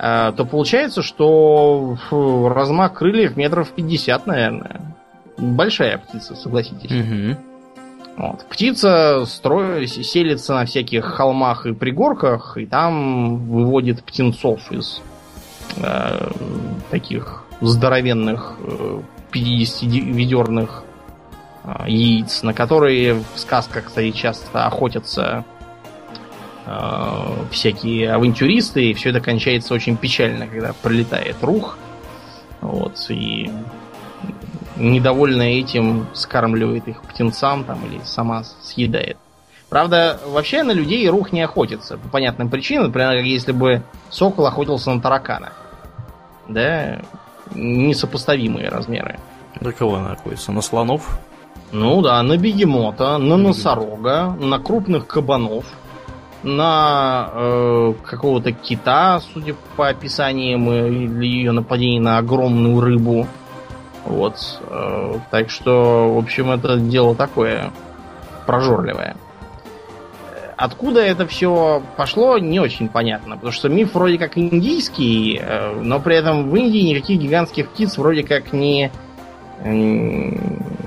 [0.00, 4.80] То получается, что размах крыльев метров 50, наверное.
[5.36, 6.90] Большая птица, согласитесь.
[6.90, 7.40] Угу.
[8.16, 8.44] Вот.
[8.50, 15.00] Птица строит, селится на всяких холмах и пригорках, и там выводит птенцов из
[15.76, 16.30] э,
[16.90, 19.00] таких здоровенных э,
[19.32, 20.84] 50-ведерных
[21.62, 25.59] а, яиц, на которые в сказках, кстати, часто охотятся э,
[27.50, 31.78] всякие авантюристы, и все это кончается очень печально, когда пролетает рух.
[32.60, 33.50] Вот, и
[34.76, 39.16] недовольная этим скармливает их птенцам там или сама съедает.
[39.68, 42.86] Правда, вообще на людей рух не охотится по понятным причинам.
[42.86, 45.52] Например, как если бы сокол охотился на таракана.
[46.48, 47.00] Да,
[47.54, 49.20] несопоставимые размеры.
[49.60, 50.50] На кого она охотится?
[50.50, 51.20] На слонов?
[51.70, 55.64] Ну да, на бегемота, на носорога, на крупных кабанов,
[56.42, 63.26] на э, какого-то кита, судя по описаниям или ее нападение на огромную рыбу.
[64.04, 64.60] Вот.
[64.68, 67.70] Э, так что, в общем, это дело такое
[68.46, 69.16] прожорливое.
[70.56, 73.36] Откуда это все пошло, не очень понятно.
[73.36, 77.98] Потому что миф вроде как индийский, э, но при этом в Индии никаких гигантских птиц
[77.98, 78.90] вроде как не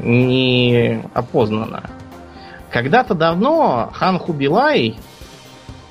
[0.03, 1.83] не опознана.
[2.71, 4.95] Когда-то давно хан Хубилай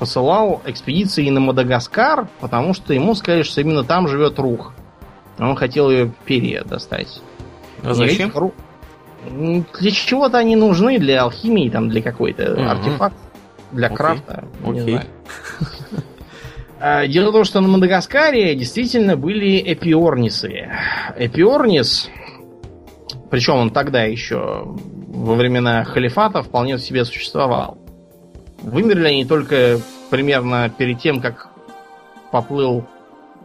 [0.02, 4.72] посылал экспедиции на Мадагаскар, потому что ему сказали, что именно там живет рух.
[5.38, 7.22] Он хотел ее перья достать.
[7.84, 8.32] А зачем?
[8.34, 8.52] Ру...
[9.30, 12.62] Для чего-то они нужны, для алхимии, там, для какой-то угу.
[12.62, 13.16] артефакт,
[13.70, 13.96] для Окей.
[13.96, 14.44] крафта.
[14.64, 14.72] Окей.
[14.72, 15.06] Не знаю.
[16.84, 20.68] А, дело в том, что на Мадагаскаре действительно были эпиорнисы.
[21.16, 22.10] Эпиорнис
[23.30, 27.78] причем он тогда еще, во времена халифата, вполне себе существовал.
[28.62, 29.78] Вымерли они только
[30.10, 31.48] примерно перед тем, как
[32.30, 32.84] поплыл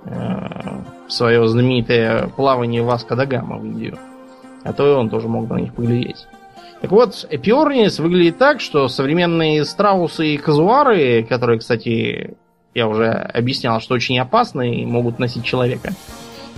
[0.06, 3.98] э, свое знаменитое плавание Васка да в Индию.
[4.64, 6.28] А то и он тоже мог на них поглядеть.
[6.82, 12.38] Так вот, Эпиорнис выглядит так, что современные страусы и казуары, которые, кстати,
[12.76, 15.94] я уже объяснял, что очень опасны и могут носить человека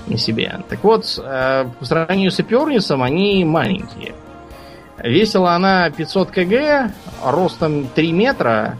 [0.07, 0.59] на себе.
[0.67, 4.13] Так вот, э, по сравнению с Эпиорнисом, они маленькие.
[5.03, 6.91] Весила она 500 кг,
[7.23, 8.77] ростом 3 метра,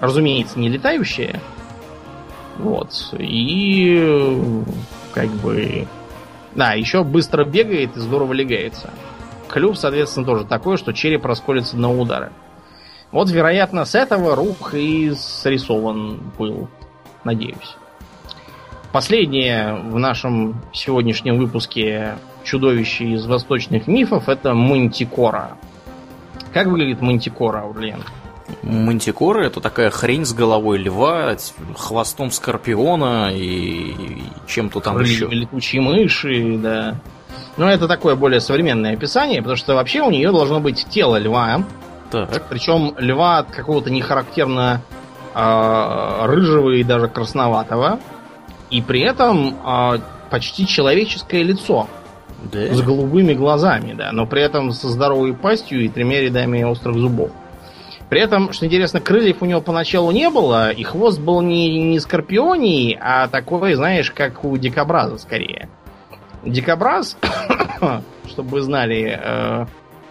[0.00, 1.40] разумеется, не летающая.
[2.58, 3.14] Вот.
[3.18, 4.62] И
[5.12, 5.86] как бы...
[6.54, 8.90] Да, еще быстро бегает и здорово легается.
[9.48, 12.32] Клюв, соответственно, тоже такой, что череп расколется на удары.
[13.12, 16.68] Вот, вероятно, с этого рух и срисован был.
[17.24, 17.76] Надеюсь.
[18.96, 22.14] Последнее в нашем сегодняшнем выпуске
[22.44, 25.58] чудовище из восточных мифов это Мантикора.
[26.54, 28.02] Как выглядит Мантикора, Урлен?
[28.62, 31.36] Мантикора это такая хрень с головой льва,
[31.76, 33.92] хвостом скорпиона и
[34.46, 35.28] чем-то там Крылья еще.
[35.28, 36.98] Летучие мыши, да.
[37.58, 41.62] Но это такое более современное описание, потому что вообще у нее должно быть тело льва.
[42.10, 42.48] Так.
[42.48, 44.80] Причем льва от какого-то нехарактерно
[45.34, 48.00] э, рыжего и даже красноватого.
[48.70, 49.98] И при этом э,
[50.30, 51.88] почти человеческое лицо.
[52.52, 52.74] Да?
[52.74, 54.12] С голубыми глазами, да.
[54.12, 57.30] Но при этом со здоровой пастью и тремя рядами острых зубов.
[58.08, 61.98] При этом, что интересно, крыльев у него поначалу не было, и хвост был не, не
[61.98, 65.68] скорпионий, а такой, знаешь, как у дикобраза скорее.
[66.44, 67.16] Дикобраз,
[68.28, 69.66] чтобы вы знали, э,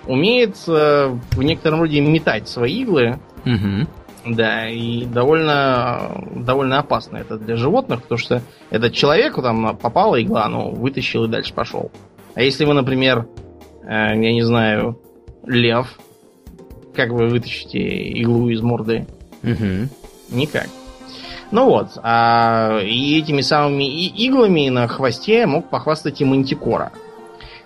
[0.07, 3.19] умеет э, в некотором роде метать свои иглы.
[3.45, 3.87] Угу.
[4.25, 8.41] Да, и довольно, довольно опасно это для животных, потому что
[8.71, 11.91] этот человеку там попала игла, ну, вытащил и дальше пошел.
[12.33, 13.27] А если вы, например,
[13.83, 14.99] э, я не знаю,
[15.45, 15.99] лев,
[16.95, 19.05] как вы вытащите иглу из морды?
[19.43, 20.35] Угу.
[20.35, 20.67] Никак.
[21.51, 26.91] Ну вот, а, и этими самыми иглами на хвосте мог похвастать и Мантикора.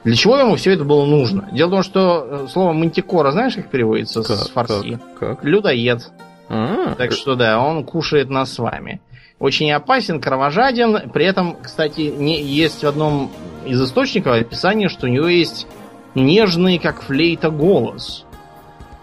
[0.03, 1.49] Для чего ему все это было нужно?
[1.51, 4.99] Дело в том, что э, слово Мантикора, знаешь, как переводится с фарси?
[5.19, 5.37] Как?
[5.37, 5.43] как?
[5.43, 6.11] Людоед.
[6.49, 9.01] А, Так что да, он кушает нас с вами.
[9.39, 11.09] Очень опасен, кровожаден.
[11.11, 13.31] При этом, кстати, не, есть в одном
[13.65, 15.67] из источников описание, что у него есть
[16.15, 18.25] нежный, как флейта, голос.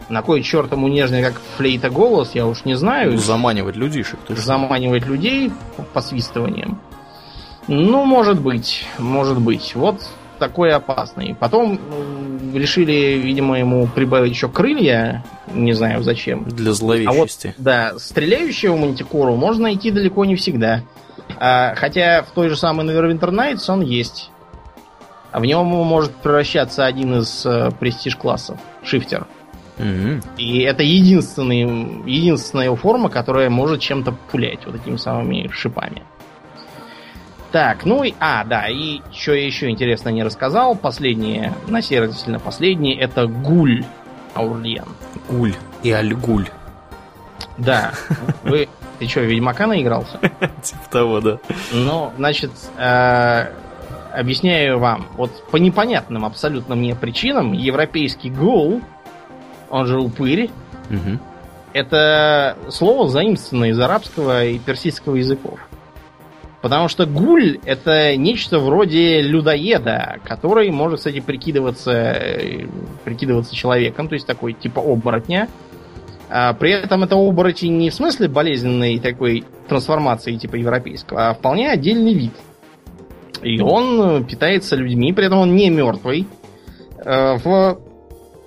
[0.09, 3.17] На кой черт ему нежный, как флейта, голос, я уж не знаю.
[3.17, 4.21] заманивать людишек.
[4.27, 4.43] Ты что?
[4.43, 5.51] Заманивать людей
[5.95, 6.79] посвистыванием.
[7.69, 9.75] Ну, может быть, может быть.
[9.75, 10.01] Вот
[10.39, 11.35] такой опасный.
[11.39, 15.25] Потом м, решили, видимо, ему прибавить еще крылья.
[15.53, 16.45] Не знаю зачем.
[16.45, 17.55] Для А вот, зловещести.
[17.59, 20.83] да, стреляющего мантикору можно найти далеко не всегда.
[21.39, 24.31] А, хотя в той же самой Neverwinter Nights он есть.
[25.33, 28.59] А в нем может превращаться один из э, престиж-классов.
[28.83, 29.27] Шифтер.
[29.77, 30.23] Мгм.
[30.39, 31.61] И это единственный,
[32.11, 36.03] единственная его форма, которая может чем-то пулять вот этими самыми шипами.
[37.57, 38.13] Так, ну и...
[38.21, 40.77] А, да, и что я еще интересно не рассказал.
[40.77, 43.83] Последнее, на сей раз действительно последнее, это гуль
[44.35, 44.85] Аурлиен.
[45.31, 46.51] Гуль и Альгуль.
[47.57, 47.93] Да,
[48.43, 48.69] вы...
[48.99, 50.19] Ты что, Ведьмака наигрался?
[50.63, 51.39] Типа того, да.
[51.73, 53.47] Ну, значит, э,
[54.13, 55.07] объясняю вам.
[55.15, 58.83] Вот по непонятным абсолютно мне причинам европейский гул,
[59.71, 60.51] он же упырь,
[61.73, 65.59] это слово заимствовано из арабского и персидского языков.
[66.67, 72.67] Потому что гуль это нечто вроде людоеда, который может, кстати, прикидываться, э,
[73.05, 75.49] прикидываться человеком, то есть такой типа оборотня.
[76.29, 81.71] А при этом это оборотень не в смысле болезненной такой трансформации типа европейского, а вполне
[81.71, 82.33] отдельный вид.
[83.45, 86.27] И он э, питается людьми, при этом он не мертвый.
[87.05, 87.79] Э, В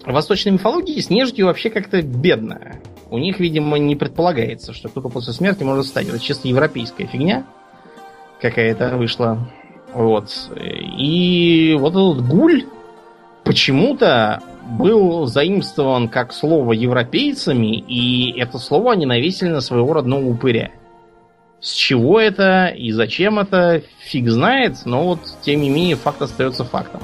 [0.06, 2.82] восточной мифологии с нежитью вообще как-то бедно.
[3.10, 6.10] У них, видимо, не предполагается, что кто-то после смерти может стать.
[6.10, 7.46] Это чисто европейская фигня
[8.42, 9.38] какая-то вышла.
[9.94, 10.52] Вот.
[10.56, 12.66] И вот этот гуль
[13.44, 14.42] почему-то
[14.78, 20.72] был заимствован как слово европейцами, и это слово они навесили на своего родного упыря.
[21.60, 26.64] С чего это и зачем это, фиг знает, но вот, тем не менее, факт остается
[26.64, 27.02] фактом.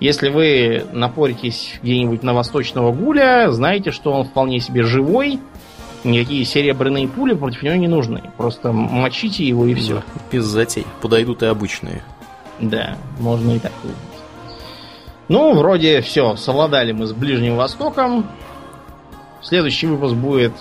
[0.00, 5.38] Если вы напоритесь где-нибудь на восточного гуля, знаете, что он вполне себе живой,
[6.04, 8.22] никакие серебряные пули против него не нужны.
[8.36, 10.02] Просто мочите его и все.
[10.30, 10.86] Без затей.
[11.00, 12.02] Подойдут и обычные.
[12.60, 13.72] Да, можно и так.
[15.28, 18.26] Ну, вроде все, совладали мы с Ближним Востоком.
[19.42, 20.52] Следующий выпуск будет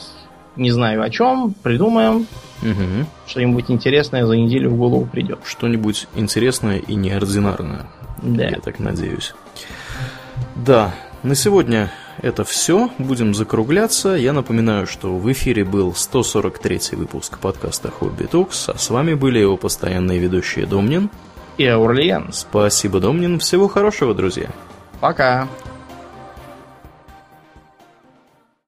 [0.56, 2.28] не знаю о чем, придумаем.
[2.61, 3.07] Мгм.
[3.28, 5.40] Что-нибудь интересное за неделю в голову придет.
[5.45, 7.88] Что-нибудь интересное и неординарное.
[8.22, 8.44] Да.
[8.45, 9.34] Я так надеюсь.
[10.56, 10.94] Да,
[11.24, 11.91] на сегодня
[12.22, 12.90] это все.
[12.98, 14.10] Будем закругляться.
[14.10, 19.40] Я напоминаю, что в эфире был 143 выпуск подкаста Хобби Токс, а с вами были
[19.40, 21.10] его постоянные ведущие Домнин.
[21.57, 22.30] И Аурлиен.
[22.31, 23.40] Спасибо, Домнин.
[23.40, 24.49] Всего хорошего, друзья.
[24.99, 25.48] Пока.